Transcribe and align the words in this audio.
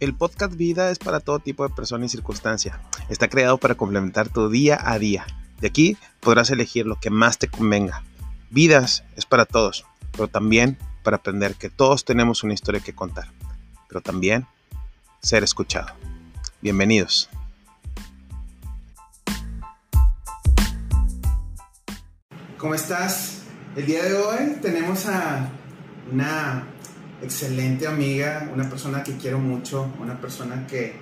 El 0.00 0.14
podcast 0.14 0.54
Vida 0.54 0.92
es 0.92 1.00
para 1.00 1.18
todo 1.18 1.40
tipo 1.40 1.66
de 1.66 1.74
persona 1.74 2.06
y 2.06 2.08
circunstancia. 2.08 2.80
Está 3.08 3.26
creado 3.26 3.58
para 3.58 3.74
complementar 3.74 4.28
tu 4.28 4.48
día 4.48 4.78
a 4.80 4.96
día. 4.96 5.26
De 5.60 5.66
aquí 5.66 5.96
podrás 6.20 6.50
elegir 6.50 6.86
lo 6.86 7.00
que 7.00 7.10
más 7.10 7.38
te 7.38 7.48
convenga. 7.48 8.04
Vidas 8.48 9.02
es 9.16 9.26
para 9.26 9.44
todos, 9.44 9.84
pero 10.12 10.28
también 10.28 10.78
para 11.02 11.16
aprender 11.16 11.56
que 11.56 11.68
todos 11.68 12.04
tenemos 12.04 12.44
una 12.44 12.54
historia 12.54 12.80
que 12.80 12.94
contar, 12.94 13.32
pero 13.88 14.00
también 14.00 14.46
ser 15.20 15.42
escuchado. 15.42 15.88
Bienvenidos. 16.62 17.28
¿Cómo 22.56 22.76
estás? 22.76 23.42
El 23.74 23.86
día 23.86 24.04
de 24.04 24.14
hoy 24.14 24.58
tenemos 24.62 25.06
a 25.06 25.48
una 26.12 26.68
excelente 27.22 27.86
amiga, 27.86 28.48
una 28.52 28.68
persona 28.68 29.02
que 29.02 29.16
quiero 29.16 29.38
mucho, 29.38 29.92
una 30.00 30.20
persona 30.20 30.66
que, 30.66 30.94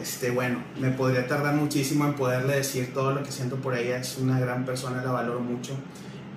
este, 0.00 0.30
bueno, 0.30 0.62
me 0.78 0.90
podría 0.90 1.26
tardar 1.26 1.54
muchísimo 1.54 2.04
en 2.04 2.14
poderle 2.14 2.56
decir 2.56 2.92
todo 2.92 3.12
lo 3.12 3.22
que 3.22 3.32
siento 3.32 3.56
por 3.56 3.76
ella. 3.76 3.98
Es 3.98 4.18
una 4.18 4.38
gran 4.38 4.64
persona, 4.64 5.02
la 5.02 5.12
valoro 5.12 5.40
mucho. 5.40 5.76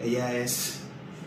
Ella 0.01 0.33
es 0.33 0.79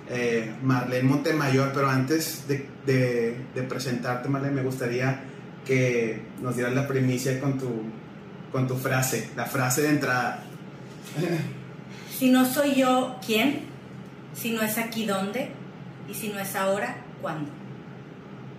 eh, 0.08 0.54
Marlene 0.62 1.08
Montemayor, 1.08 1.72
pero 1.74 1.90
antes 1.90 2.46
de, 2.46 3.66
presentarte, 3.68 4.28
Marlene, 4.28 4.56
me 4.56 4.62
gustaría 4.62 5.22
que 5.66 6.22
nos 6.40 6.56
dieras 6.56 6.74
la 6.74 6.88
primicia 6.88 7.38
con 7.40 7.58
tu, 7.58 7.82
con 8.50 8.66
tu 8.66 8.76
frase, 8.76 9.30
la 9.36 9.44
frase 9.44 9.82
de 9.82 9.88
entrada. 9.90 10.44
Si 12.18 12.30
no 12.30 12.44
soy 12.44 12.74
yo, 12.74 13.16
¿quién? 13.24 13.60
Si 14.34 14.52
no 14.52 14.62
es 14.62 14.78
aquí, 14.78 15.06
¿dónde? 15.06 15.50
Y 16.08 16.14
si 16.14 16.28
no 16.28 16.38
es 16.38 16.54
ahora, 16.54 16.96
¿cuándo? 17.20 17.50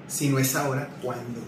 Si 0.08 0.30
no 0.30 0.40
es 0.40 0.56
ahora, 0.56 0.90
¿cuándo? 1.02 1.40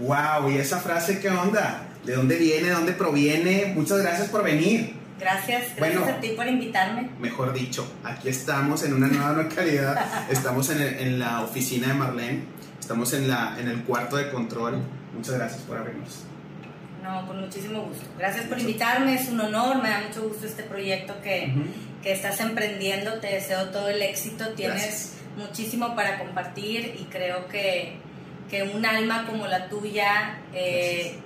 ¡Wow! 0.00 0.50
¿Y 0.50 0.58
esa 0.58 0.78
frase 0.80 1.20
qué 1.20 1.30
onda? 1.30 1.88
¿De 2.04 2.14
dónde 2.14 2.36
viene? 2.36 2.68
¿De 2.68 2.74
dónde 2.74 2.92
proviene? 2.92 3.72
Muchas 3.74 3.98
gracias 3.98 4.28
por 4.28 4.44
venir. 4.44 4.94
Gracias, 5.18 5.74
gracias 5.76 6.08
a 6.08 6.20
ti 6.20 6.28
por 6.36 6.46
invitarme. 6.46 7.10
Mejor 7.18 7.52
dicho, 7.52 7.90
aquí 8.04 8.28
estamos 8.28 8.82
en 8.84 8.92
una 8.92 9.06
nueva 9.06 9.32
localidad. 9.32 9.98
estamos 10.30 10.68
en, 10.70 10.82
en, 10.82 11.18
la 11.18 11.40
oficina 11.40 11.88
de 11.88 11.94
Marlene. 11.94 12.44
Estamos 12.78 13.12
en, 13.14 13.28
la, 13.28 13.56
en 13.58 13.68
el 13.68 13.82
cuarto 13.82 14.16
de 14.16 14.30
control. 14.30 14.82
Muchas 15.14 15.34
gracias 15.36 15.62
por 15.62 15.78
abrirnos. 15.78 16.24
No, 17.02 17.26
con 17.26 17.40
muchísimo 17.40 17.82
gusto. 17.82 18.04
Gracias 18.18 18.46
por 18.46 18.58
invitarme, 18.58 19.14
es 19.14 19.28
un 19.28 19.40
honor, 19.40 19.80
me 19.82 19.88
da 19.88 20.02
mucho 20.06 20.28
gusto 20.28 20.46
este 20.46 20.64
proyecto 20.64 21.14
que, 21.22 21.52
que 22.02 22.12
estás 22.12 22.40
emprendiendo. 22.40 23.14
Te 23.14 23.28
deseo 23.28 23.70
todo 23.70 23.88
el 23.88 24.02
éxito. 24.02 24.48
Tienes 24.50 25.15
muchísimo 25.36 25.94
para 25.94 26.18
compartir 26.18 26.96
y 26.98 27.04
creo 27.04 27.46
que, 27.48 27.96
que 28.50 28.62
un 28.62 28.84
alma 28.84 29.26
como 29.26 29.46
la 29.46 29.68
tuya 29.68 30.38
eh, 30.52 31.18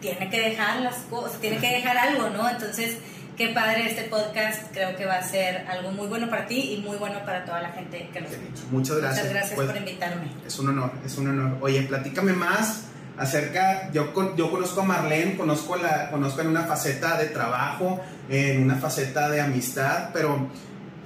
tiene 0.00 0.28
que 0.30 0.40
dejar 0.40 0.80
las 0.80 0.96
cosas, 1.10 1.40
tiene 1.40 1.58
que 1.58 1.68
dejar 1.68 1.96
algo, 1.96 2.30
¿no? 2.30 2.48
Entonces, 2.48 2.98
qué 3.36 3.48
padre 3.48 3.86
este 3.88 4.04
podcast, 4.04 4.72
creo 4.72 4.96
que 4.96 5.06
va 5.06 5.16
a 5.16 5.22
ser 5.22 5.66
algo 5.68 5.90
muy 5.90 6.06
bueno 6.06 6.28
para 6.28 6.46
ti 6.46 6.74
y 6.74 6.80
muy 6.80 6.96
bueno 6.96 7.24
para 7.24 7.44
toda 7.44 7.60
la 7.60 7.70
gente 7.70 8.08
que 8.12 8.20
lo 8.20 8.26
escucha. 8.28 8.62
Muchas 8.70 8.96
gracias. 8.98 9.26
Muchas 9.26 9.32
gracias 9.32 9.54
pues, 9.54 9.68
por 9.68 9.76
invitarme. 9.76 10.28
Es 10.46 10.58
un 10.58 10.68
honor, 10.68 10.92
es 11.04 11.16
un 11.18 11.28
honor. 11.28 11.58
Oye, 11.60 11.82
platícame 11.82 12.32
más 12.32 12.84
acerca, 13.16 13.90
yo, 13.92 14.12
yo 14.36 14.50
conozco 14.50 14.80
a 14.80 14.84
Marlene, 14.84 15.36
conozco, 15.36 15.76
la, 15.76 16.10
conozco 16.10 16.40
en 16.40 16.48
una 16.48 16.64
faceta 16.64 17.16
de 17.16 17.26
trabajo, 17.26 18.00
en 18.28 18.62
una 18.62 18.76
faceta 18.76 19.30
de 19.30 19.40
amistad, 19.40 20.10
pero 20.12 20.48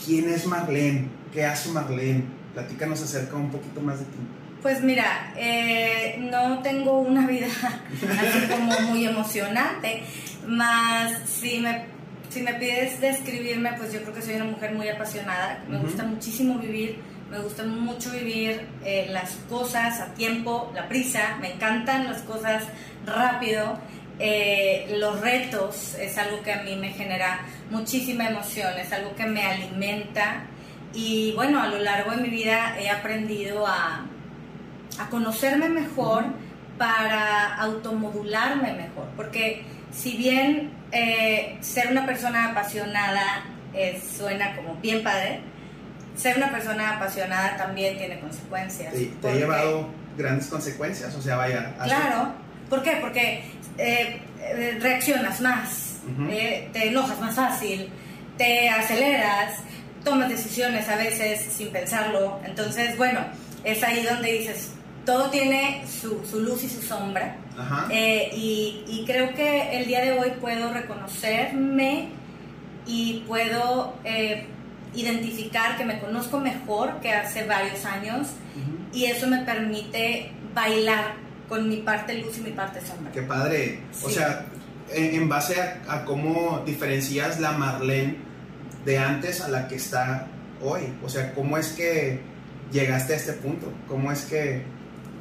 ¿quién 0.02 0.28
es 0.30 0.46
Marlene? 0.46 1.08
¿Qué 1.32 1.44
hace 1.44 1.70
Marlene? 1.70 2.24
Platícanos 2.54 3.02
acerca 3.02 3.36
un 3.36 3.50
poquito 3.50 3.80
más 3.80 3.98
de 4.00 4.04
ti. 4.06 4.18
Pues 4.62 4.82
mira, 4.82 5.32
eh, 5.36 6.16
no 6.18 6.60
tengo 6.62 6.98
una 7.00 7.26
vida 7.26 7.46
así 7.92 8.46
como 8.48 8.80
muy 8.90 9.06
emocionante, 9.06 10.02
más 10.48 11.12
si 11.28 11.60
me, 11.60 11.84
si 12.28 12.42
me 12.42 12.54
pides 12.54 13.00
describirme, 13.00 13.74
pues 13.74 13.92
yo 13.92 14.02
creo 14.02 14.14
que 14.14 14.22
soy 14.22 14.34
una 14.34 14.46
mujer 14.46 14.74
muy 14.74 14.88
apasionada, 14.88 15.62
me 15.68 15.78
gusta 15.78 16.02
muchísimo 16.02 16.58
vivir, 16.58 16.98
me 17.30 17.38
gusta 17.38 17.64
mucho 17.64 18.10
vivir 18.10 18.66
eh, 18.84 19.06
las 19.10 19.36
cosas 19.48 20.00
a 20.00 20.14
tiempo, 20.14 20.72
la 20.74 20.88
prisa, 20.88 21.36
me 21.40 21.52
encantan 21.52 22.06
las 22.06 22.22
cosas 22.22 22.64
rápido, 23.06 23.78
eh, 24.18 24.96
los 24.98 25.20
retos 25.20 25.94
es 25.94 26.18
algo 26.18 26.42
que 26.42 26.52
a 26.52 26.64
mí 26.64 26.74
me 26.74 26.88
genera 26.88 27.46
muchísima 27.70 28.28
emoción, 28.28 28.72
es 28.76 28.92
algo 28.92 29.14
que 29.14 29.24
me 29.26 29.42
alimenta 29.42 30.46
y 30.94 31.32
bueno, 31.32 31.60
a 31.60 31.68
lo 31.68 31.78
largo 31.78 32.12
de 32.12 32.18
mi 32.18 32.30
vida 32.30 32.76
he 32.80 32.90
aprendido 32.90 33.66
a, 33.66 34.06
a 34.98 35.08
conocerme 35.10 35.68
mejor 35.68 36.24
para 36.76 37.56
automodularme 37.56 38.72
mejor, 38.72 39.08
porque 39.16 39.64
si 39.90 40.16
bien 40.16 40.70
eh, 40.92 41.58
ser 41.60 41.90
una 41.90 42.06
persona 42.06 42.50
apasionada 42.50 43.44
suena 44.16 44.56
como 44.56 44.74
bien 44.76 45.02
padre, 45.02 45.40
ser 46.16 46.36
una 46.36 46.50
persona 46.50 46.96
apasionada 46.96 47.56
también 47.56 47.96
tiene 47.96 48.18
consecuencias. 48.18 48.92
Sí, 48.94 49.14
te 49.20 49.28
ha 49.28 49.34
llevado 49.34 49.88
grandes 50.16 50.48
consecuencias, 50.48 51.14
o 51.14 51.22
sea, 51.22 51.36
vaya. 51.36 51.74
Claro, 51.84 52.32
¿por 52.68 52.82
qué? 52.82 52.98
Porque 53.00 53.44
eh, 53.78 54.20
eh, 54.40 54.78
reaccionas 54.80 55.40
más, 55.40 56.00
te 56.72 56.88
enojas 56.88 57.20
más 57.20 57.36
fácil, 57.36 57.88
te 58.36 58.68
aceleras, 58.68 59.60
tomas 60.08 60.28
decisiones 60.28 60.88
a 60.88 60.96
veces 60.96 61.46
sin 61.52 61.68
pensarlo. 61.70 62.40
Entonces, 62.44 62.96
bueno, 62.96 63.20
es 63.64 63.82
ahí 63.82 64.02
donde 64.02 64.32
dices, 64.32 64.72
todo 65.04 65.30
tiene 65.30 65.84
su, 65.86 66.22
luz 66.40 66.64
y 66.64 66.68
su 66.68 66.82
sombra. 66.82 67.36
Eh, 67.90 68.30
y, 68.34 69.04
creo 69.06 69.34
que 69.34 69.78
el 69.78 69.86
día 69.86 70.02
de 70.02 70.12
hoy 70.12 70.32
puedo 70.40 70.72
reconocerme 70.72 72.10
y 72.86 73.24
puedo 73.26 73.94
eh, 74.04 74.46
identificar 74.94 75.76
que 75.76 75.84
me 75.84 75.98
conozco 75.98 76.38
mejor 76.38 77.00
que 77.00 77.12
hace 77.12 77.44
varios 77.44 77.84
años 77.84 78.28
y 78.92 79.06
eso 79.06 79.26
me 79.26 79.38
permite 79.38 80.30
bailar 80.54 81.14
con 81.48 81.68
mi 81.68 81.78
parte 81.78 82.14
luz 82.14 82.38
y 82.38 82.42
mi 82.42 82.50
parte 82.50 82.80
sombra. 82.80 83.12
Qué 83.12 83.22
padre. 83.22 83.80
O 84.02 84.10
sea, 84.10 84.46
en, 84.90 85.28
base 85.28 85.60
a, 85.60 85.80
a, 85.88 86.04
cómo 86.04 86.62
diferencias 86.64 87.40
la 87.40 87.52
Marlene 87.52 88.27
de 88.88 88.96
antes 88.96 89.42
a 89.42 89.48
la 89.48 89.68
que 89.68 89.74
está 89.74 90.26
hoy? 90.62 90.94
O 91.04 91.10
sea, 91.10 91.34
¿cómo 91.34 91.58
es 91.58 91.68
que 91.68 92.20
llegaste 92.72 93.12
a 93.12 93.16
este 93.16 93.34
punto? 93.34 93.70
¿Cómo 93.86 94.10
es 94.10 94.22
que 94.22 94.62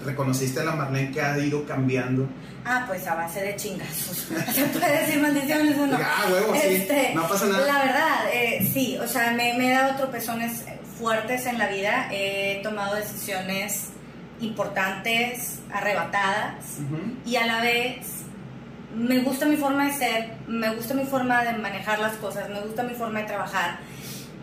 reconociste 0.05 0.61
a 0.61 0.63
la 0.63 0.71
Marlene 0.71 1.11
que 1.11 1.21
ha 1.21 1.37
ido 1.37 1.65
cambiando? 1.65 2.29
Ah, 2.63 2.85
pues 2.87 3.05
a 3.07 3.15
base 3.15 3.41
de 3.41 3.57
chingazos. 3.57 4.17
¿Se 4.53 4.63
puede 4.67 5.01
decir 5.01 5.21
maldiciones 5.21 5.77
o 5.77 5.85
no? 5.85 5.97
Ah, 6.01 6.27
huevo, 6.31 6.53
sí. 6.53 6.61
Este, 6.63 7.11
no 7.13 7.27
pasa 7.27 7.45
nada. 7.47 7.67
La 7.67 7.79
verdad, 7.79 8.19
eh, 8.31 8.71
sí. 8.73 8.97
O 9.03 9.07
sea, 9.07 9.33
me, 9.33 9.57
he 9.57 9.71
dado 9.71 9.97
tropezones 9.97 10.63
fuertes 10.97 11.45
en 11.45 11.57
la 11.57 11.67
vida. 11.67 12.07
He 12.09 12.61
tomado 12.63 12.95
decisiones 12.95 13.89
importantes, 14.39 15.59
arrebatadas. 15.73 16.77
Y 17.25 17.35
a 17.35 17.45
la 17.45 17.59
vez 17.59 18.16
me 18.97 19.19
gusta 19.19 19.45
mi 19.45 19.57
forma 19.57 19.85
de 19.85 19.93
ser, 19.93 20.29
me 20.47 20.73
gusta 20.73 20.93
mi 20.93 21.05
forma 21.05 21.43
de 21.43 21.53
manejar 21.53 21.99
las 21.99 22.15
cosas, 22.15 22.49
me 22.49 22.61
gusta 22.61 22.83
mi 22.83 22.95
forma 22.95 23.19
de 23.19 23.25
trabajar. 23.25 23.79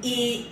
Y, 0.03 0.49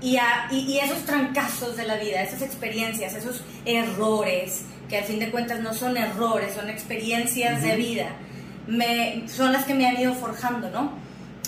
y, 0.00 0.18
y, 0.50 0.78
esos 0.78 1.04
trancazos 1.04 1.76
de 1.76 1.86
la 1.86 1.96
vida, 1.96 2.22
esas 2.22 2.42
experiencias, 2.42 3.14
esos 3.14 3.44
errores, 3.64 4.64
que 4.88 4.98
al 4.98 5.04
fin 5.04 5.20
de 5.20 5.30
cuentas 5.30 5.60
no 5.60 5.72
son 5.72 5.96
errores, 5.96 6.54
son 6.54 6.68
experiencias 6.68 7.62
de 7.62 7.76
vida, 7.76 8.08
me, 8.66 9.28
son 9.28 9.52
las 9.52 9.64
que 9.64 9.74
me 9.74 9.86
han 9.86 10.00
ido 10.00 10.14
forjando, 10.14 10.68
¿no? 10.70 10.92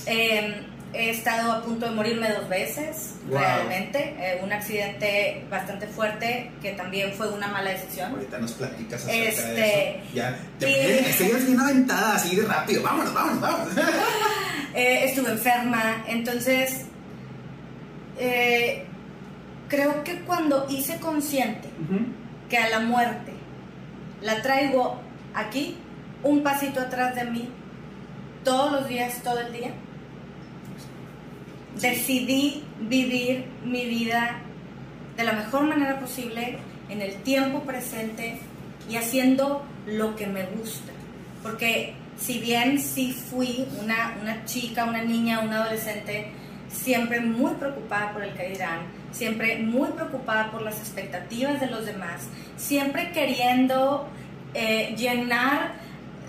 Em, 0.06 0.54
he 0.94 1.10
estado 1.10 1.52
a 1.52 1.62
punto 1.62 1.86
de 1.86 1.92
morirme 1.92 2.32
dos 2.32 2.48
veces, 2.48 3.14
realmente. 3.28 4.14
Eh, 4.18 4.40
un 4.42 4.52
accidente 4.52 5.44
bastante 5.50 5.86
fuerte 5.86 6.50
que 6.62 6.72
también 6.72 7.12
fue 7.12 7.28
una 7.28 7.48
mala 7.48 7.70
decisión. 7.70 8.12
Ahorita 8.12 8.38
nos 8.38 8.52
platicas 8.52 9.02
acerca 9.02 9.16
de 9.16 9.28
este, 9.28 9.90
eso. 9.90 10.06
Ya, 10.14 10.38
estoy 10.60 11.32
bien 11.46 11.60
aventada 11.60 12.14
así 12.14 12.36
de 12.36 12.46
rápido. 12.46 12.82
Vámonos, 12.82 13.12
vámonos, 13.12 13.40
vámonos. 13.40 13.74
Eh, 14.76 15.04
estuve 15.04 15.30
enferma, 15.30 16.02
entonces 16.08 16.86
eh, 18.18 18.84
creo 19.68 20.02
que 20.02 20.22
cuando 20.22 20.66
hice 20.68 20.98
consciente 20.98 21.68
que 22.48 22.58
a 22.58 22.68
la 22.70 22.80
muerte 22.80 23.34
la 24.20 24.42
traigo 24.42 25.00
aquí, 25.32 25.76
un 26.24 26.42
pasito 26.42 26.80
atrás 26.80 27.14
de 27.14 27.24
mí, 27.24 27.48
todos 28.42 28.72
los 28.72 28.88
días, 28.88 29.22
todo 29.22 29.38
el 29.38 29.52
día, 29.52 29.70
decidí 31.80 32.64
vivir 32.80 33.44
mi 33.64 33.86
vida 33.86 34.40
de 35.16 35.24
la 35.24 35.32
mejor 35.32 35.64
manera 35.64 36.00
posible, 36.00 36.58
en 36.88 37.00
el 37.00 37.14
tiempo 37.22 37.60
presente 37.60 38.38
y 38.90 38.96
haciendo 38.96 39.64
lo 39.86 40.16
que 40.16 40.26
me 40.26 40.44
gusta. 40.44 40.92
Porque 41.42 41.94
si 42.18 42.38
bien 42.38 42.80
sí 42.80 43.12
fui 43.12 43.66
una, 43.82 44.16
una 44.20 44.44
chica, 44.44 44.84
una 44.84 45.02
niña, 45.02 45.40
una 45.40 45.62
adolescente, 45.62 46.32
siempre 46.68 47.20
muy 47.20 47.52
preocupada 47.54 48.12
por 48.12 48.24
el 48.24 48.34
que 48.34 48.50
dirán, 48.50 48.80
siempre 49.12 49.58
muy 49.58 49.88
preocupada 49.90 50.50
por 50.50 50.62
las 50.62 50.78
expectativas 50.78 51.60
de 51.60 51.68
los 51.68 51.86
demás, 51.86 52.28
siempre 52.56 53.12
queriendo 53.12 54.08
eh, 54.54 54.94
llenar 54.96 55.74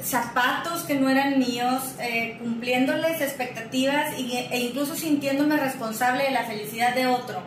zapatos 0.05 0.83
que 0.83 0.95
no 0.95 1.09
eran 1.09 1.39
míos, 1.39 1.95
eh, 1.99 2.37
cumpliéndoles 2.39 3.21
expectativas 3.21 4.13
e 4.17 4.59
incluso 4.59 4.95
sintiéndome 4.95 5.57
responsable 5.57 6.25
de 6.25 6.31
la 6.31 6.43
felicidad 6.43 6.93
de 6.93 7.07
otro. 7.07 7.41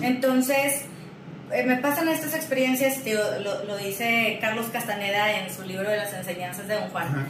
Entonces, 0.00 0.84
eh, 1.52 1.64
me 1.64 1.76
pasan 1.76 2.08
estas 2.08 2.34
experiencias, 2.34 3.00
lo, 3.66 3.76
dice 3.76 4.38
Carlos 4.40 4.66
Castaneda 4.72 5.38
en 5.38 5.52
su 5.52 5.62
libro 5.64 5.90
de 5.90 5.98
las 5.98 6.14
enseñanzas 6.14 6.68
de 6.68 6.74
Don 6.74 6.88
Juan. 6.90 7.28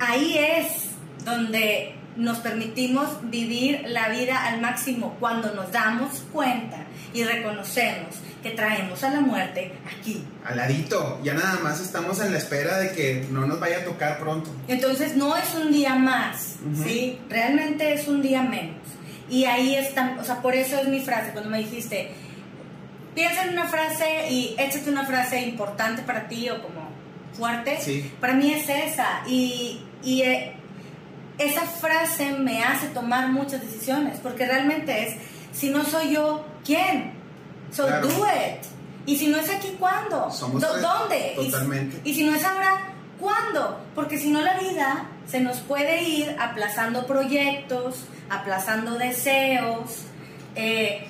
Ahí 0.00 0.36
es 0.36 0.90
donde 1.24 1.94
nos 2.16 2.38
permitimos 2.40 3.08
vivir 3.30 3.84
la 3.86 4.08
vida 4.08 4.46
al 4.46 4.60
máximo 4.60 5.16
cuando 5.20 5.54
nos 5.54 5.70
damos 5.72 6.24
cuenta 6.32 6.84
y 7.14 7.24
reconocemos 7.24 8.16
que 8.42 8.50
traemos 8.50 9.02
a 9.04 9.10
la 9.10 9.20
muerte 9.20 9.72
aquí. 9.86 10.24
Al 10.44 10.56
ladito, 10.56 11.20
ya 11.22 11.34
nada 11.34 11.60
más 11.62 11.80
estamos 11.80 12.20
en 12.20 12.32
la 12.32 12.38
espera 12.38 12.78
de 12.78 12.92
que 12.92 13.26
no 13.30 13.46
nos 13.46 13.60
vaya 13.60 13.78
a 13.78 13.84
tocar 13.84 14.18
pronto. 14.18 14.50
Entonces 14.68 15.16
no 15.16 15.36
es 15.36 15.54
un 15.54 15.72
día 15.72 15.94
más, 15.94 16.56
¿sí? 16.82 17.18
Realmente 17.28 17.92
es 17.92 18.08
un 18.08 18.20
día 18.20 18.42
menos. 18.42 18.76
Y 19.30 19.44
ahí 19.44 19.76
está, 19.76 20.16
o 20.20 20.24
sea, 20.24 20.42
por 20.42 20.54
eso 20.54 20.78
es 20.78 20.88
mi 20.88 21.00
frase, 21.00 21.30
cuando 21.32 21.50
me 21.50 21.58
dijiste, 21.58 22.10
piensa 23.14 23.44
en 23.44 23.50
una 23.50 23.66
frase 23.66 24.30
y 24.30 24.54
échate 24.58 24.90
una 24.90 25.06
frase 25.06 25.40
importante 25.42 26.02
para 26.02 26.28
ti 26.28 26.50
o 26.50 26.60
como 26.60 26.90
fuerte, 27.32 27.78
sí. 27.80 28.10
para 28.20 28.34
mí 28.34 28.52
es 28.52 28.68
esa. 28.68 29.22
Y, 29.26 29.82
y 30.02 30.22
eh, 30.22 30.52
esa 31.38 31.62
frase 31.62 32.32
me 32.32 32.62
hace 32.62 32.88
tomar 32.88 33.28
muchas 33.28 33.60
decisiones, 33.62 34.18
porque 34.20 34.46
realmente 34.46 35.08
es, 35.08 35.14
si 35.52 35.70
no 35.70 35.84
soy 35.84 36.14
yo, 36.14 36.44
¿quién? 36.64 37.21
So 37.72 37.86
do 37.86 38.26
it. 38.26 38.62
Y 39.06 39.16
si 39.16 39.28
no 39.28 39.38
es 39.38 39.50
aquí, 39.50 39.74
¿cuándo? 39.78 40.30
¿Dónde? 40.40 41.32
Totalmente. 41.36 42.00
Y, 42.04 42.14
si 42.14 42.24
no 42.24 42.34
es 42.34 42.44
ahora, 42.44 42.92
¿cuándo? 43.18 43.80
Porque 43.94 44.18
si 44.18 44.30
no 44.30 44.40
la 44.40 44.58
vida 44.58 45.06
se 45.26 45.40
nos 45.40 45.58
puede 45.58 46.02
ir 46.02 46.36
aplazando 46.38 47.06
proyectos, 47.06 48.04
aplazando 48.30 48.96
deseos, 48.96 50.04
eh, 50.54 51.08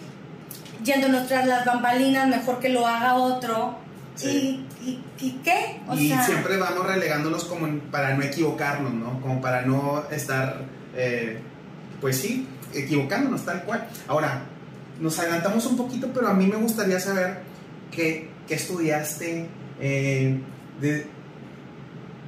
yéndonos 0.82 1.28
tras 1.28 1.46
las 1.46 1.66
bambalinas, 1.66 2.28
mejor 2.28 2.60
que 2.60 2.70
lo 2.70 2.86
haga 2.86 3.14
otro. 3.14 3.78
¿Y, 4.22 4.64
y, 4.84 5.40
qué? 5.42 5.80
y 5.94 6.10
siempre 6.10 6.58
vamos 6.58 6.86
relegándonos 6.86 7.44
como 7.44 7.66
para 7.90 8.14
no 8.14 8.22
equivocarnos, 8.22 8.92
¿no? 8.92 9.20
Como 9.20 9.40
para 9.40 9.62
no 9.62 10.04
estar, 10.10 10.62
eh, 10.94 11.40
pues 12.00 12.18
sí, 12.18 12.46
equivocándonos 12.74 13.44
tal 13.44 13.64
cual. 13.64 13.86
Ahora, 14.06 14.42
nos 15.02 15.18
adelantamos 15.18 15.66
un 15.66 15.76
poquito, 15.76 16.08
pero 16.14 16.28
a 16.28 16.34
mí 16.34 16.46
me 16.46 16.56
gustaría 16.56 17.00
saber 17.00 17.40
qué, 17.90 18.30
qué 18.46 18.54
estudiaste, 18.54 19.48
eh, 19.80 20.40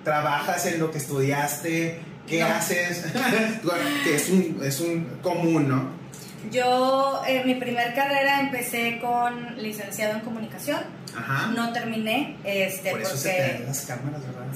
trabajas 0.02 0.66
en 0.66 0.80
lo 0.80 0.90
que 0.90 0.98
estudiaste, 0.98 2.00
qué 2.26 2.42
haces, 2.42 3.04
que 4.04 4.14
es 4.16 4.28
un, 4.28 4.60
es 4.62 4.80
un 4.80 5.04
común, 5.22 5.68
¿no? 5.68 6.04
Yo, 6.50 7.22
en 7.26 7.36
eh, 7.38 7.44
mi 7.46 7.54
primer 7.54 7.94
carrera 7.94 8.40
empecé 8.40 8.98
con 9.00 9.56
licenciado 9.56 10.16
en 10.16 10.20
comunicación. 10.20 10.80
Ajá. 11.16 11.52
No 11.54 11.72
terminé. 11.72 12.36
Este, 12.44 12.90
Por 12.90 13.00
eso 13.00 13.10
porque... 13.12 13.22
se 13.22 13.30
te 13.30 13.64
las 13.66 13.80
cámaras, 13.82 14.20
¿verdad? 14.26 14.46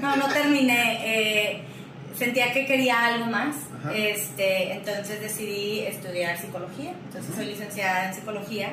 No, 0.00 0.16
no 0.16 0.28
terminé. 0.28 1.00
Eh, 1.04 1.64
sentía 2.16 2.52
que 2.52 2.64
quería 2.64 3.04
algo 3.04 3.26
más. 3.26 3.56
Este, 3.92 4.72
entonces 4.72 5.20
decidí 5.20 5.80
estudiar 5.80 6.38
psicología. 6.38 6.92
Entonces 7.06 7.34
soy 7.34 7.46
licenciada 7.46 8.08
en 8.08 8.14
psicología. 8.14 8.70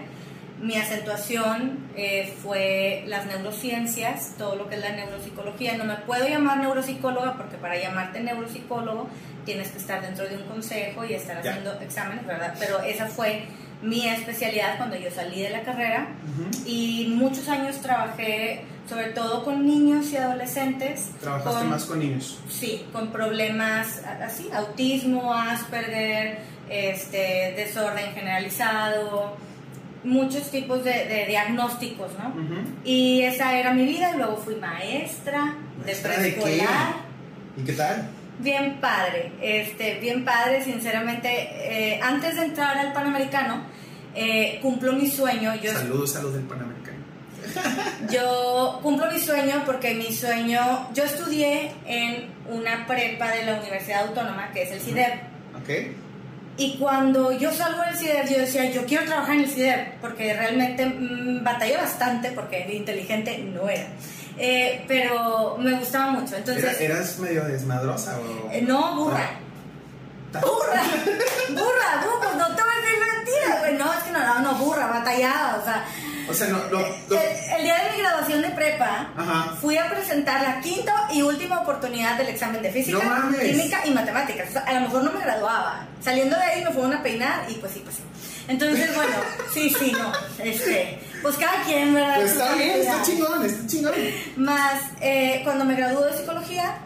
Mi 0.61 0.75
acentuación 0.75 1.79
eh, 1.95 2.33
fue 2.43 3.03
las 3.07 3.25
neurociencias, 3.25 4.35
todo 4.37 4.55
lo 4.55 4.69
que 4.69 4.75
es 4.75 4.81
la 4.81 4.91
neuropsicología. 4.91 5.75
No 5.75 5.85
me 5.85 5.95
puedo 5.95 6.27
llamar 6.27 6.59
neuropsicóloga 6.59 7.35
porque 7.35 7.57
para 7.57 7.77
llamarte 7.77 8.21
neuropsicólogo 8.21 9.09
tienes 9.43 9.71
que 9.71 9.79
estar 9.79 10.01
dentro 10.01 10.27
de 10.29 10.37
un 10.37 10.43
consejo 10.43 11.03
y 11.03 11.13
estar 11.13 11.37
haciendo 11.39 11.73
exámenes, 11.81 12.27
¿verdad? 12.27 12.55
Pero 12.59 12.79
esa 12.81 13.07
fue 13.07 13.45
mi 13.81 14.07
especialidad 14.07 14.77
cuando 14.77 14.95
yo 14.95 15.09
salí 15.09 15.41
de 15.41 15.49
la 15.49 15.63
carrera 15.63 16.09
y 16.65 17.11
muchos 17.15 17.47
años 17.49 17.81
trabajé 17.81 18.61
sobre 18.87 19.07
todo 19.09 19.43
con 19.43 19.65
niños 19.65 20.11
y 20.11 20.17
adolescentes. 20.17 21.11
¿Trabajaste 21.21 21.65
más 21.65 21.85
con 21.85 21.99
niños? 21.99 22.39
Sí, 22.49 22.85
con 22.91 23.11
problemas 23.11 24.01
así, 24.21 24.49
autismo, 24.53 25.33
Asperger, 25.33 26.39
este, 26.69 27.53
desorden 27.55 28.13
generalizado, 28.13 29.37
muchos 30.03 30.49
tipos 30.49 30.83
de, 30.83 31.25
diagnósticos, 31.27 32.11
¿no? 32.17 32.33
Y 32.83 33.21
esa 33.21 33.57
era 33.57 33.73
mi 33.73 33.85
vida, 33.85 34.13
y 34.13 34.17
luego 34.17 34.37
fui 34.37 34.55
maestra, 34.55 35.55
de 35.85 35.95
preescolar. 35.95 36.95
¿Y 37.57 37.63
qué 37.63 37.73
tal? 37.73 38.09
Bien 38.39 38.79
padre, 38.81 39.33
este, 39.41 39.99
bien 39.99 40.25
padre, 40.25 40.63
sinceramente. 40.63 41.29
Eh, 41.29 41.99
antes 42.01 42.35
de 42.35 42.45
entrar 42.45 42.77
al 42.77 42.93
Panamericano, 42.93 43.63
eh, 44.15 44.59
cumplo 44.61 44.93
mi 44.93 45.07
sueño. 45.07 45.53
Yo, 45.55 45.71
saludos 45.71 46.15
a 46.15 46.23
los 46.23 46.33
del 46.33 46.43
Panamericano. 46.43 46.80
Yo 48.09 48.79
cumplo 48.81 49.11
mi 49.11 49.19
sueño 49.19 49.63
porque 49.65 49.93
mi 49.93 50.13
sueño, 50.13 50.89
yo 50.93 51.03
estudié 51.03 51.71
en 51.85 52.29
una 52.49 52.85
prepa 52.87 53.31
de 53.31 53.45
la 53.45 53.59
Universidad 53.59 54.07
Autónoma, 54.07 54.51
que 54.51 54.63
es 54.63 54.71
el 54.71 54.81
CIDEP. 54.81 55.13
Ok. 55.61 55.69
Y 56.57 56.77
cuando 56.77 57.31
yo 57.31 57.51
salgo 57.51 57.81
del 57.83 57.95
CIDEP, 57.95 58.29
yo 58.29 58.37
decía, 58.39 58.69
yo 58.71 58.85
quiero 58.85 59.05
trabajar 59.05 59.35
en 59.35 59.41
el 59.41 59.49
CIDEP, 59.49 60.01
porque 60.01 60.33
realmente 60.33 60.85
mmm, 60.85 61.43
batallé 61.43 61.77
bastante, 61.77 62.31
porque 62.31 62.67
inteligente 62.73 63.37
no 63.37 63.69
era. 63.69 63.87
Eh, 64.37 64.83
pero 64.87 65.57
me 65.59 65.73
gustaba 65.73 66.11
mucho. 66.11 66.35
Entonces, 66.35 66.79
¿Eras 66.81 67.19
medio 67.19 67.43
desmadrosa 67.45 68.19
o...? 68.19 68.51
Eh, 68.51 68.61
no, 68.61 68.95
burra. 68.95 69.11
¡Burra! 69.11 69.29
¡Burra! 70.33 70.83
¡Burra! 71.49 71.91
No 72.37 72.55
te 72.55 72.61
voy 72.61 72.71
a 72.71 72.81
decir 72.81 72.99
mentira, 72.99 73.59
güey. 73.59 73.77
No, 73.77 73.93
es 73.93 74.03
que 74.03 74.11
no, 74.11 74.19
no, 74.19 74.39
no, 74.39 74.53
burra, 74.55 74.87
batallada, 74.87 75.57
o 75.57 75.63
sea... 75.63 75.85
O 76.29 76.33
sea, 76.33 76.47
no, 76.47 76.59
no, 76.69 76.79
El, 76.79 77.63
día 77.63 77.83
de 77.83 77.91
mi 77.91 77.97
graduación 77.97 78.41
de 78.41 78.49
prepa, 78.51 79.09
fui 79.59 79.77
a 79.77 79.89
presentar 79.89 80.41
la 80.41 80.61
quinta 80.61 81.09
y 81.11 81.21
última 81.21 81.59
oportunidad 81.59 82.17
del 82.17 82.27
examen 82.27 82.61
de 82.61 82.71
física, 82.71 83.29
química 83.41 83.81
y 83.85 83.91
matemáticas. 83.91 84.49
O 84.49 84.51
sea, 84.53 84.61
a 84.61 84.73
lo 84.75 84.81
mejor 84.81 85.03
no 85.03 85.11
me 85.11 85.19
graduaba. 85.19 85.85
Saliendo 85.99 86.37
de 86.37 86.43
ahí 86.43 86.63
me 86.63 86.71
fueron 86.71 86.93
a 86.93 87.03
peinar 87.03 87.43
y 87.49 87.55
pues 87.55 87.73
sí, 87.73 87.81
pues 87.83 87.95
sí. 87.95 88.03
Entonces, 88.47 88.95
bueno, 88.95 89.13
sí, 89.53 89.75
sí, 89.77 89.91
no. 89.91 90.11
Este, 90.43 90.99
pues 91.21 91.35
cada 91.37 91.63
quien, 91.63 91.93
¿verdad? 91.93 92.15
Pues 92.15 92.31
está 92.31 92.53
bien, 92.53 92.79
está 92.79 93.01
chingón, 93.03 93.45
está 93.45 93.67
chingón. 93.67 93.93
Más, 94.37 94.81
eh, 95.01 95.41
cuando 95.43 95.65
me 95.65 95.75
graduó 95.75 96.05
de 96.05 96.17
psicología, 96.17 96.77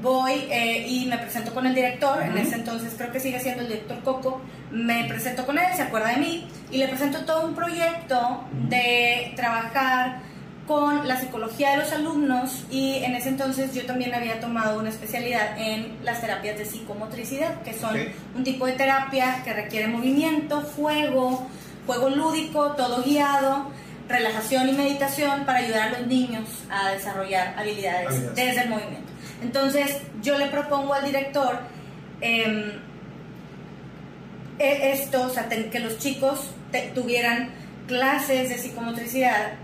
voy 0.00 0.46
eh, 0.50 0.86
y 0.88 1.06
me 1.06 1.18
presento 1.18 1.52
con 1.52 1.66
el 1.66 1.74
director, 1.74 2.22
en 2.22 2.36
ese 2.38 2.56
entonces 2.56 2.94
creo 2.96 3.12
que 3.12 3.20
sigue 3.20 3.40
siendo 3.40 3.62
el 3.62 3.68
director 3.68 4.00
Coco, 4.02 4.40
me 4.70 5.04
presento 5.04 5.44
con 5.44 5.58
él, 5.58 5.66
se 5.74 5.82
acuerda 5.82 6.08
de 6.10 6.16
mí, 6.16 6.48
y 6.70 6.78
le 6.78 6.88
presento 6.88 7.24
todo 7.24 7.46
un 7.46 7.54
proyecto 7.54 8.44
de 8.68 9.32
trabajar 9.36 10.20
con 10.66 11.06
la 11.06 11.20
psicología 11.20 11.72
de 11.72 11.78
los 11.78 11.92
alumnos 11.92 12.64
y 12.70 12.96
en 13.02 13.14
ese 13.14 13.28
entonces 13.28 13.74
yo 13.74 13.84
también 13.84 14.14
había 14.14 14.40
tomado 14.40 14.78
una 14.78 14.90
especialidad 14.90 15.58
en 15.58 15.98
las 16.04 16.20
terapias 16.20 16.56
de 16.56 16.64
psicomotricidad, 16.64 17.62
que 17.62 17.74
son 17.74 17.96
un 18.34 18.44
tipo 18.44 18.66
de 18.66 18.72
terapia 18.72 19.42
que 19.44 19.52
requiere 19.52 19.88
movimiento, 19.88 20.62
fuego, 20.62 21.46
juego 21.86 22.10
lúdico, 22.10 22.72
todo 22.72 23.02
guiado, 23.02 23.70
relajación 24.08 24.68
y 24.68 24.72
meditación 24.72 25.44
para 25.44 25.58
ayudar 25.58 25.88
a 25.88 25.98
los 25.98 26.06
niños 26.06 26.48
a 26.70 26.90
desarrollar 26.90 27.54
habilidades. 27.58 28.34
desde 28.34 28.62
el 28.62 28.70
movimiento. 28.70 29.11
Entonces 29.42 29.98
yo 30.22 30.38
le 30.38 30.46
propongo 30.46 30.94
al 30.94 31.04
director 31.04 31.58
em, 32.20 32.72
e, 34.58 34.92
esto, 34.92 35.26
o 35.26 35.28
sea, 35.28 35.48
que 35.48 35.80
los 35.80 35.98
chicos 35.98 36.50
tuvieran 36.94 37.50
clases 37.86 38.48
de 38.48 38.58
psicomotricidad 38.58 39.54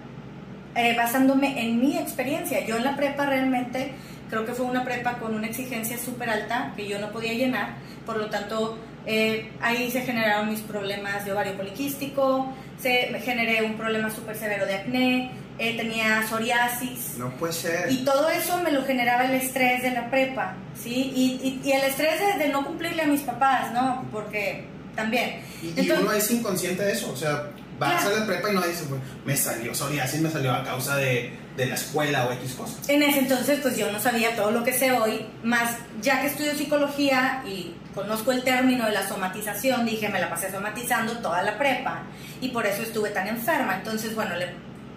eh, 0.74 0.94
basándome 0.96 1.60
en 1.62 1.80
mi 1.80 1.96
experiencia. 1.96 2.64
Yo 2.64 2.76
en 2.76 2.84
la 2.84 2.96
prepa 2.96 3.26
realmente 3.26 3.92
creo 4.28 4.44
que 4.44 4.52
fue 4.52 4.66
una 4.66 4.84
prepa 4.84 5.18
con 5.18 5.34
una 5.34 5.46
exigencia 5.46 5.98
súper 5.98 6.28
alta 6.30 6.72
que 6.76 6.86
yo 6.86 6.98
no 6.98 7.10
podía 7.10 7.32
llenar, 7.32 7.76
por 8.04 8.16
lo 8.16 8.28
tanto 8.28 8.78
eh, 9.06 9.50
ahí 9.60 9.90
se 9.90 10.02
generaron 10.02 10.50
mis 10.50 10.60
problemas 10.60 11.24
de 11.24 11.32
ovario 11.32 11.56
poliquístico, 11.56 12.52
se 12.80 13.18
generé 13.20 13.62
un 13.62 13.76
problema 13.76 14.10
súper 14.10 14.36
severo 14.36 14.66
de 14.66 14.74
acné, 14.74 15.32
eh, 15.58 15.76
tenía 15.76 16.26
psoriasis. 16.28 17.18
No 17.18 17.30
puede 17.30 17.52
ser. 17.52 17.90
Y 17.90 18.04
todo 18.04 18.28
eso 18.28 18.58
me 18.62 18.70
lo 18.70 18.84
generaba 18.84 19.24
el 19.24 19.34
estrés 19.34 19.82
de 19.82 19.90
la 19.90 20.08
prepa, 20.10 20.54
¿sí? 20.80 21.12
Y, 21.14 21.60
y, 21.64 21.72
el 21.72 21.84
estrés 21.84 22.20
de, 22.38 22.48
no 22.48 22.64
cumplirle 22.64 23.02
a 23.02 23.06
mis 23.06 23.22
papás, 23.22 23.72
¿no? 23.72 24.04
Porque 24.12 24.64
también. 24.94 25.40
Y, 25.62 25.90
uno 25.90 26.12
es 26.12 26.30
inconsciente 26.30 26.84
de 26.84 26.92
eso, 26.92 27.12
o 27.12 27.16
sea, 27.16 27.50
vas 27.78 28.04
a 28.06 28.10
la 28.10 28.26
prepa 28.26 28.50
y 28.50 28.54
no 28.54 28.62
dices, 28.62 28.86
me 29.24 29.36
salió 29.36 29.74
psoriasis, 29.74 30.20
me 30.20 30.30
salió 30.30 30.52
a 30.52 30.62
causa 30.62 30.96
de 30.96 31.32
de 31.58 31.66
la 31.66 31.74
escuela 31.74 32.26
o 32.26 32.32
X 32.32 32.52
cosas. 32.54 32.88
En 32.88 33.02
ese 33.02 33.18
entonces, 33.18 33.58
pues 33.60 33.76
yo 33.76 33.90
no 33.92 33.98
sabía 34.00 34.34
todo 34.36 34.50
lo 34.52 34.62
que 34.64 34.72
sé 34.72 34.92
hoy, 34.92 35.26
más 35.42 35.76
ya 36.00 36.20
que 36.22 36.28
estudio 36.28 36.54
psicología 36.54 37.42
y 37.46 37.74
conozco 37.94 38.30
el 38.32 38.42
término 38.44 38.86
de 38.86 38.92
la 38.92 39.06
somatización, 39.06 39.84
dije, 39.84 40.08
me 40.08 40.20
la 40.20 40.30
pasé 40.30 40.50
somatizando 40.52 41.18
toda 41.18 41.42
la 41.42 41.58
prepa 41.58 42.02
y 42.40 42.48
por 42.50 42.64
eso 42.64 42.82
estuve 42.82 43.10
tan 43.10 43.26
enferma. 43.28 43.74
Entonces, 43.74 44.14
bueno, 44.14 44.36
le, 44.36 44.52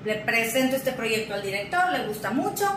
le 0.06 0.16
presento 0.22 0.76
este 0.76 0.92
proyecto 0.92 1.34
al 1.34 1.42
director, 1.42 1.92
le 1.92 2.06
gusta 2.06 2.30
mucho, 2.30 2.70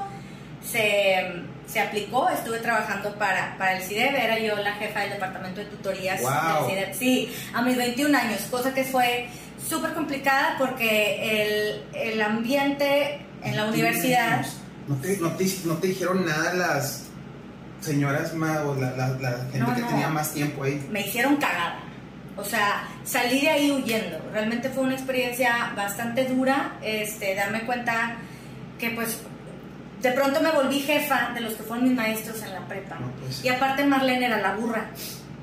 se, 0.66 1.42
se 1.66 1.80
aplicó, 1.80 2.30
estuve 2.30 2.58
trabajando 2.60 3.14
para, 3.16 3.56
para 3.58 3.76
el 3.76 3.82
CIDEB, 3.82 4.14
era 4.16 4.38
yo 4.38 4.56
la 4.56 4.72
jefa 4.74 5.00
del 5.00 5.10
departamento 5.10 5.60
de 5.60 5.66
tutorías 5.66 6.20
Wow. 6.22 6.68
del 6.68 6.70
CIDEB. 6.70 6.94
Sí, 6.94 7.34
a 7.52 7.60
mis 7.62 7.76
21 7.76 8.16
años, 8.16 8.40
cosa 8.50 8.72
que 8.72 8.84
fue 8.84 9.26
súper 9.68 9.92
complicada 9.92 10.56
porque 10.58 11.82
el, 11.92 12.12
el 12.12 12.22
ambiente 12.22 13.20
en 13.44 13.56
la 13.56 13.66
universidad... 13.66 14.44
¿No 14.86 14.96
te, 14.96 15.16
no, 15.18 15.30
te, 15.32 15.46
no 15.64 15.74
te 15.78 15.86
dijeron 15.88 16.26
nada 16.26 16.52
las 16.54 17.04
señoras 17.80 18.34
más, 18.34 18.58
o 18.60 18.74
la, 18.74 18.90
la- 18.96 19.08
la 19.18 19.30
gente 19.50 19.58
No, 19.58 19.74
que 19.74 19.82
tenía 19.82 20.08
más 20.08 20.32
tiempo 20.32 20.64
ahí? 20.64 20.86
me 20.90 21.00
hicieron 21.06 21.36
cagada. 21.36 21.76
O 22.36 22.44
sea, 22.44 22.84
salí 23.04 23.40
de 23.42 23.48
ahí 23.50 23.70
huyendo. 23.70 24.18
Realmente 24.32 24.68
fue 24.70 24.82
una 24.84 24.94
experiencia 24.94 25.72
bastante 25.76 26.24
dura, 26.24 26.72
este, 26.82 27.34
darme 27.34 27.60
cuenta 27.64 28.16
que 28.78 28.90
pues 28.90 29.18
de 30.02 30.10
pronto 30.12 30.40
me 30.40 30.50
volví 30.50 30.80
jefa 30.80 31.30
de 31.34 31.40
los 31.40 31.54
que 31.54 31.62
fueron 31.62 31.84
mis 31.86 31.94
maestros 31.96 32.42
en 32.42 32.52
la 32.52 32.66
prepa. 32.66 32.96
No, 32.98 33.10
pues. 33.22 33.44
Y 33.44 33.48
aparte 33.48 33.84
Marlene 33.84 34.26
era 34.26 34.38
la 34.40 34.54
burra. 34.54 34.90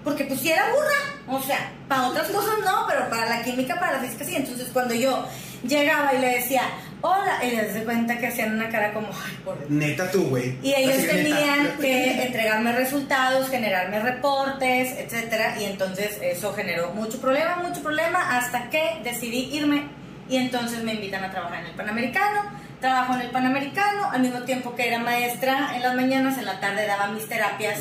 Porque 0.04 0.26
pues 0.26 0.42
sí 0.42 0.52
era 0.52 0.66
burra. 0.72 1.38
O 1.38 1.42
sea, 1.42 1.72
para 1.88 2.08
otras 2.10 2.28
cosas 2.30 2.56
no, 2.66 2.86
pero 2.88 3.10
para 3.10 3.26
la 3.30 3.42
química, 3.44 3.80
para 3.80 3.94
la 3.94 4.00
física 4.00 4.26
sí. 4.26 4.36
Entonces 4.36 4.68
cuando 4.74 4.94
yo 4.94 5.26
llegaba 5.66 6.14
y 6.14 6.20
le 6.20 6.28
decía, 6.40 6.64
hola, 7.02 7.40
ella 7.44 7.72
se 7.72 7.84
cuenta 7.84 8.18
que 8.18 8.28
hacían 8.28 8.56
una 8.56 8.70
cara 8.70 8.94
como, 8.94 9.08
ay, 9.08 9.38
por 9.44 9.58
Dios". 9.60 9.70
Neta 9.70 10.10
tú, 10.12 10.24
güey. 10.30 10.58
Y 10.62 10.74
ellos 10.74 10.98
Así 10.98 11.08
que 11.08 11.14
neta. 11.24 11.36
tenían 11.38 11.78
que 11.80 12.24
entregarme 12.26 12.72
resultados, 12.74 13.50
generarme 13.50 14.00
reportes, 14.00 14.98
etcétera, 14.98 15.56
y 15.60 15.66
entonces 15.66 16.18
eso 16.22 16.54
generó 16.54 16.94
mucho 16.94 17.20
problema, 17.20 17.58
mucho 17.68 17.82
problema, 17.82 18.38
hasta 18.38 18.70
que 18.70 19.02
decidí 19.04 19.50
irme 19.56 19.88
y 20.30 20.38
entonces 20.38 20.84
me 20.84 20.94
invitan 20.94 21.24
a 21.24 21.32
trabajar 21.32 21.60
en 21.60 21.66
el 21.68 21.76
Panamericano. 21.76 22.44
Trabajo 22.80 23.14
en 23.16 23.22
el 23.22 23.30
Panamericano, 23.30 24.10
al 24.10 24.22
mismo 24.22 24.42
tiempo 24.44 24.76
que 24.76 24.88
era 24.88 24.98
maestra 24.98 25.76
en 25.76 25.84
las 25.84 25.94
mañanas, 25.96 26.38
en 26.38 26.46
la 26.46 26.60
tarde 26.60 26.88
daba 26.88 27.08
mis 27.08 27.28
terapias 27.28 27.80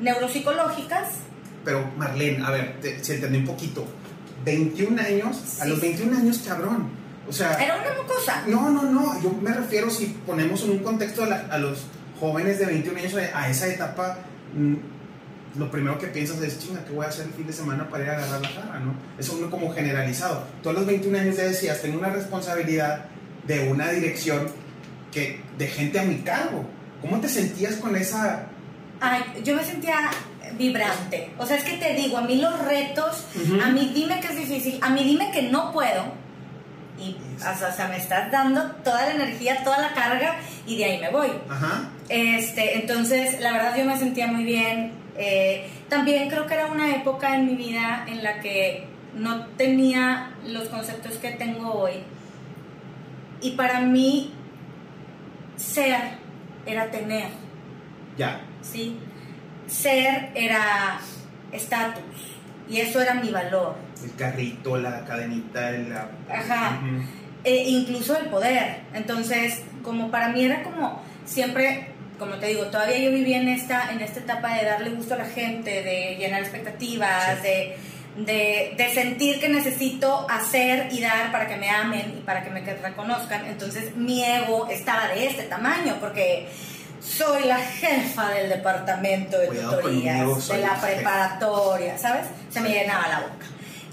neuropsicológicas. 0.00 1.08
Pero 1.64 1.90
Marlene, 1.96 2.44
a 2.44 2.50
ver, 2.50 2.76
se 3.00 3.14
entendí 3.14 3.38
un 3.38 3.46
poquito. 3.46 3.86
21 4.44 5.00
años, 5.00 5.60
a 5.60 5.64
los 5.66 5.80
21 5.80 6.18
años, 6.18 6.42
cabrón. 6.46 7.01
O 7.28 7.32
sea, 7.32 7.54
Era 7.62 7.76
una 7.76 8.06
cosa. 8.06 8.42
no, 8.46 8.70
no, 8.70 8.82
no, 8.82 9.20
yo 9.22 9.30
me 9.40 9.52
refiero 9.52 9.88
si 9.90 10.06
ponemos 10.26 10.62
en 10.64 10.70
un 10.72 10.78
contexto 10.80 11.22
a, 11.24 11.26
la- 11.26 11.46
a 11.50 11.58
los 11.58 11.84
jóvenes 12.18 12.58
de 12.58 12.66
21 12.66 12.98
años, 12.98 13.14
a 13.34 13.48
esa 13.48 13.66
etapa, 13.68 14.18
mm, 14.54 14.74
lo 15.58 15.70
primero 15.70 15.98
que 15.98 16.06
piensas 16.08 16.40
es, 16.42 16.58
chinga, 16.58 16.84
¿qué 16.84 16.92
voy 16.92 17.04
a 17.04 17.08
hacer 17.10 17.26
el 17.26 17.32
fin 17.32 17.46
de 17.46 17.52
semana 17.52 17.88
para 17.88 18.04
ir 18.04 18.10
a 18.10 18.16
agarrar 18.16 18.40
la 18.40 18.48
jarra, 18.48 18.80
no? 18.80 18.94
Eso 19.18 19.38
es 19.42 19.50
como 19.50 19.72
generalizado. 19.72 20.44
Tú 20.62 20.70
a 20.70 20.72
los 20.72 20.86
21 20.86 21.18
años 21.18 21.36
ya 21.36 21.44
decías, 21.44 21.80
tengo 21.82 21.98
una 21.98 22.10
responsabilidad 22.10 23.04
de 23.46 23.68
una 23.70 23.90
dirección 23.90 24.48
que, 25.12 25.42
de 25.58 25.66
gente 25.68 26.00
a 26.00 26.04
mi 26.04 26.16
cargo. 26.18 26.64
¿Cómo 27.02 27.20
te 27.20 27.28
sentías 27.28 27.74
con 27.76 27.94
esa... 27.96 28.46
Ay, 29.00 29.22
yo 29.44 29.54
me 29.56 29.64
sentía 29.64 30.10
vibrante. 30.56 31.32
O 31.38 31.44
sea, 31.46 31.56
es 31.56 31.64
que 31.64 31.76
te 31.76 31.94
digo, 31.94 32.18
a 32.18 32.22
mí 32.22 32.36
los 32.40 32.58
retos, 32.64 33.24
a 33.62 33.70
mí 33.70 33.90
dime 33.94 34.20
que 34.20 34.28
es 34.28 34.36
difícil, 34.36 34.78
a 34.80 34.90
mí 34.90 35.02
dime 35.04 35.30
que 35.32 35.42
no 35.50 35.72
puedo. 35.72 36.04
Y 37.02 37.16
o 37.36 37.40
sea, 37.40 37.68
o 37.68 37.72
sea, 37.72 37.88
me 37.88 37.96
estás 37.96 38.30
dando 38.30 38.62
toda 38.84 39.02
la 39.06 39.14
energía, 39.14 39.64
toda 39.64 39.78
la 39.78 39.92
carga 39.92 40.36
y 40.66 40.76
de 40.78 40.84
ahí 40.84 41.00
me 41.00 41.10
voy. 41.10 41.30
Ajá. 41.48 41.90
Este, 42.08 42.78
entonces, 42.78 43.40
la 43.40 43.52
verdad 43.52 43.76
yo 43.76 43.84
me 43.84 43.96
sentía 43.98 44.26
muy 44.26 44.44
bien. 44.44 44.92
Eh, 45.16 45.68
también 45.88 46.28
creo 46.28 46.46
que 46.46 46.54
era 46.54 46.66
una 46.66 46.94
época 46.94 47.34
en 47.34 47.46
mi 47.46 47.54
vida 47.54 48.04
en 48.06 48.22
la 48.22 48.40
que 48.40 48.86
no 49.14 49.46
tenía 49.56 50.30
los 50.46 50.68
conceptos 50.68 51.14
que 51.16 51.32
tengo 51.32 51.72
hoy. 51.72 52.04
Y 53.40 53.52
para 53.52 53.80
mí, 53.80 54.32
ser 55.56 56.00
era 56.64 56.90
tener. 56.90 57.26
Ya. 58.16 58.40
¿sí? 58.62 58.96
Ser 59.66 60.30
era 60.34 61.00
estatus 61.50 62.02
y 62.68 62.80
eso 62.80 63.00
era 63.00 63.14
mi 63.14 63.30
valor, 63.30 63.74
El 64.02 64.14
carrito, 64.16 64.76
la 64.76 65.04
cadenita, 65.04 65.70
la... 65.70 66.08
Ajá. 66.30 66.80
E 67.44 67.56
incluso 67.68 68.16
el 68.16 68.26
poder. 68.26 68.80
Entonces, 68.94 69.62
como 69.82 70.10
para 70.10 70.28
mí 70.28 70.44
era 70.44 70.62
como 70.62 71.02
siempre, 71.24 71.88
como 72.18 72.34
te 72.36 72.46
digo, 72.46 72.64
todavía 72.66 72.98
yo 72.98 73.10
vivía 73.10 73.38
en 73.40 73.48
esta, 73.48 73.92
en 73.92 74.00
esta 74.00 74.20
etapa 74.20 74.54
de 74.54 74.64
darle 74.64 74.90
gusto 74.90 75.14
a 75.14 75.18
la 75.18 75.24
gente, 75.26 75.82
de 75.82 76.16
llenar 76.18 76.40
expectativas, 76.42 77.38
Sí. 77.42 77.48
de, 77.48 77.76
de, 78.16 78.74
de 78.76 78.94
sentir 78.94 79.40
que 79.40 79.48
necesito 79.48 80.26
hacer 80.28 80.88
y 80.92 81.00
dar 81.00 81.32
para 81.32 81.48
que 81.48 81.56
me 81.56 81.70
amen 81.70 82.14
y 82.18 82.20
para 82.20 82.44
que 82.44 82.50
me 82.50 82.60
reconozcan. 82.60 83.46
Entonces, 83.46 83.96
mi 83.96 84.22
ego 84.24 84.68
estaba 84.70 85.08
de 85.08 85.26
este 85.26 85.44
tamaño 85.44 85.96
porque 85.98 86.46
soy 87.00 87.44
la 87.44 87.58
jefa 87.58 88.28
del 88.30 88.50
departamento 88.50 89.38
de 89.38 89.46
Cuidado 89.48 89.76
tutorías, 89.78 90.48
de 90.48 90.58
la 90.58 90.74
preparatoria, 90.80 91.98
¿sabes? 91.98 92.26
Se 92.50 92.60
me 92.60 92.68
llenaba 92.68 93.08
la 93.08 93.20
boca. 93.20 93.46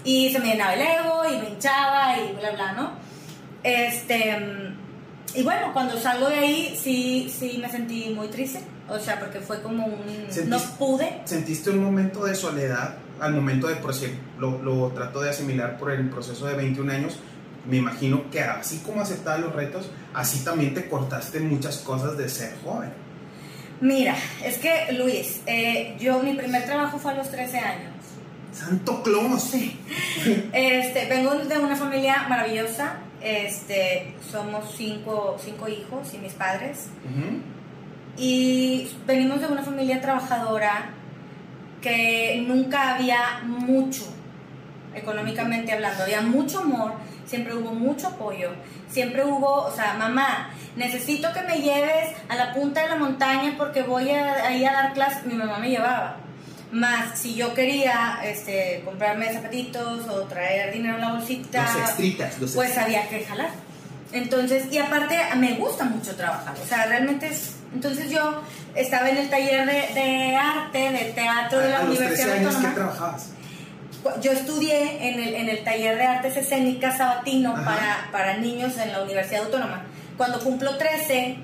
Y 0.04 0.30
se 0.32 0.38
me 0.38 0.46
llenaba 0.46 0.74
el 0.74 0.80
ego 0.80 1.22
y 1.30 1.38
me 1.42 1.48
hinchaba 1.50 2.16
y 2.18 2.32
bla, 2.34 2.50
bla, 2.52 2.72
¿no? 2.72 2.92
Este, 3.62 4.36
y 5.34 5.42
bueno, 5.42 5.72
cuando 5.72 5.98
salgo 5.98 6.28
de 6.28 6.36
ahí 6.36 6.78
sí, 6.80 7.32
sí 7.36 7.58
me 7.60 7.68
sentí 7.70 8.10
muy 8.14 8.28
triste, 8.28 8.60
o 8.88 8.98
sea, 8.98 9.20
porque 9.20 9.40
fue 9.40 9.60
como 9.62 9.86
un... 9.86 10.02
¿Sentiste- 10.30 10.46
No 10.46 10.58
pude. 10.78 11.20
¿Sentiste 11.24 11.70
un 11.70 11.82
momento 11.84 12.24
de 12.24 12.34
soledad 12.34 12.96
al 13.20 13.34
momento 13.34 13.66
de 13.68 13.76
proceder? 13.76 14.14
Lo, 14.38 14.62
lo 14.62 14.88
trato 14.88 15.20
de 15.20 15.30
asimilar 15.30 15.76
por 15.78 15.90
el 15.92 16.08
proceso 16.08 16.46
de 16.46 16.54
21 16.54 16.92
años. 16.92 17.16
Me 17.68 17.76
imagino 17.76 18.30
que 18.30 18.40
así 18.40 18.78
como 18.78 19.02
aceptabas 19.02 19.40
los 19.40 19.54
retos, 19.54 19.90
así 20.14 20.42
también 20.42 20.72
te 20.72 20.88
cortaste 20.88 21.40
muchas 21.40 21.76
cosas 21.78 22.16
de 22.16 22.26
ser 22.30 22.54
joven. 22.64 22.90
Mira, 23.82 24.14
es 24.44 24.56
que 24.58 24.92
Luis, 24.92 25.40
eh, 25.46 25.94
yo 26.00 26.20
mi 26.22 26.34
primer 26.34 26.64
trabajo 26.64 26.98
fue 26.98 27.12
a 27.12 27.16
los 27.16 27.30
13 27.30 27.58
años. 27.58 27.89
¡Santo 28.52 29.02
Claus! 29.02 29.54
Este, 30.52 31.06
vengo 31.08 31.34
de 31.34 31.58
una 31.58 31.76
familia 31.76 32.26
maravillosa, 32.28 32.98
este, 33.20 34.14
somos 34.30 34.74
cinco, 34.76 35.36
cinco 35.42 35.68
hijos 35.68 36.12
y 36.14 36.18
mis 36.18 36.32
padres. 36.32 36.88
Ujú. 37.04 37.40
Y 38.16 38.90
venimos 39.06 39.40
de 39.40 39.46
una 39.46 39.62
familia 39.62 40.00
trabajadora 40.00 40.90
que 41.80 42.44
nunca 42.46 42.94
había 42.94 43.40
mucho, 43.44 44.04
económicamente 44.94 45.72
hablando, 45.72 46.02
había 46.02 46.20
mucho 46.20 46.60
amor, 46.60 46.92
siempre 47.24 47.54
hubo 47.54 47.72
mucho 47.72 48.08
apoyo, 48.08 48.50
siempre 48.88 49.24
hubo, 49.24 49.62
o 49.62 49.70
sea, 49.70 49.94
mamá, 49.94 50.50
necesito 50.76 51.32
que 51.32 51.42
me 51.42 51.60
lleves 51.60 52.14
a 52.28 52.34
la 52.34 52.52
punta 52.52 52.82
de 52.82 52.88
la 52.88 52.96
montaña 52.96 53.54
porque 53.56 53.82
voy 53.82 54.10
a, 54.10 54.46
ahí 54.46 54.64
a 54.64 54.72
dar 54.72 54.92
clases, 54.92 55.24
mi 55.24 55.34
mamá 55.34 55.58
me 55.58 55.70
llevaba. 55.70 56.16
Más, 56.72 57.18
si 57.18 57.34
yo 57.34 57.52
quería 57.52 58.20
este, 58.22 58.82
comprarme 58.84 59.32
zapatitos 59.32 60.06
o 60.08 60.20
traer 60.22 60.72
dinero 60.72 60.94
en 60.96 61.00
la 61.00 61.12
bolsita, 61.12 61.62
Los 61.72 61.82
extritas, 61.82 62.38
los 62.38 62.52
pues 62.52 62.78
había 62.78 63.08
que 63.08 63.24
jalar. 63.24 63.50
Entonces, 64.12 64.64
y 64.72 64.78
aparte 64.78 65.18
me 65.36 65.54
gusta 65.54 65.84
mucho 65.84 66.14
trabajar, 66.16 66.54
o 66.62 66.66
sea, 66.66 66.86
realmente 66.86 67.28
es... 67.28 67.56
Entonces 67.72 68.10
yo 68.10 68.42
estaba 68.74 69.08
en 69.10 69.16
el 69.16 69.30
taller 69.30 69.64
de, 69.66 70.00
de 70.00 70.36
arte, 70.36 70.90
de 70.90 71.12
teatro 71.12 71.60
de 71.60 71.70
la 71.70 71.78
a 71.78 71.82
los 71.84 71.96
13 71.96 72.04
Universidad 72.12 72.36
años, 72.36 72.54
¿qué 72.56 72.66
Autónoma. 72.66 72.74
trabajabas? 72.74 73.28
Yo 74.22 74.32
estudié 74.32 75.08
en 75.08 75.20
el, 75.20 75.34
en 75.34 75.48
el 75.48 75.62
taller 75.62 75.96
de 75.96 76.04
artes 76.04 76.36
escénicas 76.36 76.98
sabatino 76.98 77.52
Ajá. 77.52 77.64
para, 77.64 78.08
para 78.10 78.36
niños 78.38 78.76
en 78.78 78.92
la 78.92 79.02
Universidad 79.02 79.44
Autónoma. 79.44 79.82
Cuando 80.16 80.40
cumplo 80.40 80.76
13, 80.76 81.36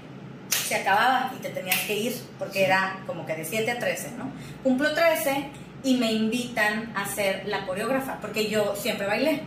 se 0.67 0.75
acababa 0.77 1.33
y 1.39 1.43
te 1.43 1.51
tenías 1.51 1.79
que 1.81 1.95
ir, 1.97 2.17
porque 2.39 2.65
era 2.65 2.99
como 3.07 3.25
que 3.27 3.35
de 3.35 3.45
7 3.45 3.71
a 3.71 3.79
13, 3.79 4.13
¿no? 4.19 4.31
Cumplo 4.63 4.93
13 4.95 5.47
y 5.85 5.97
me 5.99 6.13
invitan 6.13 6.93
a 6.97 7.07
ser 7.07 7.47
la 7.47 7.67
coreógrafa, 7.67 8.19
porque 8.21 8.49
yo 8.51 8.75
siempre 8.77 9.07
bailé. 9.07 9.43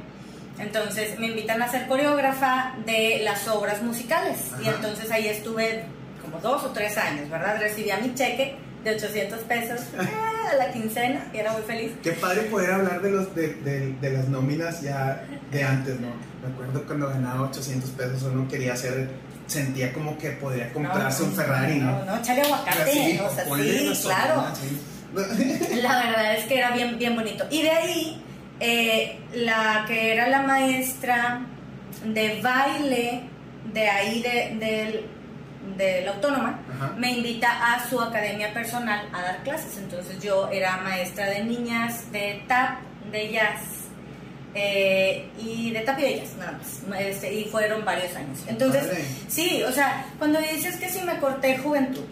Entonces 0.58 1.18
me 1.20 1.28
invitan 1.28 1.62
a 1.62 1.70
ser 1.70 1.88
coreógrafa 1.88 2.76
de 2.86 3.22
las 3.24 3.48
obras 3.48 3.82
musicales. 3.82 4.38
Y 4.62 4.68
Ajá. 4.68 4.76
entonces 4.76 5.10
ahí 5.12 5.28
estuve 5.28 5.84
como 6.22 6.40
dos 6.40 6.64
o 6.64 6.70
tres 6.72 6.98
años, 6.98 7.30
¿verdad? 7.30 7.58
Recibía 7.60 7.98
mi 7.98 8.14
cheque 8.14 8.56
de 8.84 8.92
800 8.96 9.40
pesos 9.42 9.80
ah, 9.98 10.50
a 10.52 10.56
la 10.56 10.72
quincena 10.72 11.28
y 11.34 11.38
era 11.38 11.54
muy 11.54 11.62
feliz. 11.64 11.92
Qué 12.04 12.12
padre 12.14 12.44
poder 12.44 12.72
hablar 12.72 13.02
de, 13.02 13.12
los, 13.12 13.34
de, 13.36 13.54
de- 13.56 13.94
de 14.02 14.10
las 14.12 14.28
nóminas 14.28 14.82
ya 14.82 15.24
de 15.52 15.64
antes, 15.64 16.00
¿no? 16.00 16.08
Me 16.46 16.54
acuerdo 16.54 16.84
cuando 16.86 17.08
ganaba 17.10 17.42
800 17.50 17.90
pesos 17.92 18.24
uno 18.24 18.48
quería 18.48 18.74
hacer, 18.74 19.10
sentía 19.50 19.92
como 19.94 20.18
que 20.18 20.32
podría 20.32 20.72
comprarse 20.72 21.24
un 21.24 21.34
Ferrari, 21.34 21.76
¿no? 21.80 21.92
No, 22.00 22.06
no, 22.06 22.18
échale 22.18 22.42
aguacate, 22.42 22.82
Así, 22.84 23.20
o 23.20 23.30
sea, 23.30 23.46
sí, 23.46 24.04
claro. 24.04 24.46
La 25.82 26.00
verdad 26.04 26.36
es 26.36 26.46
que 26.46 26.58
era 26.60 26.72
bien, 26.72 26.98
bien 26.98 27.16
bonito. 27.16 27.46
Y 27.50 27.64
de 27.64 27.72
ahí, 27.72 28.24
eh, 28.60 29.20
la 29.34 29.86
que 29.88 30.14
era 30.14 30.28
la 30.28 30.44
maestra 30.44 31.42
de 32.06 32.40
baile, 32.42 33.24
de 33.74 33.90
ahí 33.90 34.22
de, 34.22 34.56
del- 34.66 35.06
de 35.78 36.02
la 36.04 36.12
autónoma, 36.12 36.60
Ajá. 36.76 36.94
me 36.98 37.12
invita 37.12 37.74
a 37.74 37.90
su 37.90 38.00
academia 38.00 38.54
personal 38.54 39.10
a 39.14 39.22
dar 39.22 39.44
clases. 39.44 39.78
Entonces 39.78 40.20
yo 40.22 40.50
era 40.52 40.78
maestra 40.78 41.26
de 41.30 41.44
niñas 41.44 42.12
de 42.12 42.44
tap, 42.48 42.80
de 43.12 43.32
jazz 43.32 43.62
eh, 44.56 45.28
y 45.40 45.72
de 45.72 45.80
tap 45.82 46.00
y 46.00 46.04
de 46.04 46.16
jazz, 46.20 46.36
nada 46.38 46.54
más. 46.54 47.00
Este, 47.00 47.34
y 47.34 47.46
fueron 47.46 47.86
varios 47.86 48.16
años. 48.16 48.40
Entonces, 48.48 48.84
Padre. 48.84 49.06
sí, 49.28 49.64
o 49.64 49.72
sea, 49.72 50.06
cuando 50.18 50.40
dices 50.40 50.76
que 50.78 50.90
si 50.90 51.02
me 51.02 51.18
corté 51.20 51.58
juventud, 51.58 52.04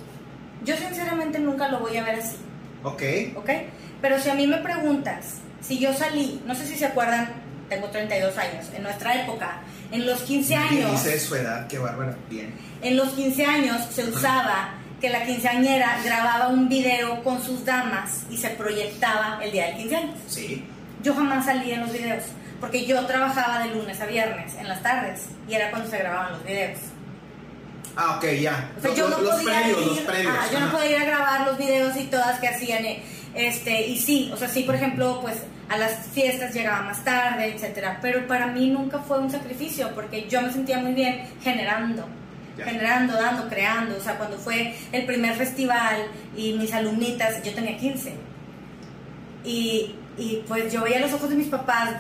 yo 0.63 0.75
sinceramente 0.77 1.39
nunca 1.39 1.67
lo 1.69 1.79
voy 1.79 1.97
a 1.97 2.03
ver 2.03 2.19
así. 2.19 2.37
Ok. 2.83 3.01
¿ok? 3.37 3.49
Pero 4.01 4.19
si 4.19 4.29
a 4.29 4.35
mí 4.35 4.45
me 4.47 4.57
preguntas, 4.57 5.35
si 5.61 5.79
yo 5.79 5.93
salí, 5.93 6.41
no 6.45 6.53
sé 6.55 6.65
si 6.67 6.75
se 6.75 6.85
acuerdan, 6.85 7.29
tengo 7.69 7.87
32 7.89 8.37
años, 8.37 8.65
en 8.75 8.83
nuestra 8.83 9.23
época, 9.23 9.59
en 9.91 10.05
los 10.05 10.21
15 10.21 10.53
Y 10.53 10.55
años, 10.55 10.91
dice 10.91 11.19
su 11.19 11.35
edad, 11.35 11.67
qué 11.67 11.79
bárbara. 11.79 12.15
Bien. 12.29 12.53
en 12.81 12.95
los 12.97 13.09
15 13.13 13.45
años 13.45 13.81
se 13.91 14.03
usaba 14.05 14.75
que 15.01 15.09
la 15.09 15.23
quinceañera 15.25 15.99
grababa 16.03 16.47
un 16.49 16.69
video 16.69 17.23
con 17.23 17.43
sus 17.43 17.63
damas 17.65 18.23
y 18.29 18.37
se 18.37 18.49
proyectaba 18.51 19.39
el 19.43 19.51
día 19.51 19.67
del 19.67 19.77
15 19.77 19.95
años. 19.95 20.15
Sí. 20.27 20.63
Yo 21.07 21.13
jamás 21.15 21.45
salí 21.45 21.71
en 21.71 21.79
los 21.79 21.93
videos, 21.93 22.25
porque 22.59 22.85
yo 22.85 23.05
trabajaba 23.05 23.59
de 23.63 23.73
lunes 23.73 24.01
a 24.01 24.05
viernes 24.07 24.53
en 24.55 24.67
las 24.67 24.83
tardes 24.83 25.27
y 25.47 25.53
era 25.53 25.69
cuando 25.69 25.89
se 25.89 25.99
grababan 25.99 26.33
los 26.33 26.43
videos. 26.43 26.79
Ah, 27.95 28.17
ok, 28.17 28.25
ya. 28.41 28.71
O 28.77 28.81
sea, 28.81 28.89
Los- 28.89 28.99
yo 28.99 29.07
no 29.07 29.17
los 29.21 29.35
podía 29.35 29.57
previos, 29.61 29.79
ir, 29.83 29.87
los 29.87 29.99
previos. 29.99 30.33
ah, 30.37 30.45
yo 30.51 30.59
no 30.59 30.69
podía 30.73 30.89
ir 30.89 30.97
a 30.97 31.05
grabar 31.05 31.47
los 31.47 31.57
videos 31.57 31.95
y 31.95 32.03
todas 32.07 32.41
que 32.41 32.49
hacían, 32.49 32.83
eh, 32.83 33.01
este, 33.35 33.87
y 33.87 33.97
sí, 33.97 34.29
o 34.33 34.35
sea, 34.35 34.49
sí, 34.49 34.63
por 34.63 34.75
ejemplo, 34.75 35.21
pues 35.21 35.37
a 35.69 35.77
las 35.77 36.07
fiestas 36.07 36.53
llegaba 36.53 36.81
más 36.81 37.01
tarde, 37.05 37.53
etcétera, 37.55 37.99
pero 38.01 38.27
para 38.27 38.47
mí 38.47 38.67
nunca 38.69 38.99
fue 38.99 39.17
un 39.19 39.31
sacrificio 39.31 39.89
porque 39.95 40.27
yo 40.27 40.41
me 40.41 40.51
sentía 40.51 40.79
muy 40.79 40.91
bien 40.91 41.21
generando, 41.41 42.05
Ya. 42.57 42.65
generando, 42.65 43.13
dando, 43.13 43.47
creando, 43.47 43.95
o 43.95 44.01
sea, 44.01 44.17
cuando 44.17 44.37
fue 44.37 44.75
el 44.91 45.05
primer 45.05 45.35
festival 45.35 46.01
y 46.35 46.51
mis 46.51 46.73
alumnitas, 46.73 47.41
yo 47.43 47.53
tenía 47.53 47.77
15 47.77 48.13
y, 49.45 49.95
y 50.17 50.43
pues 50.47 50.71
yo 50.71 50.83
veía 50.83 50.99
los 50.99 51.13
ojos 51.13 51.29
de 51.29 51.35
mis 51.35 51.47
papás 51.47 51.91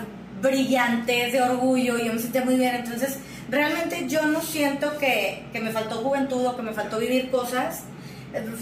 brillantes 0.41 1.33
de 1.33 1.41
orgullo 1.41 1.97
y 1.97 2.05
yo 2.05 2.13
me 2.13 2.19
sentía 2.19 2.43
muy 2.43 2.55
bien. 2.55 2.75
Entonces, 2.75 3.17
realmente 3.49 4.05
yo 4.07 4.25
no 4.25 4.41
siento 4.41 4.97
que, 4.97 5.45
que 5.51 5.59
me 5.59 5.71
faltó 5.71 5.97
juventud 5.97 6.45
o 6.45 6.55
que 6.55 6.61
me 6.61 6.73
faltó 6.73 6.99
vivir 6.99 7.29
cosas. 7.29 7.83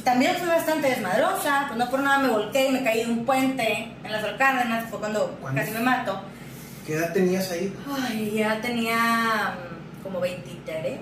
También 0.03 0.35
fui 0.37 0.47
bastante 0.47 0.89
desmadrosa, 0.89 1.65
pues 1.67 1.77
no 1.79 1.89
por 1.89 1.99
nada 1.99 2.19
me 2.19 2.29
volqué 2.29 2.67
y 2.67 2.71
me 2.71 2.83
caí 2.83 3.03
de 3.03 3.11
un 3.11 3.25
puente 3.25 3.91
en 4.03 4.11
las 4.11 4.23
Cárdenas, 4.37 4.89
fue 4.89 4.99
cuando 4.99 5.35
¿Cuándo? 5.41 5.59
casi 5.59 5.73
me 5.73 5.79
mato. 5.79 6.21
¿Qué 6.85 6.93
edad 6.93 7.11
tenías 7.13 7.51
ahí? 7.51 7.73
Ay, 7.91 8.31
ya 8.37 8.61
tenía 8.61 9.55
mm, 9.57 10.03
como 10.03 10.19
23, 10.19 10.99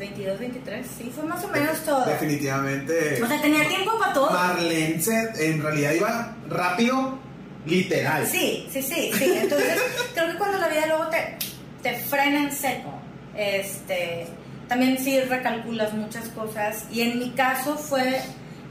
22, 0.00 0.38
23, 0.40 0.86
sí, 0.98 1.12
fue 1.14 1.24
más 1.24 1.44
o 1.44 1.48
menos 1.48 1.78
todo. 1.84 2.04
Definitivamente. 2.04 3.22
O 3.22 3.26
sea, 3.26 3.40
tenía 3.40 3.66
tiempo 3.68 3.96
para 3.98 4.12
todo. 4.12 4.30
Marlene 4.30 5.00
en 5.38 5.62
realidad 5.62 5.92
iba 5.92 6.34
rápido, 6.48 7.18
literal. 7.66 8.26
Sí, 8.26 8.68
sí, 8.70 8.82
sí, 8.82 9.10
sí. 9.12 9.32
Entonces, 9.42 9.80
creo 10.14 10.32
que 10.32 10.38
cuando 10.38 10.58
la 10.58 10.68
vida 10.68 10.86
luego 10.86 11.06
te, 11.08 11.36
te 11.82 11.98
frena 11.98 12.44
en 12.44 12.52
seco, 12.52 12.92
este, 13.36 14.26
también 14.68 14.98
sí 14.98 15.20
recalculas 15.20 15.92
muchas 15.92 16.28
cosas. 16.28 16.86
Y 16.92 17.02
en 17.02 17.18
mi 17.18 17.30
caso 17.30 17.76
fue 17.76 18.20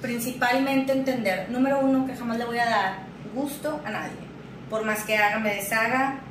principalmente 0.02 0.94
entender, 0.94 1.50
número 1.50 1.80
uno, 1.80 2.06
que 2.06 2.16
jamás 2.16 2.38
le 2.38 2.46
voy 2.46 2.58
a 2.58 2.66
dar 2.66 3.00
gusto 3.34 3.82
a 3.86 3.92
nadie. 3.92 4.30
Por 4.70 4.86
más 4.86 5.04
que 5.04 5.18
haga, 5.18 5.40
me 5.40 5.56
deshaga, 5.56 6.22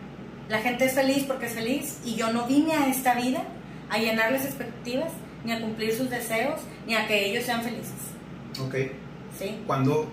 la 0.48 0.58
gente 0.58 0.86
es 0.86 0.94
feliz 0.94 1.24
porque 1.24 1.46
es 1.46 1.52
feliz 1.52 1.98
y 2.04 2.14
yo 2.14 2.32
no 2.32 2.46
vine 2.46 2.72
a 2.72 2.86
esta 2.86 3.14
vida 3.14 3.42
a 3.90 3.98
llenarles 3.98 4.44
expectativas, 4.44 5.12
ni 5.44 5.52
a 5.52 5.60
cumplir 5.60 5.94
sus 5.94 6.10
deseos, 6.10 6.60
ni 6.86 6.94
a 6.94 7.06
que 7.06 7.26
ellos 7.26 7.44
sean 7.44 7.62
felices. 7.62 7.94
Ok. 8.60 8.74
¿Sí? 9.38 9.60
Cuando, 9.66 10.10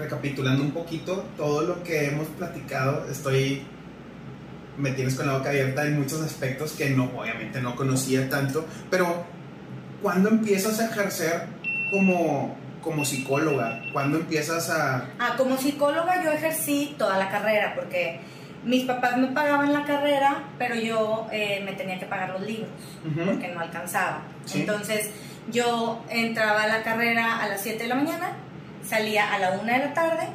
recapitulando 0.00 0.62
un 0.62 0.72
poquito 0.72 1.24
todo 1.36 1.62
lo 1.62 1.82
que 1.82 2.06
hemos 2.06 2.26
platicado, 2.28 3.06
estoy. 3.10 3.62
Me 4.78 4.92
tienes 4.92 5.14
con 5.14 5.26
la 5.26 5.34
boca 5.36 5.50
abierta 5.50 5.86
en 5.86 5.98
muchos 6.00 6.20
aspectos 6.22 6.72
que 6.72 6.90
no, 6.90 7.10
obviamente 7.16 7.60
no 7.60 7.76
conocía 7.76 8.28
tanto, 8.30 8.64
pero 8.90 9.24
¿cuándo 10.02 10.30
empiezas 10.30 10.80
a 10.80 10.86
ejercer 10.86 11.42
como, 11.92 12.56
como 12.80 13.04
psicóloga? 13.04 13.82
¿Cuándo 13.92 14.18
empiezas 14.18 14.70
a.? 14.70 15.04
Ah, 15.18 15.34
como 15.36 15.58
psicóloga 15.58 16.24
yo 16.24 16.30
ejercí 16.30 16.94
toda 16.96 17.18
la 17.18 17.28
carrera 17.28 17.74
porque 17.74 18.20
mis 18.64 18.84
papás 18.84 19.18
me 19.18 19.28
pagaban 19.28 19.72
la 19.72 19.84
carrera, 19.84 20.44
pero 20.58 20.74
yo 20.74 21.26
eh, 21.32 21.62
me 21.64 21.72
tenía 21.72 21.98
que 21.98 22.06
pagar 22.06 22.30
los 22.30 22.42
libros 22.42 22.70
Ujú. 23.06 23.30
porque 23.32 23.48
no 23.48 23.60
alcanzaba. 23.60 24.22
Sí. 24.46 24.60
Entonces 24.60 25.10
yo 25.50 26.02
entraba 26.08 26.62
a 26.62 26.68
la 26.68 26.82
carrera 26.82 27.38
a 27.42 27.48
las 27.48 27.60
7 27.62 27.82
de 27.82 27.88
la 27.88 27.94
mañana, 27.96 28.32
salía 28.90 29.32
a 29.32 29.38
la 29.38 29.52
1 29.52 29.62
de 29.72 29.78
la 29.78 29.94
tarde 29.94 30.26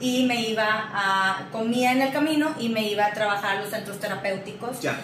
y 0.00 0.26
me 0.26 0.42
iba 0.50 0.66
a, 0.92 1.48
comía 1.52 1.92
en 1.92 2.02
el 2.02 2.12
camino 2.12 2.54
y 2.58 2.68
me 2.68 2.82
iba 2.88 3.06
a 3.06 3.12
trabajar 3.12 3.56
a 3.56 3.60
los 3.60 3.70
centros 3.70 3.98
terapéuticos 4.00 4.80
Ya. 4.82 4.98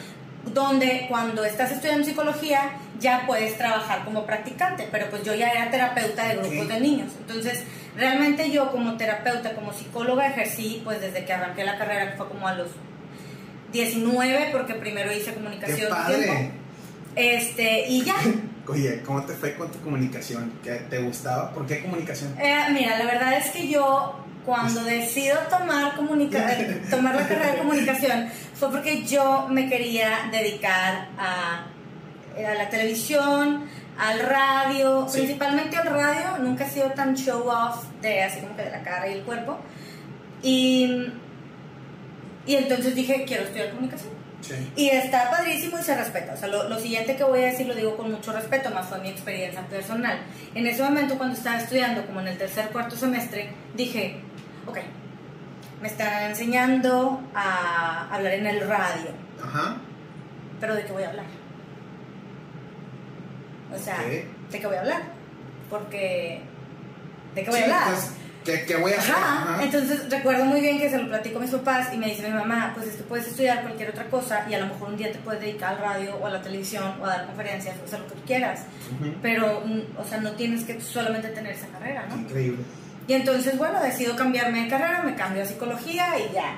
donde 0.53 1.07
cuando 1.09 1.45
estás 1.45 1.71
estudiando 1.73 2.05
psicología 2.05 2.73
ya 3.01 3.25
puedes 3.27 3.57
trabajar 3.57 4.05
como 4.05 4.27
practicante, 4.27 4.88
pero 4.92 5.09
pues 5.11 5.23
yo 5.25 5.35
ya 5.35 5.49
era 5.51 5.71
terapeuta 5.71 6.29
de 6.29 6.35
grupos 6.37 6.68
de 6.68 6.81
niños. 6.81 7.11
Entonces, 7.21 7.64
realmente 7.97 8.51
yo 8.51 8.71
como 8.71 8.97
terapeuta, 8.97 9.55
como 9.55 9.73
psicóloga 9.73 10.27
ejercí 10.29 10.81
pues 10.85 11.01
desde 11.01 11.25
que 11.25 11.33
arranqué 11.33 11.64
la 11.64 11.79
carrera, 11.79 12.11
que 12.12 12.16
fue 12.16 12.29
como 12.29 12.47
a 12.47 12.55
los 12.55 12.68
19, 13.73 14.49
porque 14.53 14.75
primero 14.75 15.11
hice 15.12 15.31
¡Qué 15.31 15.35
comunicación. 15.35 15.92
un 15.92 15.99
padre! 15.99 16.23
tiempo. 16.25 16.51
Este, 17.16 17.88
y 17.88 18.03
ya. 18.05 18.14
Oye, 18.68 19.03
¿cómo 19.05 19.25
te 19.25 19.33
fue 19.35 19.55
con 19.55 19.70
tu 19.72 19.81
comunicación? 19.81 20.53
¿Qué 20.62 20.72
te 20.88 21.01
gustaba? 21.01 21.51
¿Por 21.53 21.66
qué 21.66 21.83
comunicación? 21.83 22.35
Eh, 22.38 22.64
mira, 22.72 22.96
la 22.98 23.05
verdad 23.07 23.33
es 23.37 23.51
que 23.51 23.68
yo 23.68 24.16
cuando 24.46 24.83
decido 24.85 25.37
tomar, 25.51 25.94
tomar 26.90 27.14
la 27.16 27.27
carrera 27.27 27.53
de 27.53 27.59
comunicación 27.59 28.29
fue 28.55 28.70
porque 28.70 29.05
yo 29.05 29.46
me 29.51 29.68
quería 29.68 30.29
dedicar 30.31 31.09
a, 31.18 31.66
eh, 32.37 32.46
a 32.46 32.55
la 32.55 32.68
televisión, 32.70 33.64
al 33.98 34.20
radio, 34.20 35.07
Sí. 35.09 35.18
principalmente 35.18 35.77
al 35.77 35.88
radio. 35.88 36.38
Nunca 36.40 36.64
he 36.66 36.70
sido 36.70 36.90
tan 36.92 37.14
show 37.16 37.46
off 37.48 37.85
de 38.01 38.22
así 38.22 38.40
como 38.40 38.57
que 38.57 38.62
de 38.62 38.70
la 38.70 38.83
cara 38.83 39.09
y 39.09 39.12
el 39.14 39.22
cuerpo. 39.22 39.59
Y, 40.42 41.12
y 42.46 42.55
entonces 42.57 42.94
dije, 42.94 43.25
quiero 43.27 43.42
estudiar 43.44 43.70
comunicación. 43.70 44.12
Sí. 44.42 44.72
Y 44.76 44.88
está 44.90 45.31
padrísimo 45.31 45.78
y 45.78 45.83
se 45.83 45.96
respeta. 45.96 46.35
O 46.35 46.37
sea, 46.37 46.48
lo, 46.48 46.68
lo 46.68 46.78
siguiente 46.78 47.16
que 47.16 47.24
voy 47.24 47.40
a 47.40 47.46
decir 47.46 47.66
lo 47.66 47.74
digo 47.74 47.96
con 47.96 48.11
mucho 48.11 48.33
respeto, 48.33 48.70
más 48.70 48.87
fue 48.88 48.98
mi 48.98 49.09
experiencia 49.09 49.62
personal. 49.68 50.18
En 50.55 50.66
ese 50.66 50.83
momento, 50.83 51.16
cuando 51.16 51.37
estaba 51.37 51.57
estudiando, 51.59 52.05
como 52.07 52.20
en 52.20 52.28
el 52.28 52.37
tercer, 52.38 52.68
cuarto 52.70 52.96
semestre, 52.96 53.50
dije, 53.74 54.20
ok, 54.66 54.78
me 55.81 55.88
están 55.88 56.24
enseñando 56.31 57.20
a 57.35 58.09
hablar 58.14 58.33
en 58.35 58.46
el 58.46 58.61
radio, 58.68 59.11
Ajá. 59.42 59.76
pero 60.61 60.74
¿de 60.74 60.85
qué 60.85 60.92
voy 60.92 61.02
a 61.05 61.09
hablar? 61.11 61.26
O 63.74 63.78
sea. 63.78 63.98
¿de 64.02 64.26
qué 64.61 64.66
voy 64.66 64.76
a 64.76 64.81
hablar? 64.81 65.02
Porque, 65.70 66.42
¿de 67.35 67.42
qué 67.44 67.48
voy 67.50 67.59
Sí, 67.61 67.64
a 67.64 67.66
hablar? 67.66 67.94
pues, 67.94 68.12
¿qué, 68.44 68.64
qué 68.66 68.76
voy 68.76 68.92
a 68.92 68.98
hacer? 68.98 69.14
Ajá. 69.14 69.55
Ajá. 69.55 69.62
Entonces 69.62 70.09
recuerdo 70.11 70.44
muy 70.44 70.61
bien 70.61 70.78
que 70.78 70.88
se 70.90 70.98
lo 70.98 71.09
platico 71.09 71.38
a 71.38 71.42
mis 71.42 71.50
papás 71.50 71.88
y 71.92 71.96
me 71.96 72.07
dice 72.07 72.22
mi 72.28 72.35
mamá, 72.35 72.72
pues 72.74 72.88
es 72.88 72.94
que 72.96 73.02
puedes 73.05 73.26
estudiar 73.26 73.62
cualquier 73.62 73.90
otra 73.90 74.05
cosa 74.07 74.46
y 74.48 74.55
a 74.55 74.59
lo 74.61 74.66
mejor 74.66 74.88
un 74.90 74.96
día 74.96 75.11
te 75.12 75.18
puedes 75.18 75.40
dedicar 75.40 75.74
al 75.74 75.78
radio 75.78 76.16
o 76.16 76.26
a 76.26 76.31
la 76.31 76.42
televisión 76.42 76.94
o 77.00 77.05
a 77.05 77.09
dar 77.09 77.26
conferencias 77.26 77.76
o 77.81 77.85
hacer 77.85 78.00
lo 78.00 78.09
que 78.09 78.14
tú 78.14 78.22
quieras, 78.26 78.61
Ujú. 79.00 79.14
pero 79.22 79.62
mm, 79.64 79.81
o 79.98 80.05
sea, 80.05 80.18
no 80.18 80.33
tienes 80.33 80.64
que 80.64 80.81
solamente 80.81 81.28
tener 81.28 81.52
esa 81.52 81.68
carrera, 81.68 82.07
¿no? 82.09 82.16
Increíble. 82.16 82.62
Y 83.09 83.14
entonces, 83.14 83.59
bueno, 83.59 83.83
decido 83.83 84.14
cambiarme 84.14 84.62
de 84.64 84.68
carrera, 84.68 85.02
me 85.02 85.14
cambio 85.16 85.42
a 85.42 85.46
psicología 85.46 86.07
y 86.18 86.33
ya 86.35 86.57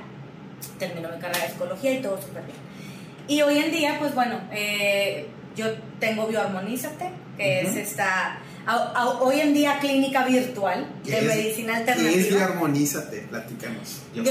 termino 0.79 1.09
mi 1.09 1.19
carrera 1.19 1.45
de 1.47 1.53
psicología 1.53 1.93
y 1.93 2.03
todo 2.03 2.21
súper 2.21 2.43
bien. 2.45 2.59
Y 3.29 3.41
hoy 3.43 3.59
en 3.59 3.73
día, 3.73 3.97
pues 3.99 4.15
bueno, 4.15 4.41
eh, 4.53 5.27
yo 5.57 5.67
tengo 5.99 6.27
Bioarmonízate, 6.27 7.11
que 7.39 7.63
Ujú. 7.65 7.71
es 7.79 7.89
esta, 7.89 8.39
a- 8.67 8.93
a- 8.95 9.09
hoy 9.21 9.41
en 9.41 9.53
día 9.55 9.79
clínica 9.79 10.25
virtual 10.25 10.87
de 11.05 11.11
¿Qué 11.11 11.19
es- 11.19 11.25
medicina 11.25 11.75
¿Qué 11.75 11.83
es 11.83 11.89
alternativa. 11.99 12.37
Bioarmonízate? 12.47 13.19
Platícanos. 13.31 14.01
Yo 14.15 14.23
sí 14.25 14.31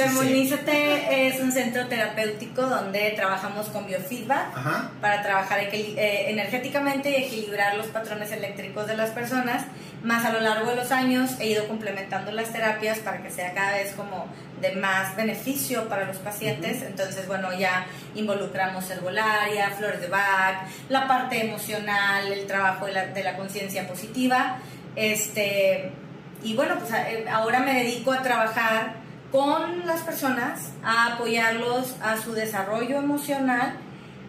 es 1.12 1.40
un 1.42 1.52
centro 1.52 1.88
terapéutico 1.88 2.62
donde 2.64 3.12
trabajamos 3.16 3.68
con 3.68 3.86
biofeedback 3.86 4.58
Ajá. 4.58 4.92
para 5.02 5.22
trabajar 5.22 5.60
eh, 5.98 6.26
energéticamente 6.30 7.10
y 7.12 7.24
equilibrar 7.26 7.76
los 7.76 7.88
patrones 7.88 8.32
eléctricos 8.32 8.88
de 8.88 8.98
las 8.98 9.12
personas. 9.12 9.66
Más 10.04 10.26
a 10.26 10.34
lo 10.34 10.42
largo 10.42 10.70
de 10.72 10.76
los 10.78 10.92
años 10.92 11.32
he 11.40 11.48
ido 11.48 11.68
complementando 11.68 12.32
las 12.32 12.52
terapias 12.52 13.00
para 13.00 13.24
que 13.24 13.30
sea 13.32 13.54
cada 13.54 13.74
vez 13.74 13.94
como 13.94 14.26
de 14.64 14.76
más 14.78 15.16
beneficio 15.16 15.88
para 15.88 16.06
los 16.06 16.18
pacientes. 16.18 16.78
Ujú. 16.78 16.86
Entonces, 16.88 17.28
bueno, 17.28 17.54
ya 17.54 17.86
involucramos 18.16 18.90
herbolaria, 18.90 19.70
flores 19.72 20.02
de 20.02 20.08
Bach, 20.08 20.68
la 20.90 21.08
parte 21.08 21.46
emocional, 21.46 22.32
el 22.32 22.48
trabajo 22.48 22.88
de 22.88 22.94
la, 22.94 23.06
de 23.08 23.24
la 23.24 23.38
conciencia 23.38 23.88
positiva. 23.88 24.58
Este, 24.96 25.92
y 26.44 26.56
bueno, 26.56 26.76
pues 26.80 26.92
eh, 26.92 27.26
ahora 27.30 27.60
me 27.60 27.84
dedico 27.84 28.12
a 28.12 28.24
trabajar 28.24 28.96
con 29.32 29.86
las 29.86 30.02
personas, 30.02 30.72
a 30.84 31.14
apoyarlos 31.14 31.96
a 32.02 32.22
su 32.22 32.34
desarrollo 32.34 32.98
emocional 32.98 33.78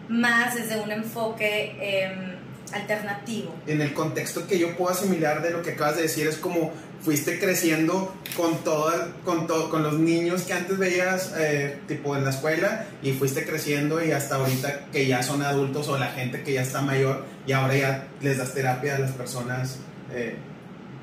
más 0.09 0.55
desde 0.55 0.79
un 0.79 0.91
enfoque 0.91 1.75
em, 1.79 2.35
alternativo. 2.73 3.53
En 3.67 3.81
el 3.81 3.93
contexto 3.93 4.47
que 4.47 4.57
yo 4.57 4.75
puedo 4.75 4.91
asimilar 4.91 5.41
de 5.41 5.51
lo 5.51 5.61
que 5.61 5.71
acabas 5.71 5.97
de 5.97 6.03
decir 6.03 6.27
es 6.27 6.37
como 6.37 6.71
fuiste 7.05 7.39
creciendo 7.39 8.13
con 8.35 8.57
todo, 8.63 8.91
con 9.23 9.45
todo, 9.45 9.69
con 9.69 9.83
los 9.83 9.93
niños 9.93 10.41
que 10.41 10.53
antes 10.53 10.75
veías 10.79 11.31
eh, 11.37 11.79
tipo 11.87 12.17
en 12.17 12.23
la 12.23 12.31
escuela 12.31 12.87
y 13.03 13.11
fuiste 13.13 13.45
creciendo 13.45 14.03
y 14.03 14.11
hasta 14.11 14.35
ahorita 14.35 14.87
que 14.91 15.05
ya 15.05 15.21
son 15.21 15.43
adultos 15.43 15.87
o 15.87 15.99
la 15.99 16.07
gente 16.07 16.41
que 16.41 16.53
ya 16.53 16.63
está 16.63 16.81
mayor 16.81 17.23
y 17.45 17.51
ahora 17.51 17.75
ya 17.75 18.07
les 18.21 18.39
das 18.39 18.55
terapia 18.55 18.95
a 18.95 18.99
las 18.99 19.11
personas. 19.11 19.77
Eh, 20.11 20.35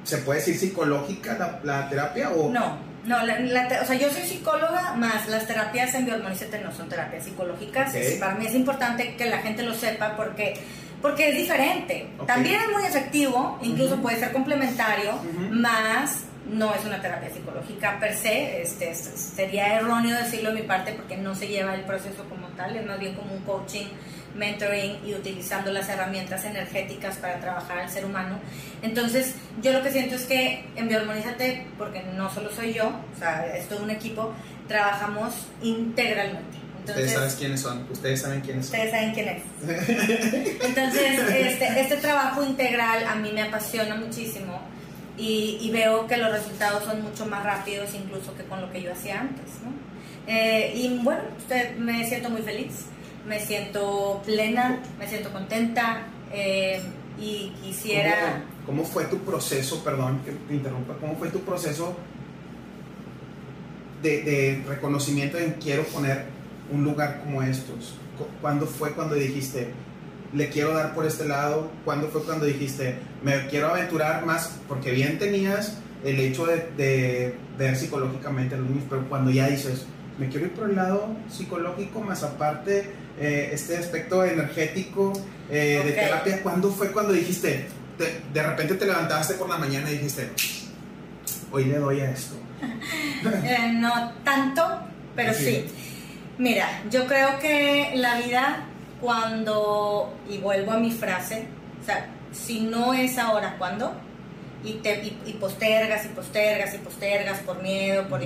¿Se 0.03 0.19
puede 0.19 0.41
decir 0.41 0.59
psicológica 0.59 1.39
la, 1.39 1.61
la 1.63 1.89
terapia 1.89 2.31
o 2.31 2.53
no? 2.53 2.93
No, 3.05 3.17
o 3.17 3.87
sea, 3.87 3.97
yo 3.97 4.11
soy 4.11 4.23
psicóloga, 4.23 4.95
más 4.95 5.29
las 5.29 5.47
terapias 5.47 5.93
en 5.95 6.05
Bioarmonízate 6.05 6.61
no 6.61 6.73
son 6.73 6.89
terapias 6.89 7.25
psicológicas. 7.25 7.93
para 8.21 8.35
mí 8.37 8.47
es 8.47 8.55
importante 8.55 9.17
que 9.17 9.27
la 9.27 9.39
gente 9.39 9.63
lo 9.63 9.75
sepa 9.75 10.17
porque 10.17 10.55
porque 11.03 11.31
es 11.31 11.37
diferente. 11.37 12.09
También 12.27 12.61
es 12.61 12.71
muy 12.71 12.85
efectivo, 12.85 13.59
incluso 13.61 13.97
puede 13.97 14.19
ser 14.19 14.33
complementario, 14.33 15.19
más 15.51 16.25
no 16.51 16.75
es 16.75 16.85
una 16.85 17.01
terapia 17.01 17.31
psicológica 17.31 17.99
per 18.01 18.15
se. 18.15 18.63
Este, 18.63 18.95
sería 18.95 19.75
erróneo 19.75 20.17
decirlo 20.17 20.53
de 20.53 20.63
mi 20.63 20.67
parte 20.67 20.93
porque 20.93 21.17
no 21.17 21.35
se 21.35 21.49
lleva 21.49 21.75
el 21.75 21.83
proceso 21.83 22.25
como 22.29 22.47
tal, 22.49 22.77
es 22.77 22.87
más 22.87 22.99
bien 22.99 23.15
como 23.15 23.35
un 23.35 23.43
coaching, 23.43 23.87
mentoring 24.37 24.99
y 25.05 25.15
utilizando 25.15 25.73
las 25.73 25.89
herramientas 25.89 26.45
energéticas 26.45 27.17
para 27.17 27.39
trabajar 27.41 27.79
al 27.79 27.91
ser 27.91 28.05
humano. 28.05 28.39
Entonces, 28.83 29.35
yo 29.61 29.73
lo 29.73 29.83
que 29.83 29.91
siento 29.91 30.15
es 30.15 30.25
que 30.25 30.65
en 30.77 30.89
Biohormonízate, 30.89 31.67
porque 31.79 32.03
no 32.17 32.31
solo 32.31 32.51
soy 32.51 32.75
yo, 32.75 32.89
o 32.89 33.19
sea, 33.19 33.47
es 33.55 33.69
todo 33.69 33.83
un 33.83 33.91
equipo, 33.91 34.33
trabajamos 34.69 35.49
integralmente 35.63 36.62
ustedes 36.87 37.13
saben 37.13 37.31
quiénes 37.39 37.61
son, 37.61 37.87
ustedes 37.91 38.21
saben 38.21 38.41
quiénes 38.41 38.67
son. 38.67 38.75
Ustedes 38.75 38.91
saben 38.91 39.15
quién 39.15 39.29
es. 39.29 39.43
Entonces, 40.65 41.19
este, 41.29 41.81
este, 41.81 41.97
trabajo 41.97 42.43
integral 42.43 43.07
a 43.07 43.15
mí 43.17 43.31
me 43.33 43.43
apasiona 43.43 43.95
muchísimo 43.95 44.61
y, 45.17 45.71
veo 45.73 46.07
que 46.07 46.17
los 46.17 46.33
resultados 46.33 46.85
son 46.85 47.03
mucho 47.03 47.27
más 47.27 47.45
rápidos 47.45 47.91
incluso 47.95 48.35
que 48.37 48.45
con 48.45 48.61
lo 48.61 48.71
que 48.73 48.83
yo 48.83 48.93
hacía 48.93 49.21
antes. 49.21 49.47
¿no? 49.63 49.73
Eh, 50.27 50.73
y 50.75 50.99
bueno, 51.03 51.23
usted, 51.39 51.77
me 51.77 52.05
siento 52.09 52.31
muy 52.31 52.43
feliz, 52.43 52.87
me 53.27 53.39
siento 53.39 54.23
plena, 54.25 54.81
me 54.99 55.07
siento 55.07 55.33
contenta 55.33 56.07
eh, 56.33 56.81
y 57.21 57.53
quisiera... 57.63 58.43
¿Cómo, 58.67 58.83
¿Cómo 58.83 58.85
fue 58.85 59.05
tu 59.05 59.19
proceso, 59.19 59.83
perdón 59.85 60.21
que 60.25 60.33
te 60.33 60.55
interrumpa, 60.55 60.95
cómo 60.99 61.17
fue 61.17 61.29
tu 61.29 61.41
proceso 61.41 61.97
de, 64.03 64.23
de 64.23 64.65
reconocimiento 64.67 65.39
en 65.39 65.53
quiero 65.53 65.85
poner 65.85 66.42
un 66.71 66.85
lugar 66.85 67.21
como 67.21 67.43
estos? 67.43 67.97
¿Cuándo 68.41 68.67
fue 68.67 68.93
cuando 68.93 69.15
dijiste, 69.15 69.73
le 70.33 70.49
quiero 70.49 70.75
dar 70.75 70.95
por 70.95 71.07
este 71.07 71.27
lado? 71.27 71.71
¿Cuándo 71.85 72.09
fue 72.09 72.23
cuando 72.23 72.45
dijiste, 72.45 72.97
me 73.23 73.47
quiero 73.49 73.69
aventurar 73.69 74.25
más? 74.25 74.59
Porque 74.69 74.93
bien 74.93 75.19
tenías 75.19 75.79
el 76.05 76.19
hecho 76.19 76.47
de, 76.47 77.35
ver 77.59 77.77
psicológicamente 77.77 78.55
a 78.55 78.59
los 78.59 78.69
niños, 78.69 78.85
pero 78.89 79.09
cuando 79.09 79.31
ya 79.31 79.47
dices, 79.49 79.87
me 80.19 80.29
quiero 80.29 80.47
ir 80.47 80.53
por 80.53 80.71
el 80.71 80.77
lado 80.77 81.17
psicológico, 81.31 82.01
más 82.01 82.23
aparte 82.23 82.91
eh, 83.19 83.51
este 83.53 83.77
aspecto 83.77 84.25
energético 84.25 85.13
eh, 85.51 85.83
de 85.85 85.93
terapia, 85.93 86.43
¿cuándo 86.43 86.71
fue 86.71 86.91
cuando 86.93 87.13
dijiste, 87.13 87.67
de 88.33 88.43
repente 88.43 88.75
te 88.75 88.87
levantaste 88.87 89.35
por 89.35 89.49
la 89.49 89.59
mañana 89.59 89.91
y 89.91 89.99
dijiste, 89.99 90.31
hoy 91.51 91.67
le 91.67 91.79
doy 91.79 92.01
a 92.01 92.11
esto? 92.11 92.37
Eh, 93.25 93.73
no 93.75 94.13
tanto, 94.25 94.63
pero 95.15 95.33
sí. 95.33 95.65
Mira, 96.39 96.83
yo 96.91 97.07
creo 97.07 97.39
que 97.39 97.93
la 97.95 98.17
vida 98.17 98.67
cuando, 99.01 100.15
y 100.29 100.39
vuelvo 100.39 100.73
a 100.73 100.79
mi 100.79 100.91
frase, 100.91 101.47
o 101.81 101.85
sea, 101.85 102.07
si 102.31 102.61
no 102.61 102.95
es 102.95 103.19
ahora, 103.19 103.57
¿cuándo? 103.59 103.93
Y, 104.65 104.75
te, 104.75 105.03
y, 105.27 105.33
postergas 105.35 106.05
y 106.07 106.09
postergas 106.09 106.75
y 106.75 106.79
postergas 106.79 107.39
por 107.41 107.61
miedo, 107.63 108.09
por... 108.09 108.23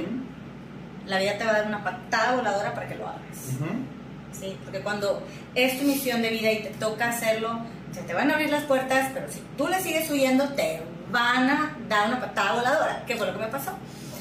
La 1.06 1.18
vida 1.18 1.38
te 1.38 1.44
va 1.44 1.50
a 1.50 1.54
dar 1.54 1.66
una 1.66 1.82
patada 1.82 2.36
voladora 2.36 2.74
para 2.74 2.88
que 2.88 2.96
lo 2.96 3.08
hagas. 3.08 3.20
¿Sí? 4.32 4.56
Porque 4.64 4.80
cuando 4.80 5.22
es 5.54 5.78
tu 5.78 5.84
misión 5.84 6.20
de 6.20 6.30
vida 6.30 6.52
y 6.52 6.62
te 6.62 6.70
toca 6.70 7.08
hacerlo, 7.08 7.60
se 7.92 8.02
te 8.02 8.12
van 8.12 8.30
a 8.30 8.34
abrir 8.34 8.50
las 8.50 8.64
puertas, 8.64 9.10
pero 9.14 9.30
si 9.30 9.40
tú 9.56 9.68
le 9.68 9.80
sigues 9.80 10.10
huyendo, 10.10 10.48
te 10.50 10.82
van 11.10 11.48
a 11.48 11.76
dar 11.88 12.08
una 12.08 12.20
patada 12.20 12.54
voladora, 12.54 13.04
¿Qué 13.06 13.16
fue 13.16 13.26
lo 13.26 13.32
que 13.32 13.38
me 13.38 13.46
pasó. 13.46 13.70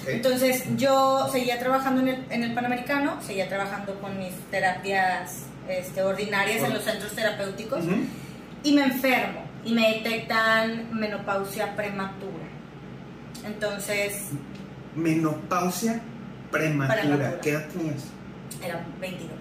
Entonces 0.08 0.63
yo 0.78 1.28
seguía 1.32 1.60
trabajando 1.60 2.02
en 2.02 2.08
el, 2.10 2.26
en 2.30 2.44
el, 2.44 2.54
Panamericano, 2.54 3.22
seguía 3.22 3.48
trabajando 3.48 4.00
con 4.00 4.18
mis 4.18 4.34
terapias 4.52 5.44
este, 5.68 6.02
ordinarias 6.04 6.63
en 6.63 6.74
los 6.74 6.84
centros 6.84 7.13
terapéuticos 7.13 7.84
y 8.63 8.74
me 8.74 8.84
enfermo 8.84 9.46
y 9.63 9.74
me 9.74 9.96
detectan 9.96 10.89
menopausia 10.91 11.76
prematura. 11.76 12.46
Entonces... 13.46 14.30
Menopausia 14.96 16.02
prematura. 16.52 17.39
¿Qué 17.41 17.50
edad 17.52 17.68
tenías? 17.68 18.06
Era 18.63 18.86
22. 19.00 19.32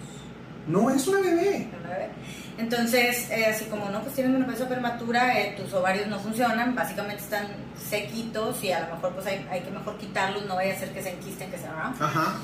No, 0.67 0.91
es 0.91 1.07
una 1.07 1.21
bebé. 1.21 1.69
Una 1.81 1.91
bebé. 1.91 2.09
Entonces, 2.57 3.29
eh, 3.31 3.47
así 3.47 3.65
como 3.65 3.89
no, 3.91 4.01
pues 4.03 4.15
tienen 4.15 4.33
menopausia 4.33 4.69
prematura, 4.69 5.41
eh, 5.41 5.55
tus 5.57 5.73
ovarios 5.73 6.07
no 6.07 6.21
funcionan, 6.21 6.75
básicamente 6.75 7.23
están 7.23 7.49
sequitos 7.77 8.63
y 8.63 8.71
a 8.71 8.87
lo 8.87 8.95
mejor 8.95 9.13
pues 9.15 9.27
hay, 9.27 9.47
hay, 9.51 9.61
que 9.61 9.71
mejor 9.71 9.99
quitarlos, 9.99 10.47
no 10.47 10.55
vaya 10.55 10.75
a 10.75 10.77
ser 10.77 10.91
que 10.91 11.03
se 11.03 11.11
enquisten, 11.11 11.51
que 11.51 11.59
se 11.59 11.67
hagan. 11.67 11.95
Ajá. 11.99 12.37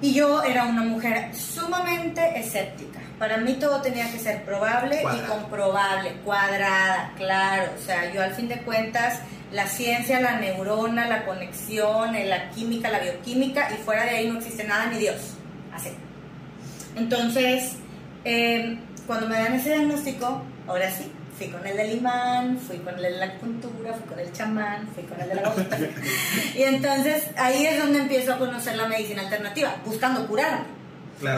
Y 0.00 0.14
yo 0.14 0.42
era 0.44 0.64
una 0.64 0.82
mujer 0.82 1.34
sumamente 1.34 2.38
escéptica. 2.38 3.00
Para 3.18 3.38
mí 3.38 3.54
todo 3.54 3.80
tenía 3.82 4.10
que 4.12 4.18
ser 4.18 4.44
probable 4.44 5.02
y 5.02 5.26
comprobable, 5.26 6.12
cuadrada, 6.24 7.12
claro. 7.16 7.72
O 7.76 7.84
sea, 7.84 8.12
yo 8.12 8.22
al 8.22 8.32
fin 8.32 8.46
de 8.48 8.58
cuentas, 8.58 9.20
la 9.50 9.66
ciencia, 9.66 10.20
la 10.20 10.38
neurona, 10.38 11.08
la 11.08 11.24
conexión, 11.24 12.14
eh, 12.14 12.26
la 12.26 12.50
química, 12.50 12.90
la 12.90 13.00
bioquímica, 13.00 13.72
y 13.72 13.82
fuera 13.82 14.04
de 14.04 14.10
ahí 14.10 14.30
no 14.30 14.38
existe 14.38 14.62
nada 14.62 14.86
ni 14.86 14.98
Dios. 14.98 15.34
Así. 15.72 15.90
Entonces, 16.94 17.72
eh, 18.24 18.78
cuando 19.08 19.26
me 19.26 19.36
dan 19.36 19.54
ese 19.54 19.70
diagnóstico, 19.70 20.42
ahora 20.66 20.90
sí, 20.90 21.10
fui 21.38 21.48
con 21.48 21.66
el 21.66 21.78
del 21.78 21.96
imán, 21.96 22.58
fui 22.58 22.76
con 22.76 22.94
el 22.94 23.02
de 23.02 23.10
la 23.12 23.24
acupuntura, 23.24 23.94
fui 23.94 24.06
con 24.06 24.18
el 24.18 24.30
chamán, 24.32 24.86
fui 24.94 25.02
con 25.04 25.18
el 25.18 25.30
de 25.30 25.34
la 25.34 25.48
bota. 25.48 25.78
y 26.54 26.62
entonces 26.62 27.24
ahí 27.38 27.64
es 27.64 27.78
donde 27.78 28.00
empiezo 28.00 28.34
a 28.34 28.38
conocer 28.38 28.76
la 28.76 28.86
medicina 28.86 29.22
alternativa, 29.22 29.76
buscando 29.84 30.26
curarme. 30.26 30.66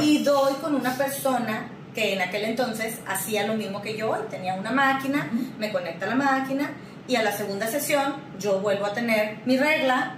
Y 0.03 0.25
doy 0.25 0.55
con 0.55 0.75
una 0.75 0.95
persona 0.95 1.69
que 1.95 2.15
en 2.15 2.21
aquel 2.21 2.45
entonces 2.45 2.99
hacía 3.07 3.47
lo 3.47 3.55
mismo 3.55 3.81
que 3.81 3.97
yo 3.97 4.11
hoy, 4.11 4.19
tenía 4.29 4.55
una 4.55 4.73
máquina, 4.73 5.31
me 5.59 5.71
conecta 5.71 6.07
a 6.07 6.09
la 6.11 6.17
máquina 6.17 6.73
y 7.07 7.15
a 7.15 7.23
la 7.23 7.33
segunda 7.33 7.69
sesión 7.69 8.17
yo 8.39 8.59
vuelvo 8.61 8.87
a 8.87 8.93
tener 8.93 9.39
mi 9.47 9.57
regla, 9.57 10.17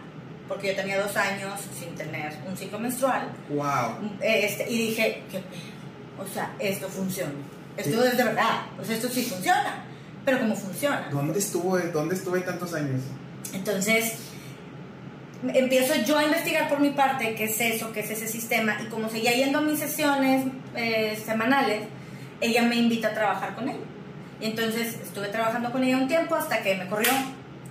porque 0.49 0.69
yo 0.69 0.75
tenía 0.75 1.01
dos 1.01 1.17
años 1.17 1.61
sin 1.79 1.95
tener 1.95 2.33
un 2.49 2.57
ciclo 2.57 2.79
menstrual. 2.79 3.29
Wow. 3.51 4.11
Este, 4.21 4.71
y 4.71 4.89
dije, 4.89 5.23
¿qué? 5.31 5.43
O 6.23 6.35
sea, 6.35 6.55
esto 6.59 6.89
funciona. 6.89 7.33
Esto 7.77 8.05
es 8.05 8.17
de 8.17 8.25
verdad, 8.25 8.67
o 8.81 8.85
sea, 8.85 8.97
esto 8.97 9.09
sí 9.09 9.25
funciona, 9.25 9.85
pero 10.25 10.39
¿cómo 10.41 10.55
funciona? 10.55 11.09
¿Dónde 11.11 11.39
estuvo, 11.39 11.79
dónde 11.79 12.15
estuve 12.15 12.41
tantos 12.41 12.75
años? 12.75 13.01
Entonces, 13.55 14.15
empiezo 15.43 15.95
yo 16.07 16.19
a 16.19 16.25
investigar 16.25 16.69
por 16.69 16.81
mi 16.81 16.91
parte 16.91 17.35
qué 17.35 17.45
es 17.45 17.61
eso, 17.61 17.93
qué 17.93 18.01
es 18.01 18.11
ese 18.11 18.29
sistema, 18.29 18.77
y 18.83 18.87
como 18.87 19.09
seguía 19.09 19.33
yendo 19.33 19.59
a 19.59 19.63
mis 19.63 19.79
sesiones 19.79 20.47
eh, 20.77 21.21
semanales, 21.25 21.85
ella 22.41 22.63
me 22.63 22.77
invita 22.77 23.09
a 23.09 23.15
trabajar 23.15 23.55
con 23.55 23.69
él. 23.69 23.77
Y 24.41 24.47
entonces 24.47 24.99
estuve 25.03 25.29
trabajando 25.29 25.71
con 25.71 25.85
ella 25.85 25.97
un 25.97 26.09
tiempo 26.09 26.35
hasta 26.35 26.63
que 26.63 26.75
me 26.75 26.89
corrió. 26.89 27.13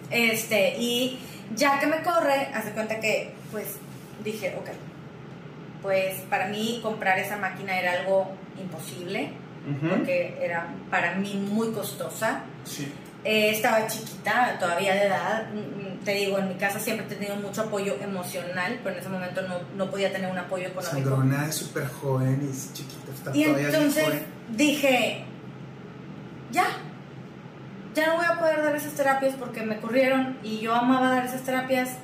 Este, 0.10 0.78
y 0.80 1.20
ya 1.56 1.80
que 1.80 1.88
me 1.88 2.02
corre, 2.02 2.48
hace 2.54 2.72
cuenta 2.72 3.00
que, 3.00 3.34
pues, 3.52 3.68
dije, 4.24 4.56
ok, 4.58 4.70
pues 5.82 6.22
para 6.30 6.48
mí 6.48 6.80
comprar 6.82 7.20
esa 7.20 7.38
máquina 7.38 7.78
era 7.80 7.94
algo 7.94 8.32
imposible, 8.60 9.32
porque 9.90 10.38
era 10.42 10.68
para 10.90 11.16
mí 11.16 11.34
muy 11.52 11.72
costosa. 11.72 12.44
Eh, 13.24 13.52
estaba 13.52 13.86
chiquita, 13.86 14.58
todavía 14.60 14.96
de 14.96 15.06
edad. 15.06 15.48
Mm, 15.54 16.04
te 16.04 16.14
digo, 16.16 16.40
en 16.40 16.48
mi 16.50 16.56
casa 16.56 16.80
siempre 16.80 17.06
he 17.06 17.10
tenido 17.10 17.36
mucho 17.36 17.62
apoyo 17.62 17.96
emocional, 18.02 18.80
pero 18.84 18.96
en 18.96 19.02
ese 19.02 19.10
momento 19.10 19.42
no, 19.44 19.60
no 19.78 19.92
podía 19.92 20.12
tener 20.12 20.32
un 20.32 20.40
apoyo 20.40 20.68
económico. 20.68 21.10
Sandrona 21.10 21.48
es 21.48 21.56
súper 21.56 21.88
joven 21.88 22.42
y 22.44 22.52
es 22.52 22.74
chiquita, 22.74 23.12
está 23.14 23.38
y 23.38 23.44
entonces 23.44 24.24
dije, 24.50 25.24
ya, 26.52 26.66
ya 27.94 28.08
no 28.08 28.16
voy 28.16 28.26
a 28.26 28.40
poder 28.40 28.64
dar 28.64 28.76
esas 28.76 28.94
terapias 28.94 29.36
porque 29.36 29.62
me 29.62 29.78
corrieron 29.78 30.38
y 30.42 30.60
yo 30.60 30.74
amaba 30.74 31.12
dar 31.12 31.26
esas 31.26 31.42
terapias 31.44 31.98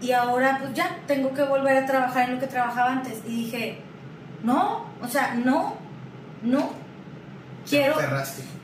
y 0.00 0.12
ahora 0.12 0.58
pues 0.60 0.74
ya 0.74 0.98
tengo 1.06 1.32
que 1.32 1.42
volver 1.44 1.76
a 1.76 1.86
trabajar 1.86 2.28
en 2.28 2.34
lo 2.34 2.40
que 2.40 2.48
trabajaba 2.48 2.92
antes. 2.92 3.20
Y 3.26 3.44
dije, 3.44 3.78
no, 4.42 4.86
o 5.02 5.08
sea, 5.08 5.34
no, 5.34 5.76
no, 6.42 6.70
quiero, 7.68 7.96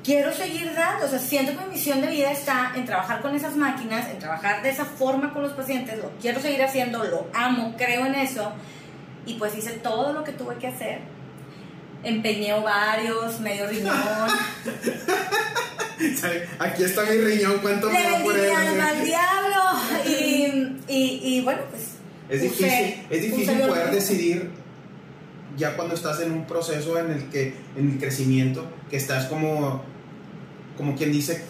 quiero 0.05 0.33
seguir 0.33 0.73
dando, 0.75 1.07
o 1.07 1.09
sea, 1.09 1.19
siento 1.19 1.53
que 1.59 1.65
mi 1.67 1.73
misión 1.73 2.01
de 2.01 2.09
vida 2.09 2.31
está 2.33 2.73
en 2.77 2.85
trabajar 2.85 3.21
con 3.23 3.35
esas 3.35 3.57
máquinas, 3.57 4.09
en 4.11 4.19
trabajar 4.19 4.63
de 4.63 4.71
esa 4.71 4.85
forma 4.85 5.33
con 5.33 5.43
los 5.43 5.53
pacientes, 5.53 5.99
lo 5.99 6.11
quiero 6.21 6.41
seguir 6.41 6.63
haciendo, 6.63 7.03
lo 7.05 7.27
amo, 7.35 7.75
creo 7.77 8.07
en 8.07 8.15
eso. 8.15 8.53
Y 9.25 9.35
pues 9.35 9.57
hice 9.57 9.71
todo 9.73 10.13
lo 10.13 10.25
que 10.25 10.33
tuve 10.33 10.57
que 10.57 10.67
hacer. 10.67 10.99
Empeñé 12.03 12.53
ovarios, 12.55 13.39
medio 13.39 13.69
riñón. 13.69 13.97
Aquí 16.59 16.85
está 16.85 17.03
mi 17.05 17.19
riñón, 17.19 17.59
¿cuánto 17.63 17.91
me 17.91 18.03
da 18.03 18.19
por 18.23 18.37
él? 18.37 18.51
al 18.53 19.05
diablo. 19.05 19.57
Y, 20.07 20.77
y, 20.89 21.21
y 21.23 21.41
bueno, 21.43 21.61
pues. 21.71 21.83
Es 22.29 22.41
usé- 22.43 22.49
difícil, 22.49 23.07
es 23.11 23.23
difícil 23.23 23.59
poder 23.61 23.91
decidir 23.91 24.51
ya 25.57 25.77
cuando 25.77 25.95
estás 25.95 26.21
en 26.21 26.33
un 26.33 26.47
proceso 26.47 26.99
en 26.99 27.11
el 27.11 27.29
que, 27.29 27.55
en 27.77 27.93
el 27.93 27.99
crecimiento, 27.99 28.65
que 28.91 28.97
estás 28.97 29.27
como, 29.27 29.83
como 30.77 30.97
quien 30.97 31.12
dice, 31.12 31.45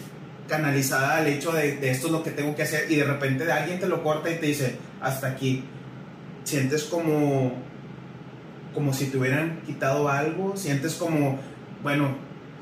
canalizada 0.47 1.17
al 1.17 1.27
hecho 1.27 1.51
de, 1.51 1.89
esto 1.89 2.07
es 2.07 2.13
lo 2.13 2.23
que 2.23 2.31
tengo 2.31 2.55
que 2.55 2.63
hacer 2.63 2.91
y 2.91 2.95
de 2.95 3.05
repente 3.05 3.49
alguien 3.51 3.79
te 3.79 3.87
lo 3.87 4.03
corta 4.03 4.29
y 4.29 4.35
te 4.35 4.47
dice, 4.47 4.75
hasta 5.01 5.27
aquí. 5.27 5.63
Sientes 6.43 6.83
como, 6.83 7.53
como 8.73 8.93
si 8.93 9.05
te 9.05 9.17
hubieran 9.17 9.61
quitado 9.65 10.09
algo, 10.09 10.57
sientes 10.57 10.95
como, 10.95 11.39
bueno, 11.81 12.17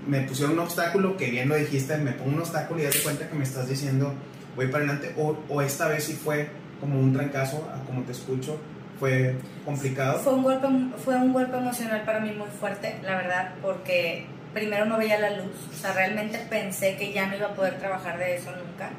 me 0.08 0.22
pusieron 0.22 0.54
un 0.54 0.60
obstáculo, 0.60 1.18
que 1.18 1.32
bien 1.32 1.50
lo 1.50 1.56
dijiste, 1.56 1.98
me 1.98 2.12
pongo 2.12 2.32
un 2.32 2.40
obstáculo 2.40 2.80
y 2.80 2.84
das 2.84 2.98
cuenta 2.98 3.28
que 3.28 3.36
me 3.36 3.44
estás 3.44 3.68
diciendo, 3.68 4.14
voy 4.56 4.68
para 4.68 4.84
adelante, 4.84 5.16
o, 5.18 5.38
o 5.50 5.62
esta 5.62 5.88
vez 5.88 6.04
sí 6.04 6.14
fue 6.14 6.50
como 6.80 7.00
un 7.00 7.14
trancazo, 7.14 7.68
a 7.74 7.84
como 7.86 8.04
te 8.04 8.12
escucho, 8.12 8.60
fue 9.02 9.36
complicado. 9.66 10.20
Fue 10.20 10.34
un, 10.34 10.44
golpe, 10.44 10.68
fue 11.04 11.16
un 11.16 11.34
golpe 11.34 11.58
emocional 11.58 12.04
para 12.06 12.20
mí 12.20 12.32
muy 12.32 12.48
fuerte, 12.48 13.00
la 13.04 13.16
verdad, 13.16 13.54
porque 13.64 14.28
primero 14.54 14.86
no 14.86 14.98
veía 14.98 15.20
la 15.20 15.32
luz, 15.32 15.56
o 15.72 15.74
sea, 15.76 15.92
realmente 15.94 16.38
pensé 16.50 16.96
que 16.98 17.12
ya 17.12 17.26
no 17.26 17.36
iba 17.36 17.48
a 17.48 17.54
poder 17.56 17.80
trabajar 17.80 18.20
de 18.20 18.36
eso 18.36 18.52
nunca. 18.52 18.92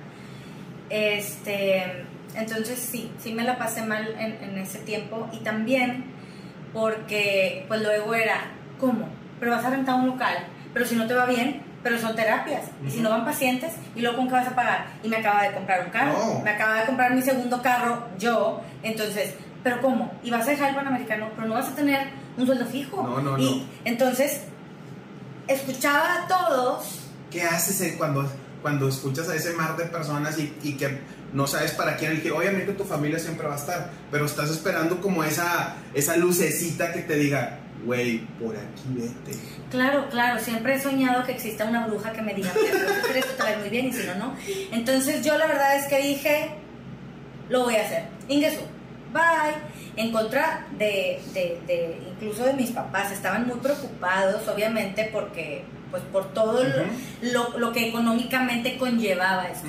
Este, 0.91 2.05
entonces 2.35 2.79
sí, 2.81 3.13
sí 3.19 3.33
me 3.33 3.45
la 3.45 3.57
pasé 3.59 3.83
mal 3.83 4.09
en, 4.19 4.33
en 4.43 4.59
ese 4.59 4.81
tiempo 4.81 5.29
y 5.33 5.39
también 5.39 6.05
porque 6.73 7.65
pues 7.69 7.81
luego 7.81 8.15
era, 8.15 8.41
¿cómo? 8.81 9.09
Pero 9.39 9.53
vas 9.53 9.65
a 9.65 9.71
rentar 9.71 9.95
un 9.95 10.07
local, 10.07 10.35
pero 10.75 10.85
si 10.85 10.97
no 10.97 11.07
te 11.07 11.15
va 11.15 11.27
bien, 11.27 11.63
pero 11.83 11.99
son 11.99 12.15
terapias, 12.17 12.65
y 12.87 12.91
si 12.91 13.01
no 13.01 13.11
van 13.11 13.25
pacientes, 13.25 13.73
¿y 13.95 14.01
luego 14.01 14.17
con 14.17 14.29
qué 14.29 14.35
vas 14.35 14.49
a 14.49 14.55
pagar? 14.55 14.87
Y 15.03 15.09
me 15.09 15.17
acaba 15.17 15.43
de 15.43 15.53
comprar 15.53 15.85
un 15.85 15.91
carro, 15.91 16.13
No. 16.13 16.41
me 16.41 16.51
acaba 16.51 16.81
de 16.81 16.87
comprar 16.87 17.15
mi 17.15 17.23
segundo 17.23 17.61
carro 17.63 18.09
yo, 18.19 18.61
entonces, 18.83 19.35
¿pero 19.63 19.81
cómo? 19.81 20.13
Y 20.23 20.31
vas 20.31 20.47
a 20.47 20.51
dejar 20.51 20.71
el 20.71 20.77
Panamericano, 20.77 21.31
pero 21.37 21.49
no 21.49 21.55
vas 21.55 21.69
a 21.69 21.75
tener 21.75 22.09
un 22.37 22.47
sueldo 22.47 22.67
fijo. 22.67 23.03
No, 23.03 23.21
no, 23.21 23.39
y 23.39 23.59
no. 23.59 23.65
entonces, 23.85 24.43
escuchaba 25.49 26.23
a 26.25 26.27
todos 26.29 26.99
¿Qué 27.31 27.43
haces 27.43 27.81
eh, 27.81 27.95
cuando, 27.97 28.31
cuando 28.61 28.89
escuchas 28.89 29.29
a 29.29 29.35
ese 29.35 29.53
mar 29.55 29.77
de 29.77 29.87
personas 29.87 30.39
y, 30.39 30.55
y 30.63 30.75
que 30.77 30.99
no 31.33 31.47
sabes 31.47 31.73
para 31.73 31.97
quién 31.97 32.13
elegir? 32.13 32.33
Obviamente 32.33 32.73
tu 32.75 32.85
familia 32.85 33.19
siempre 33.19 33.47
va 33.47 33.55
a 33.55 33.59
estar, 33.59 33.91
pero 34.11 34.27
estás 34.27 34.51
esperando 34.51 35.01
como 35.01 35.25
esa, 35.25 35.77
esa 35.95 36.17
lucecita 36.19 36.93
que 36.93 37.01
te 37.01 37.17
diga, 37.17 37.59
güey, 37.87 38.19
por 38.39 38.55
aquí 38.55 38.83
vete. 38.89 39.39
Claro, 39.71 40.11
claro, 40.11 40.39
siempre 40.39 40.75
he 40.75 40.81
soñado 40.83 41.25
que 41.25 41.33
exista 41.33 41.65
una 41.65 41.87
bruja 41.87 42.13
que 42.13 42.21
me 42.21 42.35
diga, 42.35 42.53
"Mira, 42.55 42.75
si 42.75 43.01
tú 43.01 43.01
quieres, 43.07 43.37
te 43.37 43.43
va 43.43 43.49
a 43.49 43.53
ir 43.53 43.59
muy 43.61 43.71
bien 43.71 43.87
y 43.87 43.93
si 43.95 44.07
no, 44.07 44.15
no. 44.17 44.35
Entonces 44.73 45.25
yo 45.25 45.39
la 45.39 45.47
verdad 45.47 45.77
es 45.77 45.87
que 45.87 45.99
dije, 46.03 46.51
lo 47.49 47.65
voy 47.65 47.77
a 47.77 47.87
hacer. 47.87 48.05
Ingesu, 48.29 48.61
bye. 49.13 49.55
En 49.97 50.11
contra 50.11 50.67
de, 50.79 51.21
de, 51.35 51.61
de- 51.67 51.99
incluso 52.13 52.45
de 52.45 52.55
mis 52.55 52.71
papás, 52.71 53.13
estaban 53.13 53.47
muy 53.47 53.59
preocupados, 53.59 54.47
obviamente, 54.49 55.09
porque, 55.13 55.65
pues 55.91 56.03
por 56.05 56.33
todo 56.33 56.65
lo- 56.65 56.83
Ujú. 56.83 56.91
lo, 57.33 57.59
lo 57.59 57.73
que 57.73 57.89
económicamente 57.89 58.77
conllevaba 58.79 59.49
esto. 59.49 59.69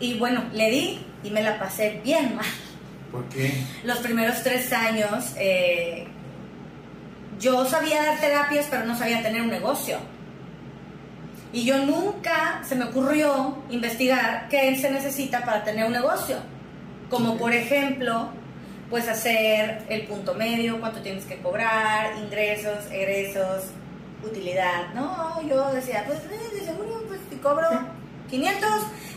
Y 0.00 0.14
bueno, 0.18 0.44
le 0.52 0.70
di 0.70 1.06
y 1.22 1.30
me 1.30 1.42
la 1.42 1.58
pasé 1.58 2.00
bien 2.04 2.34
mal. 2.36 2.44
¿Por 3.12 3.24
qué? 3.28 3.52
Los 3.84 3.98
primeros 3.98 4.42
tres 4.42 4.72
años, 4.72 5.32
eh, 5.38 6.06
yo 7.40 7.64
sabía 7.64 8.02
dar 8.04 8.20
terapias, 8.20 8.66
pero 8.70 8.84
no 8.84 8.96
sabía 8.98 9.22
tener 9.22 9.42
un 9.42 9.48
negocio. 9.50 9.98
Y 11.52 11.64
yo 11.64 11.78
nunca 11.78 12.60
se 12.68 12.74
me 12.74 12.84
ocurrió 12.84 13.62
investigar 13.70 14.48
qué 14.50 14.76
se 14.76 14.90
necesita 14.90 15.44
para 15.44 15.64
tener 15.64 15.86
un 15.86 15.92
negocio. 15.92 16.36
Como 17.08 17.38
por 17.38 17.54
ejemplo, 17.54 18.28
pues 18.90 19.08
hacer 19.08 19.82
el 19.88 20.06
punto 20.06 20.34
medio, 20.34 20.80
cuánto 20.80 21.00
tienes 21.00 21.24
que 21.24 21.38
cobrar, 21.38 22.16
ingresos, 22.18 22.90
egresos, 22.90 23.64
utilidad. 24.22 24.94
No, 24.94 25.40
yo 25.48 25.72
decía, 25.72 26.04
pues 26.06 26.18
eh, 26.20 26.56
de 26.56 26.64
seguro, 26.64 27.02
pues 27.06 27.20
si 27.30 27.36
cobro 27.36 27.66
500, 28.30 28.70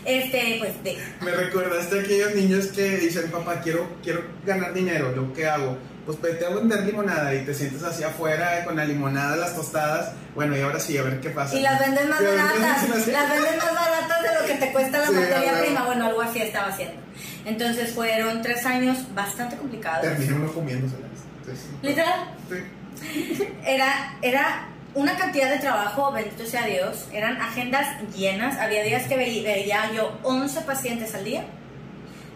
este, 0.04 0.56
pues 0.58 0.82
de, 0.84 0.98
Me 1.20 1.30
recordaste 1.30 1.98
a 1.98 2.02
aquellos 2.02 2.34
niños 2.34 2.66
que 2.68 2.96
dicen, 2.98 3.30
papá, 3.30 3.60
quiero, 3.60 3.86
quiero 4.02 4.24
ganar 4.44 4.74
dinero, 4.74 5.14
¿yo 5.14 5.32
qué 5.32 5.46
hago? 5.46 5.76
Pues 6.04 6.20
vete 6.20 6.44
a 6.46 6.48
vender 6.48 6.80
limonada 6.84 7.32
y 7.32 7.44
te 7.44 7.54
sientes 7.54 7.82
así 7.84 8.02
afuera 8.02 8.64
con 8.64 8.74
la 8.76 8.84
limonada, 8.84 9.36
las 9.36 9.54
tostadas. 9.54 10.12
Bueno, 10.34 10.56
y 10.56 10.60
ahora 10.60 10.80
sí, 10.80 10.98
a 10.98 11.02
ver 11.02 11.20
qué 11.20 11.30
pasa. 11.30 11.54
Y 11.54 11.60
las 11.60 11.78
venden 11.78 12.08
más 12.08 12.20
baratas, 12.20 12.88
las 12.88 13.30
venden 13.30 13.56
más 13.58 13.74
baratas 13.74 14.22
de 14.22 14.40
lo 14.40 14.46
que 14.46 14.54
te 14.66 14.72
cuesta 14.72 14.98
la 14.98 15.06
Sí, 15.06 15.12
materia 15.12 15.60
prima. 15.60 15.84
Bueno, 15.84 16.06
algo 16.06 16.22
así 16.22 16.42
estaba 16.42 16.68
haciendo. 16.68 17.00
Entonces 17.44 17.92
fueron 17.92 18.42
tres 18.42 18.66
años 18.66 18.98
bastante 19.14 19.56
complicados. 19.56 20.02
Terminé 20.02 20.34
uno 20.34 20.52
comiéndoselas. 20.52 21.10
Entonces, 21.40 21.66
Literal, 21.82 22.34
sí. 22.48 23.48
era, 23.64 24.16
era 24.22 24.68
una 24.94 25.16
cantidad 25.16 25.50
de 25.50 25.58
trabajo, 25.58 26.10
bendito 26.12 26.44
sea 26.46 26.66
Dios. 26.66 27.06
Eran 27.12 27.40
agendas 27.40 27.86
llenas. 28.14 28.58
Había 28.58 28.82
días 28.82 29.06
que 29.06 29.16
veía, 29.16 29.42
veía 29.42 29.92
yo 29.94 30.18
11 30.24 30.62
pacientes 30.62 31.14
al 31.14 31.24
día. 31.24 31.44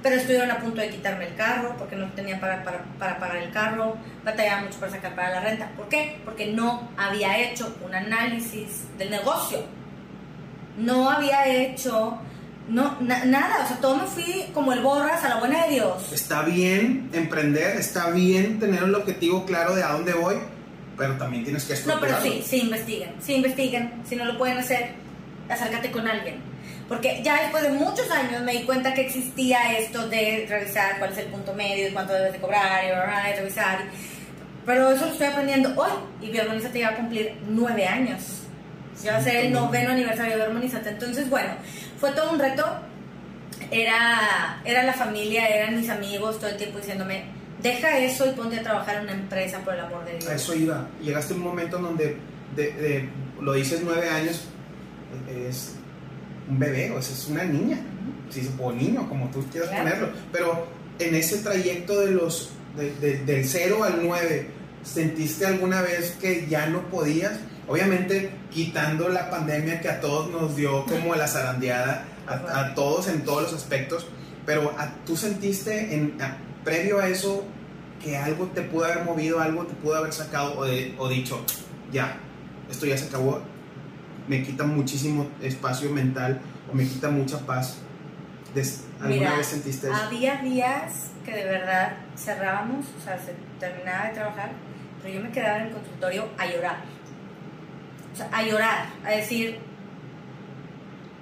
Pero 0.07 0.19
estuvieron 0.21 0.53
a 0.53 0.59
punto 0.61 0.81
de 0.81 0.89
quitarme 0.89 1.27
el 1.27 1.35
carro 1.35 1.75
porque 1.77 1.97
no 1.97 2.07
tenía 2.13 2.39
para, 2.39 2.63
para, 2.63 2.85
para 2.97 3.19
pagar 3.19 3.39
el 3.39 3.51
carro. 3.51 3.97
Batallaba 4.25 4.63
mucho 4.63 4.79
para 4.79 4.93
sacar 4.93 5.17
para 5.17 5.31
la 5.31 5.41
renta. 5.41 5.69
¿Por 5.77 5.89
qué? 5.89 6.21
Porque 6.25 6.47
no 6.53 6.89
había 6.97 7.37
hecho 7.41 7.75
un 7.85 7.93
análisis 7.93 8.85
del 8.99 9.11
negocio. 9.11 9.65
No 10.79 11.11
había 11.11 11.49
hecho 11.49 12.19
no, 12.69 12.97
na- 13.01 13.25
nada. 13.25 13.65
O 13.65 13.67
sea, 13.67 13.79
todo 13.79 13.97
me 13.97 14.05
fui 14.07 14.45
como 14.55 14.73
el 14.73 14.81
borras 14.81 15.25
a 15.25 15.29
la 15.29 15.37
buena 15.41 15.65
de 15.65 15.71
Dios. 15.75 16.13
Está 16.13 16.43
bien 16.43 17.11
emprender, 17.13 17.77
está 17.77 18.11
bien 18.11 18.61
tener 18.61 18.85
el 18.85 18.95
objetivo 18.95 19.45
claro 19.45 19.75
de 19.75 19.83
a 19.83 19.89
dónde 19.89 20.13
voy, 20.15 20.37
pero 20.97 21.15
también 21.17 21.43
tienes 21.43 21.65
que 21.65 21.75
No, 21.85 21.99
pero 21.99 22.21
sí, 22.23 22.45
sí 22.47 22.61
investiguen, 22.61 23.13
sí 23.21 23.35
investiguen. 23.35 23.93
Si 24.09 24.15
no 24.15 24.25
lo 24.25 24.39
pueden 24.39 24.59
hacer, 24.59 24.91
acércate 25.49 25.91
con 25.91 26.07
alguien. 26.07 26.37
Porque 26.89 27.21
ya 27.25 27.43
después 27.43 27.65
de 27.65 27.71
muchos 27.71 28.09
años 28.11 28.43
me 28.43 28.53
di 28.53 28.63
cuenta 28.63 28.95
que 28.95 29.01
existía 29.03 29.77
esto 29.79 30.09
de 30.09 30.47
revisar 30.49 30.99
cuál 30.99 31.11
es 31.13 31.19
el 31.19 31.27
punto 31.27 31.53
medio 31.53 31.89
y 31.89 31.93
cuánto 31.93 32.13
debes 32.13 32.33
de 32.35 32.39
cobrar 32.39 32.85
y, 32.85 33.37
revisar. 33.37 33.81
Pero 34.65 34.91
eso 34.91 35.07
lo 35.07 35.13
estoy 35.13 35.27
aprendiendo 35.27 35.73
hoy 35.77 35.91
y 36.21 36.31
Bioorganízate 36.31 36.79
ya 36.79 36.91
va 36.91 36.95
a 36.95 36.99
cumplir 36.99 37.35
nueve 37.49 37.87
años. 37.87 38.43
Ya 39.03 39.13
va 39.13 39.19
a 39.19 39.23
ser 39.23 39.37
el 39.47 39.53
noveno 39.53 39.91
aniversario 39.91 40.33
de 40.33 40.45
Bioorganízate. 40.45 40.91
Entonces, 40.91 41.29
bueno, 41.29 41.55
fue 41.99 42.13
todo 42.13 42.31
un 42.33 42.39
reto. 42.39 42.65
Era, 43.71 44.61
era 44.65 44.83
la 44.85 44.93
familia, 44.93 45.49
eran 45.49 45.77
mis 45.77 45.89
amigos 45.89 46.39
todo 46.39 46.51
el 46.51 46.57
tiempo 46.57 46.79
diciéndome, 46.79 47.25
deja 47.63 47.99
eso 47.99 48.27
y 48.27 48.31
ponte 48.33 48.61
a 48.61 48.63
trabajar 48.63 48.97
en 48.97 49.03
una 49.05 49.13
empresa 49.13 49.59
por 49.61 49.75
el 49.75 49.81
amor 49.81 50.05
de 50.05 50.13
Dios. 50.19 50.29
A 50.29 50.35
eso 50.35 50.55
iba. 50.55 50.87
Llegaste 51.03 51.35
a 51.35 51.37
un 51.37 51.43
momento 51.43 51.79
en 51.79 51.83
donde 51.83 52.17
de- 52.55 52.73
de- 52.73 53.09
lo 53.41 53.55
dices 53.55 53.81
nueve 53.83 54.09
años, 54.09 54.45
es 55.29 55.75
un 56.49 56.59
bebé, 56.59 56.91
o 56.93 57.01
sea, 57.03 57.15
es 57.15 57.27
una 57.29 57.45
niña, 57.45 57.79
sí, 58.31 58.49
o 58.59 58.73
niño, 58.73 59.09
como 59.09 59.29
tú 59.31 59.45
quieras 59.51 59.71
Claro. 59.71 59.85
ponerlo. 59.85 60.09
Pero 60.33 60.67
en 60.99 61.15
ese 61.15 61.39
trayecto 61.39 62.01
de 62.01 62.13
los 62.13 62.51
de- 62.77 62.95
de- 62.97 63.19
del 63.25 63.45
0 63.47 63.85
al 63.85 64.01
9, 64.07 64.49
¿sentiste 64.85 65.47
alguna 65.47 65.81
vez 65.83 66.17
que 66.21 66.47
ya 66.49 66.67
no 66.67 66.83
podías? 66.91 67.33
Obviamente, 67.69 68.31
quitando 68.51 69.09
la 69.09 69.31
pandemia 69.31 69.81
que 69.81 69.89
a 69.89 70.01
todos 70.01 70.31
nos 70.31 70.55
dio 70.57 70.85
como 70.85 71.15
la 71.15 71.27
zarandeada, 71.27 72.05
a, 72.27 72.61
a 72.61 72.75
todos 72.75 73.09
en 73.09 73.23
todos 73.25 73.45
los 73.45 73.55
aspectos, 73.55 74.07
pero 74.45 74.73
a- 74.79 74.93
tú 75.07 75.17
sentiste 75.17 75.95
en, 75.95 76.21
a- 76.21 76.37
previo 76.65 76.99
a 77.01 77.09
eso 77.09 77.45
que 78.03 78.17
algo 78.17 78.47
te 78.55 78.61
pudo 78.63 78.85
haber 78.85 79.05
movido, 79.05 79.41
algo 79.41 79.65
te 79.65 79.75
pudo 79.75 79.97
haber 79.97 80.13
sacado 80.13 80.59
o, 80.59 80.65
de- 80.65 80.95
o 80.99 81.09
dicho, 81.09 81.41
ya, 81.93 82.19
esto 82.71 82.85
ya 82.87 82.97
se 82.99 83.07
acabó, 83.07 83.41
me 84.29 84.43
quita 84.43 84.65
muchísimo 84.65 85.29
espacio 85.41 85.91
mental 85.91 86.41
o 86.71 86.75
me 86.75 86.87
quita 86.87 87.11
mucha 87.11 87.39
paz. 87.41 87.79
¿Alguna 89.01 89.09
Mira, 89.09 89.37
vez 89.37 89.47
sentiste 89.49 89.89
eso? 89.89 89.97
Había 89.97 90.37
días 90.37 91.11
que 91.25 91.33
de 91.33 91.45
verdad 91.45 91.97
cerrábamos, 92.17 92.87
o 92.99 93.05
sea, 93.05 93.19
se 93.19 93.35
terminaba 93.61 94.07
de 94.07 94.15
trabajar, 94.15 94.53
pero 95.03 95.15
yo 95.15 95.21
me 95.21 95.31
quedaba 95.31 95.59
en 95.59 95.67
el 95.67 95.73
consultorio 95.73 96.29
a 96.39 96.47
llorar. 96.47 96.77
O 98.15 98.17
sea, 98.17 98.31
a 98.33 98.43
llorar, 98.43 98.87
a 99.05 99.11
decir, 99.11 99.59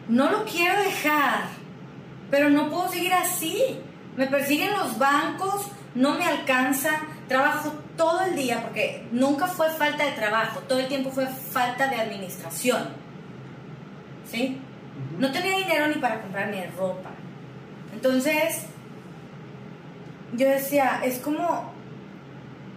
no 0.09 0.31
lo 0.31 0.45
quiero 0.45 0.81
dejar, 0.81 1.49
pero 2.31 2.51
no 2.51 2.71
puedo 2.71 2.89
seguir 2.89 3.13
así. 3.13 3.81
Me 4.17 4.29
persiguen 4.29 4.71
los 4.73 4.97
bancos, 4.97 5.73
no 5.97 6.17
me 6.17 6.25
alcanza, 6.25 7.01
trabajo 7.29 7.73
todo 7.97 8.23
el 8.23 8.37
día, 8.37 8.63
porque 8.63 9.07
nunca 9.13 9.47
fue 9.47 9.71
falta 9.71 10.05
de 10.05 10.13
trabajo, 10.13 10.61
todo 10.61 10.79
el 10.81 10.89
tiempo 10.89 11.11
fue 11.11 11.27
falta 11.27 11.89
de 11.89 11.97
administración. 11.97 12.89
¿Sí? 14.31 14.61
No 15.19 15.31
tenía 15.33 15.59
dinero 15.59 15.89
ni 15.89 15.95
para 15.95 16.21
comprarme 16.21 16.71
ropa. 16.77 17.11
Entonces, 17.93 18.67
yo 20.33 20.49
decía, 20.49 21.01
es 21.05 21.19
como, 21.19 21.73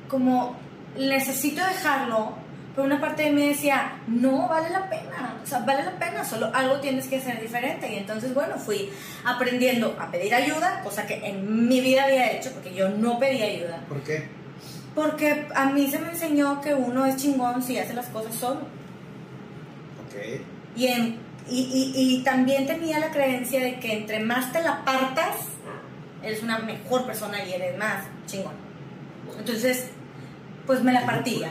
como 0.08 0.56
necesito 0.98 1.64
dejarlo 1.66 2.34
pero 2.78 2.86
una 2.86 3.02
parte 3.02 3.24
de 3.24 3.32
mí 3.32 3.48
decía, 3.48 3.94
no, 4.06 4.48
vale 4.48 4.70
la 4.70 4.88
pena, 4.88 5.36
o 5.44 5.48
sea, 5.48 5.62
vale 5.62 5.84
la 5.84 5.98
pena, 5.98 6.24
solo 6.24 6.52
algo 6.54 6.80
tienes 6.80 7.08
que 7.08 7.18
hacer 7.18 7.42
diferente. 7.42 7.92
Y 7.92 7.96
entonces, 7.96 8.36
bueno, 8.36 8.56
fui 8.60 8.92
aprendiendo 9.26 9.98
a 10.00 10.12
pedir 10.12 10.36
ayuda, 10.36 10.82
cosa 10.84 11.08
que 11.08 11.16
en 11.28 11.68
mi 11.68 11.82
vida 11.82 12.04
había 12.04 12.32
hecho, 12.34 12.52
porque 12.52 12.76
yo 12.76 12.88
no 12.90 13.18
pedía 13.18 13.46
ayuda. 13.46 13.84
¿Por 13.90 14.04
qué? 14.04 14.28
Porque 14.94 15.48
a 15.56 15.66
mí 15.72 15.90
se 15.90 15.98
me 15.98 16.10
enseñó 16.10 16.62
que 16.62 16.76
uno 16.76 17.04
es 17.08 17.16
chingón 17.18 17.64
si 17.64 17.80
hace 17.80 17.96
las 17.96 18.10
cosas 18.10 18.36
solo. 18.36 18.60
Ok. 20.06 20.46
Y, 20.76 20.86
en, 20.86 21.18
y, 21.50 21.60
y, 21.60 21.94
y 21.96 22.24
también 22.24 22.68
tenía 22.68 23.00
la 23.00 23.10
creencia 23.10 23.60
de 23.60 23.80
que 23.80 23.94
entre 23.94 24.20
más 24.20 24.52
te 24.52 24.62
la 24.62 24.86
partas, 24.86 25.36
eres 26.22 26.44
una 26.44 26.60
mejor 26.60 27.08
persona 27.08 27.44
y 27.44 27.54
eres 27.54 27.76
más 27.80 28.04
chingón. 28.28 28.54
Entonces, 29.36 29.88
pues 30.68 30.84
me 30.84 30.94
la 30.94 31.08
partía. 31.08 31.50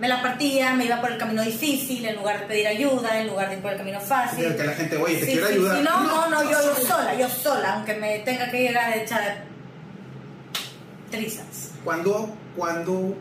Me 0.00 0.06
la 0.08 0.22
partía, 0.22 0.74
me 0.74 0.84
iba 0.84 1.00
por 1.00 1.10
el 1.10 1.18
camino 1.18 1.42
difícil 1.42 2.04
en 2.04 2.16
lugar 2.16 2.40
de 2.40 2.46
pedir 2.46 2.66
ayuda, 2.68 3.20
en 3.20 3.26
lugar 3.26 3.48
de 3.48 3.56
ir 3.56 3.62
por 3.62 3.72
el 3.72 3.78
camino 3.78 4.00
fácil. 4.00 4.46
Sí, 4.48 4.56
que 4.56 4.64
la 4.64 4.72
gente, 4.72 4.96
oye, 4.96 5.16
te 5.16 5.26
Sí, 5.26 5.32
quiero 5.32 5.46
sí, 5.48 5.52
ayudar. 5.54 5.76
sí, 5.78 5.82
no, 5.84 6.04
no, 6.04 6.30
no, 6.30 6.42
yo, 6.44 6.50
yo 6.50 6.74
sola, 6.86 7.14
yo 7.18 7.28
sola, 7.28 7.74
aunque 7.74 7.94
me 7.94 8.18
tenga 8.20 8.48
que 8.50 8.62
llegar 8.62 8.92
a 8.92 8.96
echar 8.96 9.42
trizas. 11.10 11.72
Cuando, 11.84 12.34
cuando, 12.56 13.16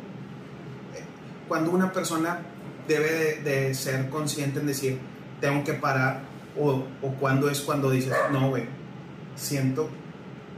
cuando 1.48 1.72
una 1.72 1.92
persona 1.92 2.40
debe 2.88 3.12
de, 3.12 3.36
de 3.42 3.74
ser 3.74 4.10
consciente 4.10 4.60
en 4.60 4.68
decir, 4.68 5.00
tengo 5.42 5.63
que 5.63 5.74
parar, 5.74 6.22
o, 6.60 6.84
o 7.02 7.12
cuando 7.20 7.50
es 7.50 7.62
cuando 7.62 7.90
dices, 7.92 8.13
no, 8.32 8.50
güey, 8.50 8.66
siento 9.36 9.90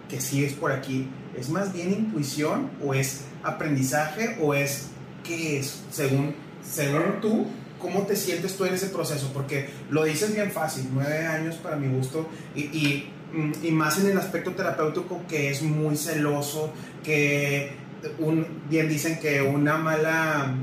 que 0.09 0.19
sí 0.21 0.43
es 0.43 0.53
por 0.53 0.71
aquí. 0.71 1.09
¿Es 1.37 1.49
más 1.49 1.71
bien 1.73 1.91
intuición 1.91 2.71
o 2.83 2.93
es 2.93 3.25
aprendizaje 3.43 4.37
o 4.41 4.53
es 4.53 4.88
es? 5.33 5.81
Según, 5.91 6.35
según 6.63 7.19
tú, 7.21 7.47
¿cómo 7.79 8.03
te 8.03 8.15
sientes 8.15 8.55
tú 8.57 8.65
en 8.65 8.73
ese 8.73 8.87
proceso? 8.87 9.31
Porque 9.33 9.69
lo 9.89 10.03
dices 10.03 10.33
bien 10.33 10.51
fácil, 10.51 10.87
nueve 10.93 11.25
años 11.25 11.55
para 11.55 11.75
mi 11.75 11.87
gusto 11.87 12.27
y, 12.55 12.61
y, 12.61 13.09
mm, 13.33 13.71
más 13.73 13.99
en 13.99 14.09
el 14.09 14.17
aspecto 14.17 14.51
terapéutico 14.53 15.21
que 15.27 15.49
es 15.49 15.61
muy 15.61 15.95
celoso, 15.97 16.71
que 17.03 17.71
un, 18.19 18.45
bien 18.69 18.87
dicen 18.89 19.19
que 19.19 19.41
una 19.41 19.77
mala 19.77 20.53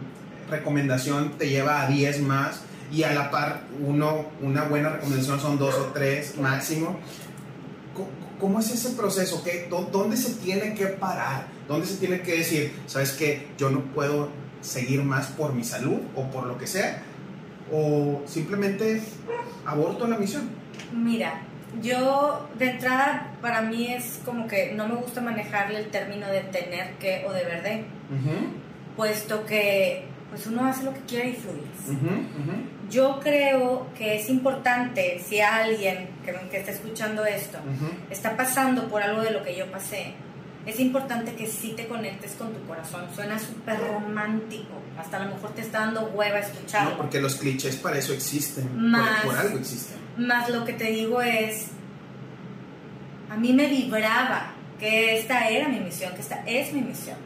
recomendación 0.51 1.33
te 1.39 1.49
lleva 1.49 1.83
a 1.83 1.89
10 1.89 2.21
más 2.21 2.61
y 2.93 3.03
a 3.03 3.13
la 3.13 3.31
par 3.31 3.65
uno, 3.85 4.27
una 4.41 4.65
buena 4.65 4.91
recomendación 4.91 5.41
son 5.41 5.59
dos 5.59 5.75
o 5.75 5.87
tres 5.93 6.37
máximo. 6.39 6.99
¿Cómo- 7.95 8.09
¿Cómo 8.39 8.61
es 8.61 8.71
ese 8.71 8.91
proceso? 8.91 9.43
¿Qué, 9.43 9.67
dó- 9.71 9.89
¿Dónde 9.91 10.17
se 10.17 10.35
tiene 10.35 10.75
que 10.75 10.87
parar? 10.87 11.47
¿Dónde 11.67 11.87
se 11.87 11.97
tiene 11.97 12.21
que 12.21 12.37
decir, 12.39 12.73
sabes 12.87 13.13
que 13.13 13.49
yo 13.59 13.71
no 13.71 13.81
puedo 13.95 14.29
seguir 14.67 15.03
más 15.03 15.29
por 15.29 15.55
mi 15.55 15.65
salud 15.65 16.01
o 16.15 16.25
por 16.31 16.47
lo 16.47 16.59
que 16.59 16.67
sea? 16.67 17.03
¿O 17.73 18.23
simplemente 18.27 19.03
aborto 19.65 20.07
la 20.07 20.19
misión? 20.19 20.49
Mira, 20.93 21.41
yo 21.83 22.49
de 22.59 22.71
entrada 22.71 23.33
para 23.41 23.63
mí 23.63 23.93
es 23.93 24.21
como 24.25 24.47
que 24.47 24.73
no 24.73 24.89
me 24.89 24.95
gusta 24.97 25.21
manejarle 25.21 25.79
el 25.79 25.87
término 25.89 26.27
de 26.29 26.41
tener 26.41 26.95
que 26.95 27.25
o 27.27 27.33
deber 27.33 27.63
de, 27.63 27.85
puesto 28.97 29.45
que 29.45 30.05
pues 30.31 30.47
uno 30.47 30.67
hace 30.67 30.85
lo 30.85 30.93
que 30.93 31.01
quiere 31.01 31.31
y 31.31 31.33
fluyes. 31.35 32.01
Yo 32.91 33.21
creo 33.21 33.87
que 33.97 34.17
es 34.17 34.29
importante 34.29 35.21
si 35.27 35.41
alguien 35.41 36.09
que, 36.25 36.33
que 36.51 36.59
está 36.59 36.71
escuchando 36.71 37.25
esto 37.25 37.59
está 38.11 38.37
pasando 38.37 38.89
por 38.89 39.03
algo 39.03 39.23
de 39.23 39.31
lo 39.31 39.43
que 39.43 39.57
yo 39.57 39.71
pasé, 39.71 40.15
es 40.67 40.81
importante 40.81 41.35
que 41.37 41.47
sí 41.47 41.75
te 41.77 41.87
conectes 41.87 42.33
con 42.33 42.53
tu 42.53 42.61
corazón. 42.67 43.05
Suena 43.15 43.39
súper 43.39 43.79
romántico, 43.81 44.75
hasta 44.99 45.17
a 45.19 45.25
lo 45.27 45.35
mejor 45.37 45.51
te 45.53 45.61
está 45.63 45.81
dando 45.81 46.07
hueva 46.09 46.41
escucharlo. 46.41 46.91
No, 46.91 46.97
porque 46.99 47.21
los 47.21 47.37
clichés 47.37 47.77
para 47.77 47.99
eso 47.99 48.13
existen. 48.13 48.67
por- 48.69 48.77
Más. 48.77 49.25
Por, 49.25 49.37
algo 49.37 49.59
existen. 49.59 49.97
Más 50.19 50.49
lo 50.51 50.65
que 50.65 50.73
te 50.73 50.85
digo 50.85 51.23
es, 51.23 51.69
a 53.31 53.37
mí 53.37 53.53
me 53.53 53.67
vibraba 53.69 54.53
que 54.81 55.19
esta 55.19 55.49
era 55.49 55.69
mi 55.69 55.81
misión, 55.81 56.13
que 56.15 56.21
esta 56.21 56.43
es 56.47 56.73
mi 56.73 56.81
misión. 56.83 57.17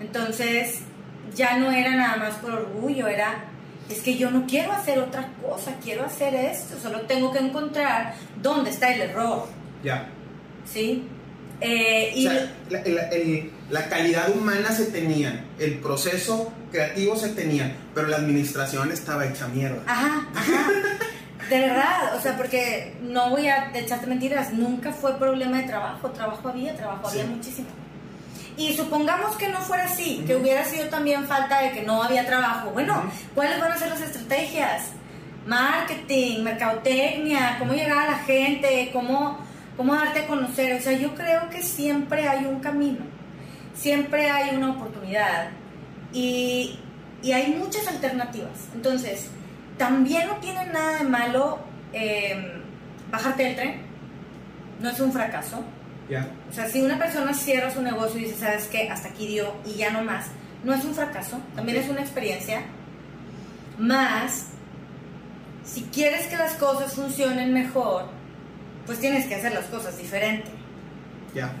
Entonces, 0.00 0.80
ya 1.34 1.56
no 1.58 1.70
era 1.70 1.94
nada 1.96 2.16
más 2.16 2.34
por 2.36 2.52
orgullo, 2.52 3.08
era, 3.08 3.44
es 3.88 4.00
que 4.00 4.16
yo 4.16 4.30
no 4.30 4.46
quiero 4.46 4.72
hacer 4.72 4.98
otra 4.98 5.28
cosa, 5.42 5.74
quiero 5.82 6.04
hacer 6.04 6.34
esto, 6.34 6.78
solo 6.80 7.02
tengo 7.02 7.32
que 7.32 7.38
encontrar 7.38 8.14
dónde 8.42 8.70
está 8.70 8.92
el 8.94 9.02
error, 9.02 9.46
Ya. 9.82 10.08
¿sí? 10.64 11.04
Eh, 11.66 12.12
O 12.16 12.20
sea, 12.20 12.52
la, 12.70 12.82
la- 12.86 13.08
el- 13.08 13.50
la 13.70 13.88
calidad 13.88 14.30
humana 14.30 14.70
se 14.72 14.86
tenía, 14.86 15.44
el 15.58 15.78
proceso 15.78 16.52
creativo 16.70 17.16
se 17.16 17.30
tenía, 17.30 17.74
pero 17.94 18.08
la 18.08 18.16
administración 18.18 18.92
estaba 18.92 19.24
hecha 19.26 19.48
mierda. 19.48 19.82
Ajá, 19.86 20.26
ajá. 20.34 20.70
De 21.48 21.60
verdad, 21.60 22.16
o 22.16 22.20
sea, 22.20 22.36
porque 22.36 22.94
no 23.02 23.30
voy 23.30 23.48
a 23.48 23.70
echarte 23.74 24.06
mentiras, 24.06 24.52
nunca 24.52 24.92
fue 24.92 25.18
problema 25.18 25.58
de 25.58 25.64
trabajo, 25.64 26.10
trabajo 26.10 26.48
había, 26.48 26.74
trabajo 26.76 27.08
había 27.08 27.22
Sí. 27.24 27.28
muchísimo. 27.28 27.68
Y 28.56 28.74
supongamos 28.74 29.34
que 29.36 29.48
no 29.48 29.60
fuera 29.60 29.84
así, 29.84 30.22
que 30.26 30.36
hubiera 30.36 30.64
sido 30.64 30.86
también 30.88 31.24
falta 31.26 31.60
de 31.62 31.72
que 31.72 31.82
no 31.82 32.02
había 32.02 32.24
trabajo. 32.26 32.70
Bueno. 32.70 33.10
¿cuáles 33.34 33.58
van 33.60 33.72
a 33.72 33.78
ser 33.78 33.88
las 33.90 34.00
estrategias? 34.00 34.82
Marketing, 35.46 36.42
mercadotecnia, 36.42 37.56
cómo 37.58 37.72
llegar 37.74 37.98
a 38.08 38.10
la 38.12 38.18
gente, 38.18 38.90
cómo, 38.92 39.38
cómo 39.76 39.94
darte 39.94 40.20
a 40.20 40.26
conocer. 40.26 40.78
O 40.78 40.82
sea, 40.82 40.92
yo 40.92 41.14
creo 41.14 41.48
que 41.50 41.62
siempre 41.62 42.28
hay 42.28 42.44
un 42.44 42.60
camino, 42.60 43.04
siempre 43.74 44.30
hay 44.30 44.56
una 44.56 44.70
oportunidad 44.70 45.48
y, 46.12 46.78
y 47.22 47.32
hay 47.32 47.54
muchas 47.54 47.86
alternativas. 47.88 48.68
Entonces, 48.74 49.28
también 49.76 50.28
no 50.28 50.36
tiene 50.36 50.66
nada 50.66 50.98
de 50.98 51.04
malo 51.04 51.58
eh, 51.92 52.62
bajarte 53.10 53.44
del 53.44 53.56
tren, 53.56 53.82
no 54.80 54.90
es 54.90 55.00
un 55.00 55.12
fracaso. 55.12 55.62
Ya. 56.08 56.28
O 56.50 56.52
sea, 56.52 56.68
si 56.68 56.82
una 56.82 56.98
persona 56.98 57.32
cierra 57.32 57.70
su 57.70 57.80
negocio 57.80 58.20
y 58.20 58.24
dice, 58.24 58.38
¿sabes 58.38 58.66
qué? 58.66 58.88
Hasta 58.90 59.08
aquí 59.08 59.26
dio 59.26 59.54
y 59.64 59.74
ya 59.74 59.90
no 59.90 60.02
más, 60.02 60.26
no 60.62 60.74
es 60.74 60.84
un 60.84 60.94
fracaso, 60.94 61.38
también 61.56 61.78
es 61.78 61.88
una 61.88 62.00
experiencia. 62.00 62.62
Más, 63.78 64.48
si 65.64 65.82
quieres 65.84 66.26
que 66.26 66.36
las 66.36 66.54
cosas 66.54 66.94
funcionen 66.94 67.52
mejor, 67.52 68.06
pues 68.86 69.00
tienes 69.00 69.26
que 69.26 69.34
hacer 69.34 69.52
las 69.52 69.66
cosas 69.66 69.96
diferente. 69.98 70.50
Ya. 71.34 71.52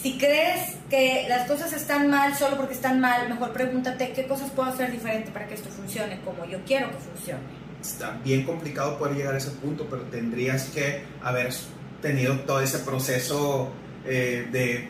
Si 0.00 0.18
crees 0.18 0.76
que 0.90 1.26
las 1.28 1.46
cosas 1.46 1.72
están 1.72 2.08
mal 2.10 2.34
solo 2.34 2.56
porque 2.56 2.74
están 2.74 2.98
mal, 3.00 3.28
mejor 3.28 3.52
pregúntate 3.52 4.12
qué 4.12 4.26
cosas 4.26 4.50
puedo 4.50 4.70
hacer 4.70 4.90
diferente 4.90 5.30
para 5.30 5.46
que 5.46 5.54
esto 5.54 5.68
funcione 5.70 6.20
como 6.24 6.44
yo 6.46 6.58
quiero 6.66 6.90
que 6.90 6.96
funcione. 6.98 7.42
Está 7.80 8.18
bien 8.24 8.44
complicado 8.44 8.98
poder 8.98 9.16
llegar 9.16 9.34
a 9.34 9.38
ese 9.38 9.50
punto, 9.50 9.86
pero 9.90 10.02
tendrías 10.02 10.64
que 10.66 11.04
haber 11.22 11.52
tenido 12.00 12.34
todo 12.40 12.60
ese 12.60 12.78
proceso 12.78 13.70
eh, 14.06 14.48
de 14.50 14.88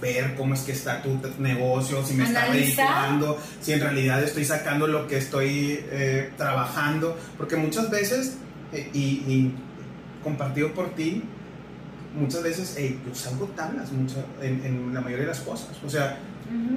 ver 0.00 0.34
cómo 0.34 0.54
es 0.54 0.60
que 0.62 0.72
está 0.72 1.00
tu 1.00 1.18
negocio, 1.38 2.04
si 2.04 2.14
me 2.14 2.24
está 2.24 2.44
Analizar. 2.44 2.86
redituando, 2.86 3.38
si 3.60 3.72
en 3.72 3.80
realidad 3.80 4.22
estoy 4.22 4.44
sacando 4.44 4.86
lo 4.88 5.06
que 5.06 5.18
estoy 5.18 5.78
eh, 5.90 6.30
trabajando, 6.36 7.16
porque 7.38 7.56
muchas 7.56 7.88
veces, 7.88 8.36
eh, 8.72 8.90
y, 8.92 9.00
y 9.00 9.54
compartido 10.22 10.72
por 10.72 10.90
ti, 10.94 11.22
muchas 12.18 12.42
veces 12.42 12.74
hey, 12.78 13.00
yo 13.06 13.14
salgo 13.14 13.46
tablas 13.56 13.90
mucho- 13.92 14.24
en, 14.40 14.64
en 14.64 14.94
la 14.94 15.00
mayoría 15.00 15.24
de 15.26 15.30
las 15.32 15.40
cosas, 15.40 15.70
o 15.84 15.88
sea, 15.90 16.18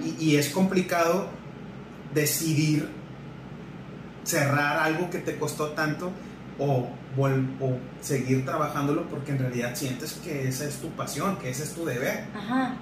y, 0.03 0.15
y 0.31 0.35
es 0.37 0.49
complicado 0.49 1.27
decidir 2.13 2.87
cerrar 4.23 4.79
algo 4.79 5.09
que 5.09 5.19
te 5.19 5.37
costó 5.37 5.69
tanto 5.71 6.11
o, 6.59 6.87
seguir 8.01 8.43
trabajándolo 8.45 9.03
porque 9.07 9.31
en 9.31 9.39
realidad 9.39 9.73
sientes 9.73 10.13
que 10.23 10.47
esa 10.49 10.65
es 10.65 10.77
tu 10.77 10.89
pasión, 10.89 11.37
que 11.37 11.49
ese 11.49 11.63
es 11.63 11.73
tu 11.73 11.85
deber. 11.85 12.25
Ajá. 12.35 12.75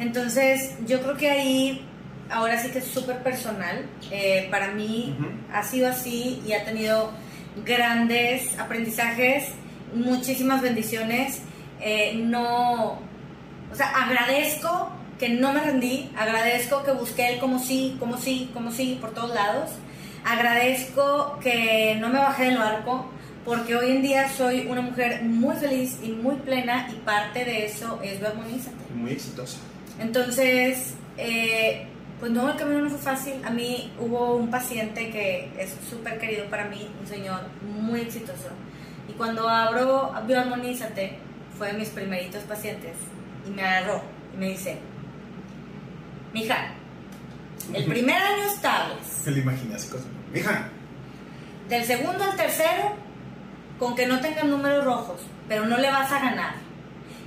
Entonces, 0.00 0.74
yo 0.86 1.00
creo 1.00 1.16
que 1.16 1.30
ahí, 1.30 1.86
ahora 2.28 2.60
sí 2.60 2.70
que 2.70 2.78
es 2.78 2.86
súper 2.86 3.22
personal. 3.22 3.86
Eh, 4.10 4.48
para 4.50 4.72
mí 4.72 5.16
ha 5.52 5.62
sido 5.62 5.88
así 5.88 6.42
y 6.44 6.54
ha 6.54 6.64
tenido 6.64 7.12
grandes 7.64 8.58
aprendizajes, 8.58 9.44
muchísimas 9.94 10.62
bendiciones. 10.62 11.40
Eh, 11.80 12.14
no, 12.14 12.98
o 13.70 13.74
sea, 13.74 13.88
agradezco 14.04 14.90
que 15.18 15.28
no 15.28 15.52
me 15.52 15.60
rendí, 15.60 16.10
agradezco 16.16 16.82
que 16.82 16.92
busqué 16.92 17.34
el 17.34 17.38
como 17.38 17.58
sí, 17.58 17.96
como 17.98 18.16
sí, 18.18 18.50
como 18.52 18.70
sí 18.70 18.98
por 19.00 19.12
todos 19.12 19.34
lados. 19.34 19.70
Agradezco 20.24 21.38
que 21.42 21.96
no 22.00 22.08
me 22.08 22.18
bajé 22.18 22.46
del 22.46 22.58
barco 22.58 23.10
porque 23.44 23.74
hoy 23.76 23.90
en 23.90 24.02
día 24.02 24.28
soy 24.28 24.66
una 24.68 24.80
mujer 24.80 25.22
muy 25.24 25.56
feliz 25.56 25.98
y 26.02 26.10
muy 26.10 26.36
plena 26.36 26.88
y 26.92 26.96
parte 26.96 27.44
de 27.44 27.66
eso 27.66 28.00
es 28.02 28.20
Vermonízate. 28.20 28.76
Muy 28.94 29.12
exitosa. 29.12 29.58
Entonces, 29.98 30.94
eh, 31.16 31.86
pues 32.20 32.30
no, 32.30 32.50
el 32.50 32.56
camino 32.56 32.82
no 32.82 32.90
fue 32.90 32.98
fácil. 32.98 33.34
A 33.44 33.50
mí 33.50 33.92
hubo 33.98 34.36
un 34.36 34.50
paciente 34.50 35.10
que 35.10 35.50
es 35.58 35.74
súper 35.90 36.18
querido 36.18 36.46
para 36.46 36.66
mí, 36.68 36.88
un 37.00 37.06
señor 37.06 37.40
muy 37.80 38.00
exitoso. 38.00 38.48
Y 39.08 39.12
cuando 39.12 39.48
abro 39.48 40.12
Bioarmonízate, 40.26 41.18
fue 41.58 41.72
de 41.72 41.78
mis 41.78 41.88
primeritos 41.90 42.42
pacientes 42.44 42.96
y 43.46 43.50
me 43.50 43.62
agarró 43.62 44.02
y 44.34 44.36
me 44.36 44.48
dice, 44.50 44.78
mija, 46.32 46.74
El 47.72 47.84
primer 47.84 48.20
año 48.20 48.44
estables. 48.44 49.06
Se 49.06 49.30
lo 49.30 49.38
imaginé 49.38 49.74
así 49.74 49.88
cosa. 49.88 50.04
Mija, 50.32 50.68
Del 51.68 51.84
segundo 51.84 52.24
al 52.24 52.36
tercero, 52.36 52.94
con 53.78 53.94
que 53.94 54.06
no 54.06 54.20
tengan 54.20 54.50
números 54.50 54.84
rojos, 54.84 55.20
pero 55.48 55.66
no 55.66 55.76
le 55.78 55.90
vas 55.90 56.10
a 56.10 56.18
ganar. 56.18 56.54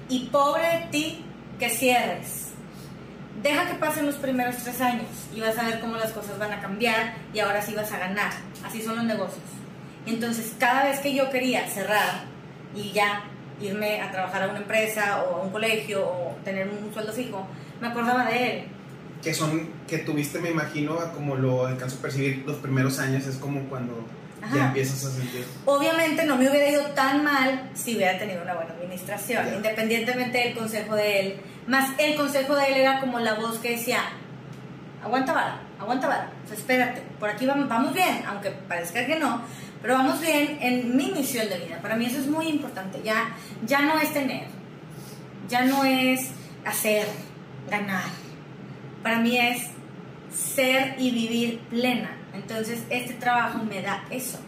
Y 0.10 0.28
pobre 0.28 0.64
de 0.64 0.88
ti 0.92 1.26
que 1.60 1.70
cierres. 1.70 2.52
Deja 3.42 3.68
que 3.68 3.76
pasen 3.76 4.06
los 4.06 4.16
primeros 4.16 4.58
tres 4.58 4.82
años 4.82 5.08
y 5.34 5.40
vas 5.40 5.58
a 5.58 5.66
ver 5.66 5.80
cómo 5.80 5.98
las 5.98 6.12
cosas 6.12 6.40
van 6.40 6.52
a 6.52 6.62
cambiar 6.62 7.16
y 7.34 7.40
ahora 7.40 7.62
sí 7.62 7.74
vas 7.76 7.92
a 7.92 8.00
ganar. 8.00 8.32
Así 8.64 8.82
son 8.82 8.96
los 8.96 9.06
negocios. 9.06 9.44
Entonces 10.06 10.54
cada 10.60 10.84
vez 10.86 11.00
que 11.00 11.14
yo 11.14 11.30
quería 11.30 11.68
cerrar 11.68 12.24
y 12.76 12.92
ya 12.92 13.24
irme 13.62 14.02
a 14.02 14.12
trabajar 14.12 14.44
a 14.44 14.48
una 14.50 14.60
empresa 14.60 15.24
o 15.24 15.38
a 15.38 15.42
un 15.44 15.50
colegio 15.52 16.06
o 16.06 16.36
tener 16.44 16.68
un 16.68 16.94
sueldo 16.94 17.14
fijo, 17.14 17.48
me 17.82 17.88
acordaba 17.88 18.26
de 18.26 18.52
él. 18.60 18.64
que 19.24 19.34
son, 19.34 19.70
que 19.88 20.00
tuviste, 20.00 20.40
me 20.40 20.52
imagino, 20.52 20.98
como 21.14 21.36
lo 21.36 21.66
alcanzo 21.66 21.98
a 21.98 22.02
percibir 22.04 22.44
los 22.46 22.58
primeros 22.58 23.00
años, 23.00 23.26
es 23.26 23.38
como 23.38 23.62
cuando 23.70 24.06
Ajá. 24.42 24.56
ya 24.56 24.66
empiezas 24.68 25.04
a 25.06 25.10
sentir. 25.10 25.44
Obviamente 25.66 26.26
no 26.26 26.36
me 26.36 26.48
hubiera 26.50 26.70
ido 26.70 26.84
tan 26.92 27.24
mal 27.24 27.72
si 27.74 27.96
hubiera 27.96 28.20
tenido 28.20 28.44
una 28.44 28.54
buena 28.54 28.72
administración, 28.74 29.44
Ya. 29.48 29.56
independientemente 29.56 30.38
del 30.38 30.56
consejo 30.56 30.96
de 30.96 31.20
él. 31.22 31.38
Más 31.66 31.90
el 31.98 32.16
consejo 32.16 32.56
de 32.56 32.68
él 32.68 32.74
era 32.78 33.00
como 33.00 33.20
la 33.20 33.34
voz 33.34 33.58
que 33.58 33.72
decía, 33.72 34.02
aguanta 35.04 35.34
vara, 35.34 35.60
aguanta 35.80 36.08
vara, 36.08 36.30
o 36.44 36.48
sea, 36.48 36.58
espérate, 36.58 37.02
por 37.20 37.30
aquí 37.30 37.46
vamos, 37.48 37.68
vamos 37.68 37.94
bien, 37.94 38.24
aunque 38.28 38.52
parezca 38.52 39.06
que 39.08 39.18
no, 39.18 39.42
pero 39.86 40.00
vamos 40.00 40.20
bien 40.20 40.58
en 40.62 40.98
mi 40.98 41.12
misión 41.12 41.48
de 41.48 41.60
vida. 41.60 41.78
Para 41.80 41.96
mí 41.96 42.08
eso 42.08 42.18
es 42.18 42.26
muy 42.26 42.48
importante, 42.48 43.00
ya, 43.04 43.36
ya 43.68 43.82
no 43.82 44.00
es 44.00 44.12
tener, 44.12 44.48
ya 45.48 45.64
no 45.64 45.86
es 45.86 46.32
hacer, 46.66 47.06
ganar. 47.70 48.06
Para 49.04 49.20
mí 49.20 49.38
es 49.38 49.68
ser 50.36 50.96
y 50.98 51.12
vivir 51.12 51.60
plena. 51.70 52.18
Entonces 52.34 52.82
este 52.90 53.14
trabajo 53.14 53.60
me 53.60 53.84
da 53.84 54.04
eso. 54.10 54.40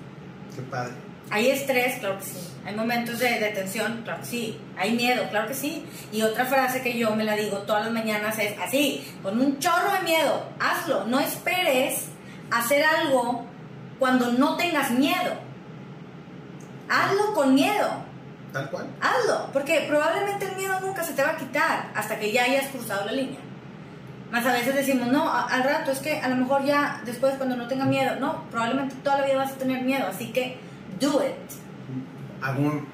Qué 0.55 0.63
padre. 0.63 0.93
Hay 1.29 1.51
estrés, 1.51 1.99
claro 1.99 2.17
que 2.17 2.25
sí. 2.25 2.39
Hay 2.65 2.75
momentos 2.75 3.19
de, 3.19 3.39
de 3.39 3.49
tensión, 3.51 4.01
claro 4.03 4.21
que 4.21 4.25
sí. 4.25 4.57
Hay 4.75 4.95
miedo, 4.95 5.29
claro 5.29 5.47
que 5.47 5.53
sí. 5.53 5.85
Y 6.11 6.23
otra 6.23 6.45
frase 6.45 6.81
que 6.81 6.97
yo 6.97 7.15
me 7.15 7.23
la 7.23 7.35
digo 7.35 7.59
todas 7.59 7.83
las 7.83 7.93
mañanas 7.93 8.39
es 8.39 8.57
así, 8.57 9.05
con 9.21 9.39
un 9.39 9.59
chorro 9.59 9.93
de 9.99 10.01
miedo, 10.01 10.49
hazlo. 10.59 11.05
No 11.05 11.19
esperes 11.19 12.07
hacer 12.49 12.83
algo 12.83 13.46
cuando 13.99 14.31
no 14.33 14.55
tengas 14.57 14.91
miedo. 14.91 15.33
Hazlo 16.89 17.33
con 17.33 17.53
miedo. 17.53 17.89
Tal 18.53 18.69
cual. 18.69 18.87
Hazlo, 19.01 19.49
porque 19.51 19.85
probablemente 19.87 20.45
el 20.49 20.55
miedo 20.55 20.79
nunca 20.79 21.03
se 21.03 21.13
te 21.13 21.21
va 21.21 21.31
a 21.31 21.37
quitar 21.37 21.91
hasta 21.93 22.17
que 22.19 22.31
ya 22.31 22.43
hayas 22.45 22.67
cruzado 22.67 23.05
la 23.05 23.11
línea. 23.11 23.39
Más 24.31 24.45
a 24.45 24.53
veces 24.53 24.75
decimos, 24.75 25.07
no, 25.07 25.31
al 25.31 25.63
rato 25.63 25.91
es 25.91 25.99
que 25.99 26.19
a 26.19 26.27
lo 26.29 26.35
mejor 26.35 26.63
ya 26.65 27.01
después 27.05 27.35
cuando 27.35 27.55
no 27.55 27.67
tenga 27.67 27.85
miedo, 27.85 28.17
no, 28.19 28.43
probablemente 28.51 28.95
toda 29.03 29.19
la 29.19 29.25
vida 29.25 29.37
vas 29.37 29.51
a 29.53 29.55
tener 29.55 29.83
miedo, 29.83 30.05
así 30.07 30.31
que 30.33 30.57
do 30.99 31.21
it. 31.25 31.35
Hago 32.41 32.61
un- 32.61 32.85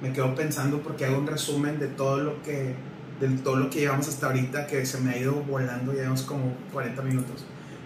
me 0.00 0.12
quedo 0.12 0.34
pensando 0.34 0.80
porque 0.82 1.04
hago 1.04 1.18
un 1.18 1.26
resumen 1.26 1.78
de 1.78 1.88
todo 1.88 2.18
lo 2.18 2.42
que 2.42 2.74
de 3.20 3.28
todo 3.38 3.54
lo 3.54 3.70
que 3.70 3.78
llevamos 3.80 4.08
hasta 4.08 4.26
ahorita 4.26 4.66
que 4.66 4.84
se 4.84 4.98
me 4.98 5.12
ha 5.12 5.16
ido 5.16 5.34
volando, 5.34 5.92
llevamos 5.92 6.22
como 6.22 6.54
40 6.72 7.02
minutos. 7.02 7.44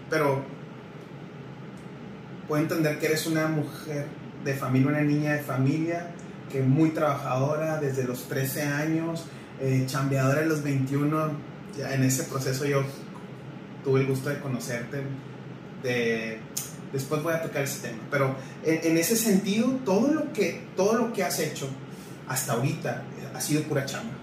Pero 0.09 0.43
puedo 2.47 2.61
entender 2.61 2.99
que 2.99 3.07
eres 3.07 3.27
una 3.27 3.47
mujer 3.47 4.05
de 4.43 4.53
familia, 4.53 4.87
una 4.87 5.01
niña 5.01 5.33
de 5.33 5.39
familia, 5.39 6.07
que 6.51 6.61
muy 6.61 6.91
trabajadora 6.91 7.79
desde 7.79 8.03
los 8.05 8.27
13 8.27 8.63
años, 8.63 9.25
eh, 9.59 9.83
chambeadora 9.85 10.41
de 10.41 10.47
los 10.47 10.63
21. 10.63 11.31
Ya 11.77 11.93
en 11.93 12.03
ese 12.03 12.23
proceso 12.23 12.65
yo 12.65 12.83
tuve 13.83 14.01
el 14.01 14.07
gusto 14.07 14.29
de 14.29 14.39
conocerte. 14.39 15.03
De, 15.83 16.39
después 16.93 17.21
voy 17.21 17.33
a 17.33 17.41
tocar 17.41 17.63
ese 17.63 17.89
tema. 17.89 18.03
Pero 18.09 18.35
en, 18.63 18.91
en 18.91 18.97
ese 18.97 19.15
sentido, 19.15 19.67
todo 19.83 20.11
lo, 20.11 20.31
que, 20.31 20.67
todo 20.75 20.97
lo 20.97 21.13
que 21.13 21.23
has 21.23 21.39
hecho 21.39 21.67
hasta 22.27 22.53
ahorita 22.53 23.03
eh, 23.19 23.27
ha 23.35 23.41
sido 23.41 23.63
pura 23.63 23.85
chamba. 23.85 24.13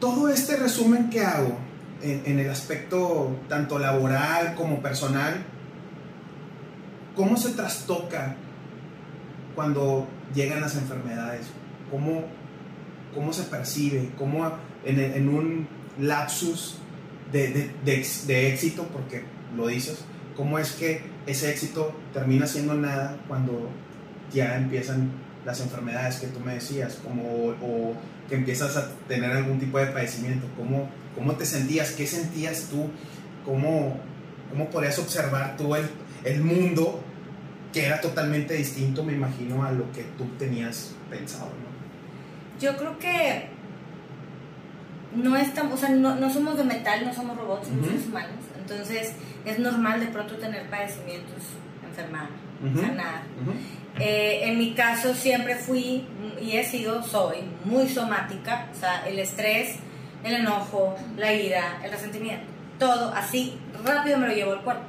Todo 0.00 0.28
este 0.28 0.56
resumen 0.56 1.08
que 1.08 1.22
hago 1.22 1.56
en, 2.02 2.22
en 2.26 2.38
el 2.38 2.50
aspecto 2.50 3.34
tanto 3.48 3.78
laboral 3.78 4.54
como 4.54 4.82
personal, 4.82 5.46
¿cómo 7.14 7.36
se 7.36 7.50
trastoca 7.50 8.36
cuando 9.54 10.06
llegan 10.34 10.60
las 10.60 10.76
enfermedades? 10.76 11.46
¿Cómo, 11.90 12.24
cómo 13.14 13.32
se 13.32 13.44
percibe? 13.44 14.10
¿Cómo 14.18 14.50
en, 14.84 15.28
un 15.28 15.68
lapsus 15.98 16.76
de, 17.32 17.70
de 17.84 18.48
éxito, 18.48 18.84
porque 18.92 19.24
lo 19.56 19.68
dices, 19.68 20.04
cómo 20.36 20.58
es 20.58 20.72
que 20.72 21.02
ese 21.26 21.50
éxito 21.50 21.94
termina 22.12 22.46
siendo 22.46 22.74
nada 22.74 23.16
cuando 23.28 23.70
ya 24.32 24.56
empiezan 24.56 25.10
las 25.44 25.60
enfermedades 25.60 26.16
que 26.16 26.26
tú 26.28 26.40
me 26.40 26.54
decías, 26.54 26.98
como, 27.02 27.22
o 27.62 27.94
que 28.28 28.36
empiezas 28.36 28.76
a 28.76 28.90
tener 29.08 29.30
algún 29.30 29.58
tipo 29.58 29.78
de 29.78 29.86
padecimiento? 29.86 30.46
¿Cómo, 30.56 30.88
cómo 31.14 31.32
te 31.34 31.44
sentías? 31.44 31.92
¿Qué 31.92 32.06
sentías 32.06 32.68
tú? 32.70 32.88
¿Cómo, 33.44 34.00
cómo 34.50 34.70
podías 34.70 34.98
observar 34.98 35.56
tú 35.56 35.74
el, 35.74 35.88
el 36.24 36.42
mundo 36.42 37.00
que 37.72 37.86
era 37.86 38.00
totalmente 38.00 38.54
distinto, 38.54 39.02
me 39.02 39.12
imagino, 39.12 39.64
a 39.64 39.72
lo 39.72 39.90
que 39.92 40.02
tú 40.16 40.24
tenías 40.38 40.94
pensado? 41.10 41.46
¿no? 41.46 42.60
Yo 42.60 42.76
creo 42.76 42.98
que 42.98 43.48
no 45.16 45.36
estamos, 45.36 45.74
o 45.74 45.76
sea, 45.76 45.88
no, 45.90 46.14
no 46.16 46.30
somos 46.30 46.56
de 46.56 46.64
metal, 46.64 47.04
no 47.04 47.12
somos 47.12 47.36
robots, 47.36 47.68
somos 47.68 47.86
seres 47.86 48.06
humanos. 48.06 48.36
Entonces 48.58 49.12
es 49.44 49.58
normal 49.58 50.00
de 50.00 50.06
pronto 50.06 50.36
tener 50.36 50.68
padecimientos, 50.70 51.42
enfermar, 51.88 52.28
Ujú. 52.64 52.80
sanar. 52.80 53.22
Ujú. 53.42 53.52
Eh, 54.00 54.48
en 54.48 54.58
mi 54.58 54.74
caso 54.74 55.14
siempre 55.14 55.54
fui 55.56 56.04
y 56.40 56.52
he 56.56 56.64
sido, 56.64 57.02
soy 57.02 57.38
muy 57.64 57.88
somática, 57.88 58.68
o 58.74 58.78
sea, 58.80 59.06
el 59.06 59.18
estrés, 59.18 59.76
el 60.24 60.34
enojo, 60.34 60.96
la 61.16 61.32
ira, 61.32 61.80
el 61.84 61.90
resentimiento, 61.92 62.44
todo 62.78 63.12
así 63.14 63.56
rápido 63.84 64.18
me 64.18 64.28
lo 64.28 64.34
llevo 64.34 64.52
al 64.52 64.62
cuerpo. 64.62 64.82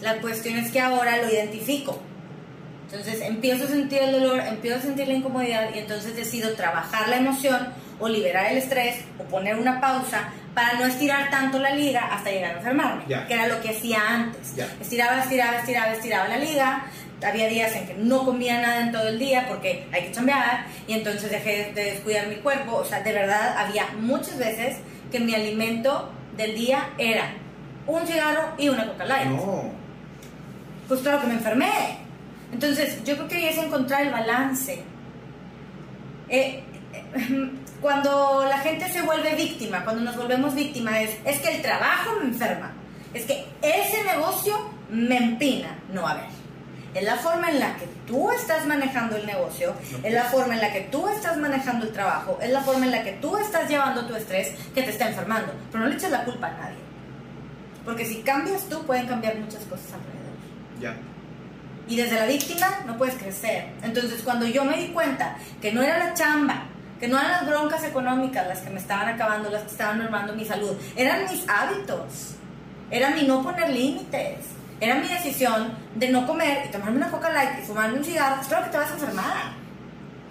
La 0.00 0.20
cuestión 0.20 0.56
es 0.56 0.70
que 0.70 0.80
ahora 0.80 1.18
lo 1.18 1.30
identifico. 1.30 2.00
Entonces 2.90 3.20
empiezo 3.20 3.64
a 3.64 3.68
sentir 3.68 4.02
el 4.02 4.12
dolor, 4.12 4.40
empiezo 4.40 4.78
a 4.78 4.80
sentir 4.80 5.06
la 5.06 5.14
incomodidad 5.14 5.70
y 5.74 5.78
entonces 5.78 6.16
decido 6.16 6.54
trabajar 6.54 7.08
la 7.08 7.18
emoción 7.18 7.68
o 8.00 8.08
liberar 8.08 8.50
el 8.50 8.58
estrés 8.58 9.04
o 9.18 9.24
poner 9.24 9.56
una 9.56 9.80
pausa 9.80 10.32
para 10.54 10.72
no 10.74 10.86
estirar 10.86 11.30
tanto 11.30 11.60
la 11.60 11.70
liga 11.70 12.08
hasta 12.12 12.30
llegar 12.30 12.54
a 12.54 12.58
enfermarme, 12.58 13.04
que 13.06 13.32
era 13.32 13.46
lo 13.46 13.60
que 13.60 13.70
hacía 13.70 14.00
antes. 14.08 14.56
Ya. 14.56 14.66
Estiraba, 14.80 15.20
estiraba, 15.20 15.58
estiraba, 15.58 15.92
estiraba 15.92 16.28
la 16.28 16.38
liga. 16.38 16.86
Había 17.22 17.48
días 17.48 17.76
en 17.76 17.86
que 17.86 17.94
no 17.94 18.24
comía 18.24 18.60
nada 18.60 18.80
en 18.80 18.92
todo 18.92 19.06
el 19.06 19.18
día 19.18 19.46
porque 19.46 19.86
hay 19.92 20.04
que 20.04 20.12
chambear 20.12 20.64
y 20.88 20.94
entonces 20.94 21.30
dejé 21.30 21.70
de 21.74 21.84
descuidar 21.84 22.26
mi 22.26 22.36
cuerpo. 22.36 22.76
O 22.76 22.84
sea, 22.84 23.02
de 23.02 23.12
verdad 23.12 23.56
había 23.58 23.86
muchas 24.00 24.38
veces 24.38 24.78
que 25.12 25.20
mi 25.20 25.34
alimento 25.34 26.10
del 26.36 26.54
día 26.54 26.88
era 26.96 27.34
un 27.86 28.06
cigarro 28.06 28.54
y 28.56 28.68
una 28.68 28.86
coca 28.86 29.04
light 29.04 29.28
No, 29.28 29.70
pues 30.90 31.02
claro 31.02 31.20
que 31.20 31.28
me 31.28 31.34
enfermé. 31.34 31.98
Entonces, 32.52 33.04
yo 33.04 33.14
creo 33.14 33.28
que 33.28 33.48
es 33.48 33.56
encontrar 33.58 34.02
el 34.02 34.10
balance. 34.10 34.82
Eh, 36.28 36.64
eh, 36.92 37.50
cuando 37.80 38.44
la 38.44 38.58
gente 38.58 38.88
se 38.88 39.00
vuelve 39.02 39.36
víctima, 39.36 39.84
cuando 39.84 40.02
nos 40.02 40.16
volvemos 40.16 40.52
víctimas, 40.52 40.96
es, 40.96 41.10
es 41.24 41.38
que 41.38 41.54
el 41.54 41.62
trabajo 41.62 42.16
me 42.20 42.26
enferma, 42.26 42.72
es 43.14 43.24
que 43.24 43.46
ese 43.62 44.02
negocio 44.02 44.56
me 44.90 45.16
empina. 45.16 45.78
No, 45.92 46.08
a 46.08 46.14
ver, 46.14 46.24
es 46.92 47.04
la 47.04 47.14
forma 47.18 47.50
en 47.50 47.60
la 47.60 47.76
que 47.76 47.86
tú 48.08 48.32
estás 48.32 48.66
manejando 48.66 49.16
el 49.16 49.26
negocio, 49.26 49.74
es 50.02 50.12
la 50.12 50.24
forma 50.24 50.54
en 50.54 50.60
la 50.60 50.72
que 50.72 50.80
tú 50.80 51.06
estás 51.08 51.36
manejando 51.36 51.86
el 51.86 51.92
trabajo, 51.92 52.36
es 52.42 52.50
la 52.50 52.62
forma 52.62 52.86
en 52.86 52.90
la 52.90 53.04
que 53.04 53.12
tú 53.12 53.36
estás 53.36 53.70
llevando 53.70 54.06
tu 54.06 54.16
estrés 54.16 54.54
que 54.74 54.82
te 54.82 54.90
está 54.90 55.08
enfermando. 55.08 55.52
Pero 55.70 55.84
no 55.84 55.88
le 55.88 55.94
eches 55.94 56.10
la 56.10 56.24
culpa 56.24 56.48
a 56.48 56.50
nadie. 56.50 56.78
Porque 57.84 58.04
si 58.04 58.22
cambias 58.22 58.64
tú, 58.64 58.84
pueden 58.84 59.06
cambiar 59.06 59.36
muchas 59.36 59.62
cosas 59.66 59.92
alrededor. 59.92 60.19
Ya. 60.80 60.96
Y 61.88 61.96
desde 61.96 62.16
la 62.16 62.26
víctima 62.26 62.66
no 62.86 62.96
puedes 62.96 63.16
crecer. 63.16 63.66
Entonces, 63.82 64.22
cuando 64.22 64.46
yo 64.46 64.64
me 64.64 64.76
di 64.76 64.88
cuenta 64.88 65.36
que 65.60 65.72
no 65.72 65.82
era 65.82 65.98
la 65.98 66.14
chamba, 66.14 66.64
que 67.00 67.08
no 67.08 67.18
eran 67.18 67.30
las 67.32 67.46
broncas 67.46 67.82
económicas 67.84 68.46
las 68.46 68.60
que 68.60 68.70
me 68.70 68.78
estaban 68.78 69.08
acabando, 69.08 69.50
las 69.50 69.62
que 69.62 69.70
estaban 69.72 69.98
mermando 69.98 70.34
mi 70.34 70.44
salud, 70.44 70.72
eran 70.96 71.22
mis 71.30 71.48
hábitos, 71.48 72.34
era 72.90 73.10
mi 73.10 73.22
no 73.24 73.42
poner 73.42 73.70
límites, 73.70 74.36
era 74.80 74.96
mi 74.96 75.08
decisión 75.08 75.72
de 75.96 76.10
no 76.10 76.26
comer 76.26 76.66
y 76.66 76.70
tomarme 76.70 76.98
una 76.98 77.10
coca 77.10 77.30
light 77.30 77.58
y 77.62 77.66
fumarme 77.66 77.98
un 77.98 78.04
cigarro, 78.04 78.40
claro 78.46 78.64
que 78.66 78.70
te 78.70 78.78
vas 78.78 78.90
a 78.90 78.94
enfermar. 78.94 79.52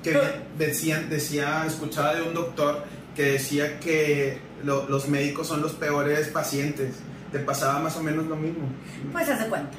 Que 0.03 0.11
Pero- 0.11 0.23
decían, 0.57 1.09
decía, 1.09 1.63
escuchaba 1.67 2.15
de 2.15 2.21
un 2.21 2.33
doctor 2.33 2.85
que 3.15 3.23
decía 3.33 3.79
que 3.81 4.39
lo- 4.63 4.87
los 4.87 5.09
médicos 5.09 5.47
son 5.47 5.61
los 5.61 5.73
peores 5.73 6.29
pacientes. 6.29 6.95
Te 7.33 7.39
pasaba 7.39 7.79
más 7.79 7.97
o 7.97 8.03
menos 8.03 8.25
lo 8.27 8.35
mismo. 8.37 8.67
Pues 9.11 9.27
haz 9.29 9.39
de 9.39 9.47
cuenta, 9.47 9.77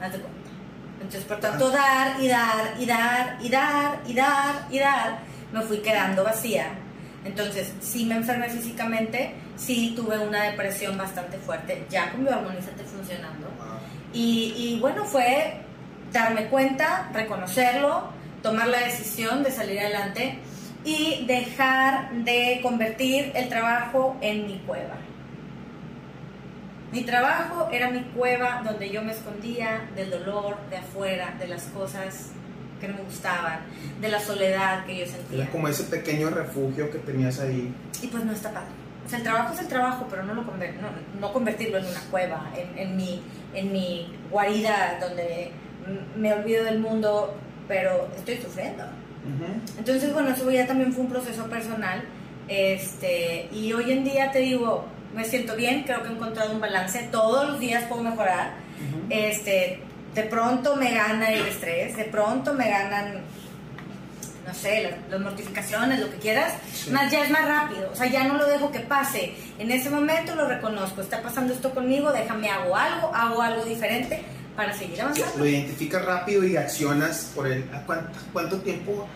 haz 0.00 0.12
de 0.12 0.18
cuenta. 0.18 0.50
Entonces, 0.96 1.24
por 1.24 1.40
tanto, 1.40 1.70
dar 1.70 2.20
y 2.20 2.28
dar 2.28 2.74
y 2.78 2.86
dar 2.86 3.38
y 3.40 3.48
dar 3.48 4.02
y 4.06 4.14
dar 4.14 4.66
y 4.70 4.78
dar, 4.78 5.18
me 5.52 5.60
fui 5.62 5.78
quedando 5.78 6.24
vacía. 6.24 6.70
Entonces, 7.24 7.72
sí 7.80 8.04
me 8.06 8.16
enfermé 8.16 8.48
físicamente, 8.48 9.34
sí 9.56 9.94
tuve 9.96 10.18
una 10.18 10.44
depresión 10.44 10.96
bastante 10.96 11.38
fuerte, 11.38 11.84
ya 11.90 12.10
con 12.12 12.22
mi 12.22 12.28
armonizante 12.30 12.84
funcionando. 12.84 13.48
Y, 14.12 14.54
y 14.56 14.80
bueno, 14.80 15.04
fue 15.04 15.60
darme 16.12 16.46
cuenta, 16.46 17.10
reconocerlo, 17.12 18.10
tomar 18.42 18.68
la 18.68 18.78
decisión 18.78 19.42
de 19.42 19.50
salir 19.50 19.80
adelante 19.80 20.38
y 20.84 21.24
dejar 21.26 22.12
de 22.12 22.60
convertir 22.62 23.32
el 23.34 23.48
trabajo 23.48 24.16
en 24.20 24.46
mi 24.46 24.58
cueva. 24.60 24.94
Mi 26.96 27.02
trabajo 27.02 27.68
era 27.70 27.90
mi 27.90 28.00
cueva 28.04 28.62
donde 28.64 28.88
yo 28.88 29.02
me 29.02 29.12
escondía 29.12 29.86
del 29.94 30.08
dolor 30.08 30.56
de 30.70 30.78
afuera, 30.78 31.34
de 31.38 31.46
las 31.46 31.64
cosas 31.64 32.30
que 32.80 32.88
no 32.88 32.94
me 32.94 33.02
gustaban, 33.02 33.58
de 34.00 34.08
la 34.08 34.18
soledad 34.18 34.86
que 34.86 35.00
yo 35.00 35.06
sentía. 35.06 35.42
Era 35.42 35.50
como 35.50 35.68
ese 35.68 35.84
pequeño 35.84 36.30
refugio 36.30 36.90
que 36.90 36.96
tenías 36.96 37.38
ahí. 37.38 37.70
Y 38.00 38.06
pues 38.06 38.24
no 38.24 38.32
está 38.32 38.50
padre. 38.50 38.70
O 39.04 39.08
sea, 39.10 39.18
el 39.18 39.24
trabajo 39.24 39.52
es 39.52 39.60
el 39.60 39.68
trabajo, 39.68 40.06
pero 40.08 40.22
no, 40.22 40.32
lo 40.32 40.46
conver 40.46 40.74
no, 40.76 40.88
no, 41.20 41.34
convertirlo 41.34 41.76
en 41.76 41.84
una 41.84 42.00
cueva, 42.10 42.50
en, 42.56 42.78
en, 42.78 42.96
mi, 42.96 43.20
en 43.52 43.72
mi 43.74 44.10
guarida 44.30 44.96
donde 44.98 45.52
me 46.16 46.32
olvido 46.32 46.64
del 46.64 46.78
mundo, 46.78 47.36
pero 47.68 48.08
estoy 48.16 48.38
sufriendo. 48.38 48.84
Entonces, 49.76 50.14
bueno, 50.14 50.30
eso 50.30 50.50
ya 50.50 50.66
también 50.66 50.94
fue 50.94 51.04
un 51.04 51.10
proceso 51.10 51.44
personal. 51.44 52.02
Este, 52.48 53.50
y 53.52 53.70
hoy 53.74 53.92
en 53.92 54.02
día 54.02 54.30
te 54.30 54.38
digo, 54.38 54.86
me 55.16 55.24
siento 55.24 55.56
bien, 55.56 55.82
creo 55.84 56.02
que 56.02 56.10
he 56.10 56.12
encontrado 56.12 56.52
un 56.52 56.60
balance, 56.60 57.08
todos 57.10 57.48
los 57.48 57.58
días 57.58 57.84
puedo 57.84 58.02
mejorar. 58.02 58.54
Este, 59.08 59.80
de 60.14 60.22
pronto 60.24 60.76
me 60.76 60.92
gana 60.92 61.30
el 61.30 61.46
estrés, 61.46 61.96
de 61.96 62.04
pronto 62.04 62.52
me 62.52 62.68
ganan, 62.68 63.22
no 64.46 64.54
sé, 64.54 64.94
las, 65.10 65.20
mortificaciones, 65.20 66.00
lo 66.00 66.10
que 66.10 66.18
quieras, 66.18 66.52
más 66.90 67.10
ya 67.10 67.24
es 67.24 67.30
más 67.30 67.48
rápido, 67.48 67.90
o 67.90 67.96
sea, 67.96 68.06
ya 68.06 68.24
no 68.24 68.36
lo 68.36 68.46
dejo 68.46 68.70
que 68.70 68.80
pase. 68.80 69.34
En 69.58 69.70
ese 69.70 69.88
momento 69.88 70.34
lo 70.34 70.46
reconozco, 70.46 71.00
está 71.00 71.22
pasando 71.22 71.54
esto 71.54 71.70
conmigo, 71.70 72.12
déjame 72.12 72.50
hago 72.50 72.76
algo, 72.76 73.14
hago 73.14 73.40
algo 73.40 73.64
diferente 73.64 74.22
para 74.54 74.74
seguir 74.74 75.00
avanzando. 75.00 75.38
Lo 75.38 75.46
identificas 75.46 76.04
rápido 76.04 76.44
y 76.44 76.56
accionas 76.56 77.32
por 77.34 77.46
el... 77.46 77.64
¿Cuánto, 77.86 78.18
cuánto 78.32 78.58
tiempo 78.60 79.08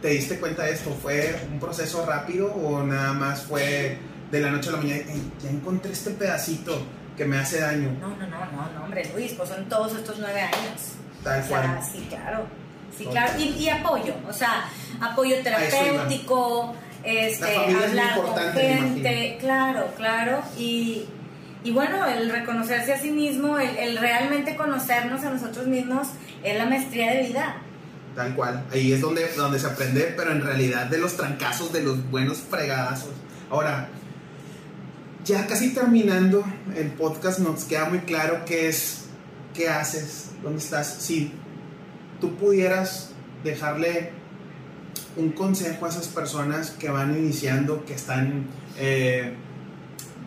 te 0.00 0.08
diste 0.08 0.38
cuenta 0.38 0.64
de 0.64 0.72
esto? 0.72 0.96
¿Fue 1.02 1.36
un 1.52 1.58
proceso 1.58 2.06
rápido 2.06 2.52
o 2.52 2.82
nada 2.82 3.12
más 3.12 3.42
fue 3.42 3.98
de 4.32 4.40
la 4.40 4.50
noche 4.50 4.70
a 4.70 4.72
la 4.72 4.78
mañana? 4.78 5.02
ya 5.42 5.50
encontré 5.50 5.92
este 5.92 6.10
pedacito 6.10 6.82
que 7.16 7.24
me 7.26 7.38
hace 7.38 7.60
daño. 7.60 7.90
No, 8.00 8.08
no, 8.08 8.26
no, 8.26 8.26
no, 8.26 8.72
no, 8.74 8.84
hombre, 8.84 9.08
Luis, 9.14 9.34
pues 9.34 9.50
son 9.50 9.68
todos 9.68 9.94
estos 9.94 10.18
nueve 10.18 10.40
años. 10.40 10.94
Tal 11.22 11.44
cual. 11.44 11.80
sí, 11.92 12.06
claro. 12.08 12.46
Sí, 12.96 13.06
claro. 13.06 13.32
Y, 13.38 13.68
apoyo, 13.68 14.14
o 14.28 14.32
sea, 14.32 14.68
apoyo 15.00 15.36
terapéutico, 15.42 16.74
este, 17.04 17.56
hablar 17.56 18.20
con 18.20 18.52
gente, 18.52 19.38
claro, 19.40 19.86
claro. 19.96 20.42
Y, 20.58 21.06
y, 21.64 21.70
bueno, 21.70 22.04
el 22.06 22.30
reconocerse 22.30 22.92
a 22.92 22.98
sí 22.98 23.10
mismo, 23.10 23.58
el, 23.58 23.76
el 23.76 23.96
realmente 23.98 24.56
conocernos 24.56 25.24
a 25.24 25.30
nosotros 25.30 25.66
mismos, 25.66 26.08
es 26.42 26.56
la 26.56 26.66
maestría 26.66 27.12
de 27.12 27.22
vida. 27.28 27.56
Tal 28.14 28.34
cual. 28.34 28.64
Ahí 28.72 28.92
es 28.92 29.00
donde, 29.00 29.26
donde 29.36 29.58
se 29.58 29.66
aprende, 29.66 30.12
pero 30.16 30.32
en 30.32 30.42
realidad 30.42 30.86
de 30.86 30.98
los 30.98 31.16
trancazos, 31.16 31.72
de 31.72 31.82
los 31.82 32.10
buenos 32.10 32.38
fregadazos. 32.38 33.12
Ahora, 33.50 33.88
ya 35.24 35.46
casi 35.46 35.72
terminando 35.72 36.44
el 36.74 36.88
podcast 36.88 37.38
nos 37.38 37.64
queda 37.64 37.88
muy 37.88 38.00
claro 38.00 38.44
qué 38.44 38.68
es, 38.68 39.04
qué 39.54 39.68
haces, 39.68 40.30
dónde 40.42 40.58
estás. 40.58 40.96
Si 41.00 41.32
tú 42.20 42.34
pudieras 42.36 43.10
dejarle 43.44 44.10
un 45.16 45.30
consejo 45.32 45.86
a 45.86 45.90
esas 45.90 46.08
personas 46.08 46.70
que 46.70 46.88
van 46.90 47.16
iniciando, 47.16 47.84
que 47.84 47.94
están 47.94 48.46
eh, 48.78 49.34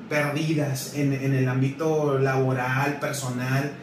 perdidas 0.07 0.93
en, 0.93 1.13
el 1.13 1.49
ámbito 1.49 2.17
laboral, 2.19 2.99
personal, 2.99 3.73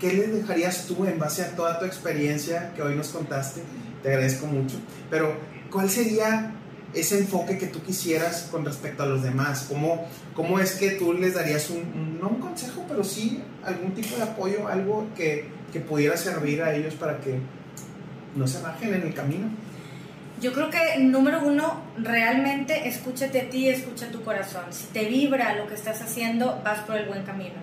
¿qué, 0.00 0.08
¿qué 0.08 0.16
les 0.16 0.32
dejarías 0.32 0.86
tú 0.86 1.04
en 1.04 1.18
base 1.18 1.42
a 1.42 1.54
toda 1.54 1.78
tu 1.78 1.84
experiencia 1.84 2.72
que 2.74 2.82
hoy 2.82 2.94
nos 2.94 3.08
contaste? 3.08 3.62
Te 4.02 4.10
agradezco 4.10 4.46
mucho. 4.46 4.76
Pero, 5.10 5.36
¿cuál 5.70 5.90
sería 5.90 6.54
ese 6.94 7.18
enfoque 7.18 7.58
que 7.58 7.66
tú 7.66 7.82
quisieras 7.82 8.48
con 8.50 8.64
respecto 8.64 9.02
a 9.02 9.06
los 9.06 9.22
demás? 9.22 9.66
¿Cómo, 9.68 10.06
cómo 10.34 10.58
es 10.58 10.72
que 10.72 10.92
tú 10.92 11.12
les 11.12 11.34
darías 11.34 11.70
un, 11.70 12.18
no 12.20 12.28
un 12.28 12.40
consejo, 12.40 12.84
pero 12.88 13.04
sí 13.04 13.42
algún 13.64 13.92
tipo 13.92 14.16
de 14.16 14.22
apoyo, 14.22 14.68
algo 14.68 15.06
que, 15.16 15.48
que 15.72 15.80
pudiera 15.80 16.16
servir 16.16 16.62
a 16.62 16.74
ellos 16.74 16.94
para 16.94 17.18
que 17.20 17.38
no 18.34 18.46
se 18.46 18.60
bajen 18.62 18.94
en 18.94 19.02
el 19.02 19.14
camino? 19.14 19.48
Yo 20.40 20.52
creo 20.52 20.70
que, 20.70 21.00
número 21.00 21.40
uno, 21.44 21.82
realmente 21.96 22.86
escúchate 22.88 23.40
a 23.40 23.50
ti, 23.50 23.68
escucha 23.68 24.08
tu 24.12 24.22
corazón. 24.22 24.64
Si 24.70 24.86
te 24.86 25.04
vibra 25.06 25.56
lo 25.56 25.66
que 25.66 25.74
estás 25.74 26.00
haciendo, 26.00 26.60
vas 26.64 26.80
por 26.80 26.96
el 26.96 27.06
buen 27.08 27.24
camino. 27.24 27.56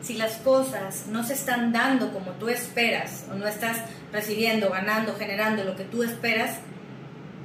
Si 0.00 0.14
las 0.14 0.36
cosas 0.38 1.06
no 1.08 1.24
se 1.24 1.34
están 1.34 1.72
dando 1.72 2.10
como 2.10 2.32
tú 2.32 2.48
esperas, 2.48 3.26
o 3.30 3.34
no 3.34 3.46
estás 3.46 3.76
recibiendo, 4.12 4.70
ganando, 4.70 5.14
generando 5.14 5.62
lo 5.62 5.76
que 5.76 5.84
tú 5.84 6.02
esperas, 6.02 6.56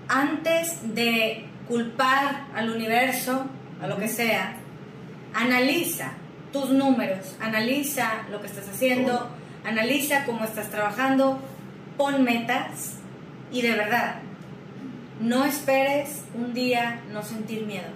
antes 0.07 0.95
de 0.95 1.45
culpar 1.67 2.47
al 2.55 2.69
universo, 2.69 3.45
a 3.81 3.87
lo 3.87 3.97
que 3.97 4.07
sea, 4.07 4.55
analiza 5.33 6.11
tus 6.51 6.69
números, 6.69 7.35
analiza 7.41 8.25
lo 8.31 8.41
que 8.41 8.47
estás 8.47 8.67
haciendo, 8.69 9.29
analiza 9.65 10.25
cómo 10.25 10.45
estás 10.45 10.69
trabajando, 10.69 11.39
pon 11.97 12.23
metas 12.23 12.99
y 13.51 13.61
de 13.61 13.71
verdad, 13.73 14.15
no 15.19 15.45
esperes 15.45 16.23
un 16.33 16.53
día 16.53 17.01
no 17.11 17.23
sentir 17.23 17.65
miedo. 17.65 17.89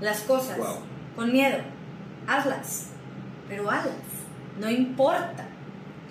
Las 0.00 0.20
cosas 0.20 0.58
con 1.16 1.32
miedo, 1.32 1.58
hazlas, 2.26 2.88
pero 3.48 3.70
hazlas, 3.70 3.94
no 4.60 4.70
importa 4.70 5.46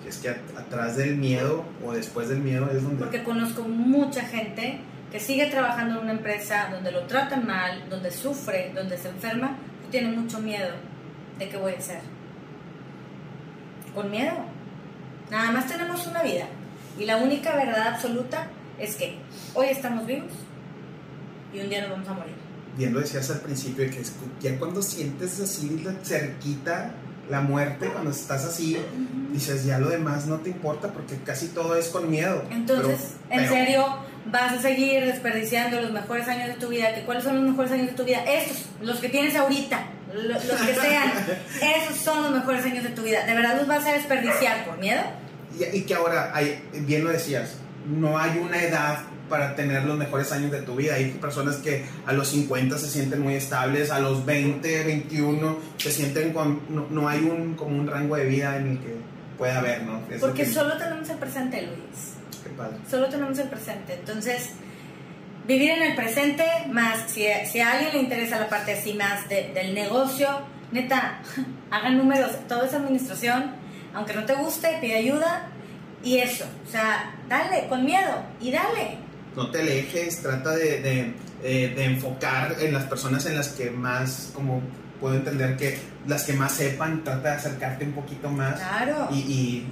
es 0.06 0.18
que 0.18 0.28
atrás 0.28 0.96
del 0.96 1.16
miedo 1.16 1.64
o 1.84 1.92
después 1.92 2.28
del 2.28 2.38
miedo 2.38 2.70
es 2.70 2.82
donde... 2.82 2.98
Porque 2.98 3.24
conozco 3.24 3.62
mucha 3.62 4.22
gente 4.22 4.80
que 5.10 5.20
sigue 5.20 5.46
trabajando 5.46 5.96
en 5.96 6.04
una 6.04 6.12
empresa 6.12 6.68
donde 6.70 6.92
lo 6.92 7.02
tratan 7.06 7.46
mal, 7.46 7.88
donde 7.88 8.10
sufre, 8.10 8.72
donde 8.74 8.98
se 8.98 9.08
enferma, 9.08 9.56
y 9.86 9.90
tiene 9.90 10.16
mucho 10.16 10.40
miedo 10.40 10.70
de 11.38 11.48
qué 11.48 11.56
voy 11.56 11.74
a 11.74 11.78
hacer. 11.78 12.00
Con 13.94 14.10
miedo. 14.10 14.34
Nada 15.30 15.50
más 15.52 15.66
tenemos 15.66 16.06
una 16.06 16.22
vida. 16.22 16.46
Y 16.98 17.04
la 17.04 17.16
única 17.16 17.56
verdad 17.56 17.88
absoluta 17.88 18.48
es 18.78 18.96
que 18.96 19.18
hoy 19.54 19.66
estamos 19.66 20.06
vivos 20.06 20.32
y 21.52 21.60
un 21.60 21.68
día 21.68 21.82
nos 21.82 21.90
vamos 21.90 22.08
a 22.08 22.14
morir. 22.14 22.34
Bien 22.76 22.92
lo 22.92 23.00
decías 23.00 23.30
al 23.30 23.40
principio, 23.40 23.86
que 23.90 24.02
ya 24.40 24.58
cuando 24.58 24.82
sientes 24.82 25.40
así 25.40 25.82
cerquita 26.04 26.92
la 27.28 27.40
muerte, 27.40 27.88
cuando 27.88 28.10
estás 28.10 28.44
así, 28.44 28.76
dices, 29.32 29.64
ya 29.64 29.78
lo 29.78 29.88
demás 29.88 30.26
no 30.26 30.36
te 30.38 30.50
importa 30.50 30.92
porque 30.92 31.16
casi 31.24 31.48
todo 31.48 31.76
es 31.76 31.88
con 31.88 32.10
miedo. 32.10 32.44
Entonces, 32.50 33.14
¿en 33.30 33.48
serio 33.48 33.84
vas 34.26 34.52
a 34.52 34.60
seguir 34.60 35.04
desperdiciando 35.04 35.80
los 35.80 35.92
mejores 35.92 36.28
años 36.28 36.48
de 36.48 36.54
tu 36.54 36.68
vida? 36.68 36.94
¿Que 36.94 37.02
¿Cuáles 37.02 37.24
son 37.24 37.36
los 37.36 37.50
mejores 37.50 37.72
años 37.72 37.86
de 37.88 37.92
tu 37.92 38.04
vida? 38.04 38.18
Estos, 38.24 38.66
los 38.80 38.98
que 38.98 39.08
tienes 39.08 39.34
ahorita, 39.36 39.86
los, 40.14 40.42
que 40.42 40.74
sean, 40.74 41.12
esos 41.76 41.96
son 41.96 42.22
los 42.22 42.32
mejores 42.32 42.64
años 42.64 42.84
de 42.84 42.90
tu 42.90 43.02
vida. 43.02 43.24
¿De 43.26 43.34
verdad 43.34 43.56
los 43.56 43.66
vas 43.66 43.84
a 43.86 43.92
desperdiciar 43.92 44.64
por 44.64 44.78
miedo? 44.78 45.02
Y, 45.58 45.78
y 45.78 45.82
que 45.82 45.94
ahora, 45.94 46.30
hay, 46.34 46.62
bien 46.72 47.04
lo 47.04 47.10
decías, 47.10 47.56
no 47.86 48.18
hay 48.18 48.38
una 48.38 48.62
edad 48.62 48.98
para 49.28 49.54
tener 49.54 49.84
los 49.84 49.96
mejores 49.96 50.32
años 50.32 50.50
de 50.50 50.62
tu 50.62 50.76
vida. 50.76 50.94
Hay 50.94 51.12
personas 51.12 51.56
que 51.56 51.84
a 52.06 52.12
los 52.12 52.28
50 52.28 52.78
se 52.78 52.88
sienten 52.88 53.20
muy 53.20 53.34
estables, 53.34 53.90
a 53.90 53.98
los 53.98 54.24
20, 54.24 54.84
21 54.84 55.58
se 55.78 55.90
sienten 55.90 56.32
con... 56.32 56.60
No, 56.90 57.08
hay 57.08 57.20
un, 57.20 57.54
como 57.54 57.76
un 57.78 57.86
rango 57.86 58.16
de 58.16 58.26
vida 58.26 58.56
en 58.56 58.68
el 58.68 58.78
que 58.78 58.96
pueda 59.38 59.58
haber, 59.58 59.82
¿no? 59.82 60.00
Porque 60.20 60.46
solo 60.46 60.76
tenemos 60.76 61.08
el 61.08 61.16
presente, 61.18 61.62
Luis. 61.62 62.14
Qué 62.42 62.50
padre. 62.50 62.76
Solo 62.88 63.08
tenemos 63.08 63.38
el 63.38 63.48
presente. 63.48 63.94
Entonces, 63.94 64.50
vivir 65.46 65.70
en 65.70 65.82
el 65.82 65.94
presente, 65.94 66.44
más 66.70 67.10
si, 67.10 67.26
si 67.50 67.60
a 67.60 67.72
alguien 67.72 67.92
le 67.92 67.98
interesa 68.00 68.38
la 68.38 68.48
parte 68.48 68.74
así 68.74 68.94
más 68.94 69.28
del 69.28 69.74
negocio, 69.74 70.28
neta, 70.72 71.20
hagan 71.70 71.98
números, 71.98 72.32
todo 72.48 72.64
es 72.64 72.74
administración, 72.74 73.52
aunque 73.94 74.14
no 74.14 74.24
te 74.24 74.34
guste, 74.34 74.78
pide 74.80 74.96
ayuda 74.96 75.48
y 76.02 76.18
eso, 76.18 76.44
o 76.66 76.70
sea, 76.70 77.14
dale, 77.28 77.66
con 77.68 77.84
miedo 77.84 78.22
y 78.40 78.52
dale 78.52 79.05
no 79.36 79.50
te 79.50 79.60
alejes, 79.60 80.22
trata 80.22 80.56
de, 80.56 81.14
enfocar 81.42 82.56
en 82.58 82.72
las 82.72 82.84
personas 82.84 83.26
en 83.26 83.36
las 83.36 83.48
que 83.48 83.70
más, 83.70 84.30
como 84.34 84.62
puedo 84.98 85.14
entender 85.14 85.56
que 85.56 85.78
las 86.06 86.24
que 86.24 86.32
más 86.32 86.52
sepan, 86.52 87.04
trata 87.04 87.30
de 87.30 87.36
acercarte 87.36 87.84
un 87.84 87.92
poquito 87.92 88.30
más. 88.30 88.58
Claro. 88.58 89.08
Y, 89.12 89.64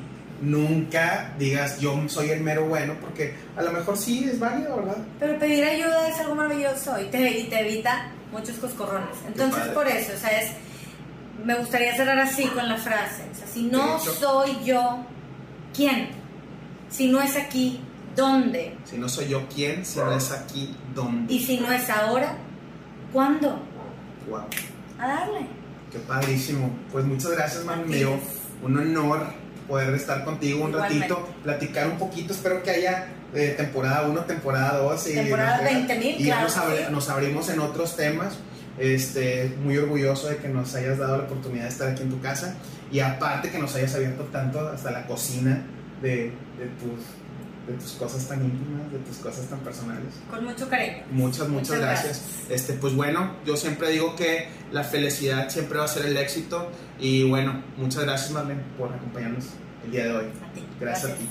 nunca 0.42 1.32
digas 1.38 1.78
yo 1.78 1.96
soy 2.08 2.30
el 2.30 2.40
mero 2.40 2.66
bueno, 2.66 2.94
porque 3.00 3.34
a 3.56 3.62
lo 3.62 3.70
mejor 3.70 3.96
sí 3.96 4.28
es 4.30 4.38
válido, 4.38 4.76
¿verdad? 4.76 4.98
Pero 5.18 5.38
pedir 5.38 5.64
ayuda 5.64 6.08
es 6.08 6.18
algo 6.18 6.34
maravilloso 6.34 7.00
y 7.00 7.04
te, 7.06 7.38
y 7.38 7.44
te 7.44 7.60
evita 7.60 8.10
muchos 8.30 8.56
coscorrones. 8.56 9.16
Entonces, 9.26 9.68
por 9.68 9.86
eso, 9.86 10.12
o 10.14 10.18
sea, 10.18 10.42
es, 10.42 10.50
me 11.42 11.54
gustaría 11.54 11.96
cerrar 11.96 12.18
así 12.18 12.46
con 12.48 12.68
la 12.68 12.76
frase. 12.76 13.22
O 13.32 13.34
sea, 13.34 13.46
si 13.46 13.62
no 13.62 13.98
soy 14.00 14.58
yo, 14.64 15.06
¿quién? 15.72 16.10
Si 16.90 17.08
no 17.08 17.22
es 17.22 17.36
aquí, 17.36 17.80
¿dónde? 18.16 18.76
Si 18.84 18.96
no 18.98 19.08
soy 19.08 19.28
yo, 19.28 19.42
¿quién? 19.54 19.84
Si 19.84 19.98
no 19.98 20.12
es 20.12 20.30
aquí, 20.32 20.74
¿dónde? 20.94 21.32
Y 21.32 21.44
si 21.44 21.58
no 21.60 21.70
es 21.72 21.88
ahora, 21.90 22.36
¿cuándo? 23.12 23.60
Wow, 24.28 24.40
A 24.98 25.06
darle. 25.06 25.46
qué 25.92 25.98
padrísimo. 26.00 26.70
Pues 26.92 27.04
muchas 27.04 27.30
gracias, 27.32 27.64
man. 27.64 27.80
A 27.80 27.82
ti, 27.84 27.90
Me 27.90 27.96
dio 27.96 28.10
Jess. 28.12 28.22
un 28.62 28.78
honor 28.78 29.26
poder 29.68 29.94
estar 29.94 30.24
contigo 30.24 30.64
un 30.64 30.70
Igualmente. 30.70 31.08
ratito, 31.08 31.28
platicar 31.42 31.88
un 31.88 31.98
poquito. 31.98 32.32
Espero 32.34 32.62
que 32.62 32.70
haya 32.70 33.06
eh, 33.34 33.54
temporada 33.56 34.06
1, 34.08 34.20
temporada 34.22 34.78
2. 34.78 35.06
Y, 35.08 35.14
Temporada 35.14 35.60
20.000, 35.68 36.04
y 36.18 36.24
ya 36.24 36.34
claro 36.36 36.42
nos, 36.48 36.56
abri- 36.58 36.86
sí. 36.86 36.92
nos 36.92 37.08
abrimos 37.08 37.48
en 37.48 37.60
otros 37.60 37.96
temas. 37.96 38.38
Este, 38.76 39.54
muy 39.62 39.76
orgulloso 39.78 40.26
de 40.28 40.38
que 40.38 40.48
nos 40.48 40.74
hayas 40.74 40.98
dado 40.98 41.18
la 41.18 41.22
oportunidad 41.24 41.62
de 41.62 41.68
estar 41.68 41.88
aquí 41.90 42.02
en 42.02 42.10
tu 42.10 42.20
casa 42.20 42.56
y 42.90 42.98
aparte 42.98 43.48
que 43.50 43.58
nos 43.60 43.72
hayas 43.76 43.94
abierto 43.94 44.24
tanto 44.32 44.66
hasta 44.68 44.90
la 44.90 45.06
cocina 45.06 45.62
de, 46.02 46.32
de 46.58 46.66
tus, 46.80 46.98
de 47.66 47.74
tus 47.74 47.92
cosas 47.92 48.28
tan 48.28 48.44
íntimas, 48.44 48.92
de 48.92 48.98
tus 48.98 49.16
cosas 49.18 49.46
tan 49.48 49.60
personales. 49.60 50.14
Con 50.30 50.44
mucho 50.44 50.68
cariño. 50.68 51.02
Muchas, 51.10 51.48
muchas, 51.48 51.68
Muchas 51.68 51.80
gracias. 51.80 52.22
Este, 52.50 52.74
pues 52.74 52.94
bueno, 52.94 53.36
yo 53.46 53.56
siempre 53.56 53.90
digo 53.90 54.14
que 54.16 54.48
la 54.72 54.84
felicidad 54.84 55.48
siempre 55.48 55.78
va 55.78 55.84
a 55.84 55.88
ser 55.88 56.06
el 56.06 56.16
éxito 56.16 56.70
y 57.00 57.28
bueno, 57.28 57.62
muchas 57.76 58.04
gracias 58.04 58.30
Marlene 58.32 58.62
por 58.78 58.92
acompañarnos 58.92 59.44
el 59.84 59.90
día 59.90 60.04
de 60.04 60.12
hoy. 60.12 60.24
A 60.26 60.52
ti. 60.52 60.64
Gracias 60.80 61.12
a 61.12 61.14
ti. 61.14 61.28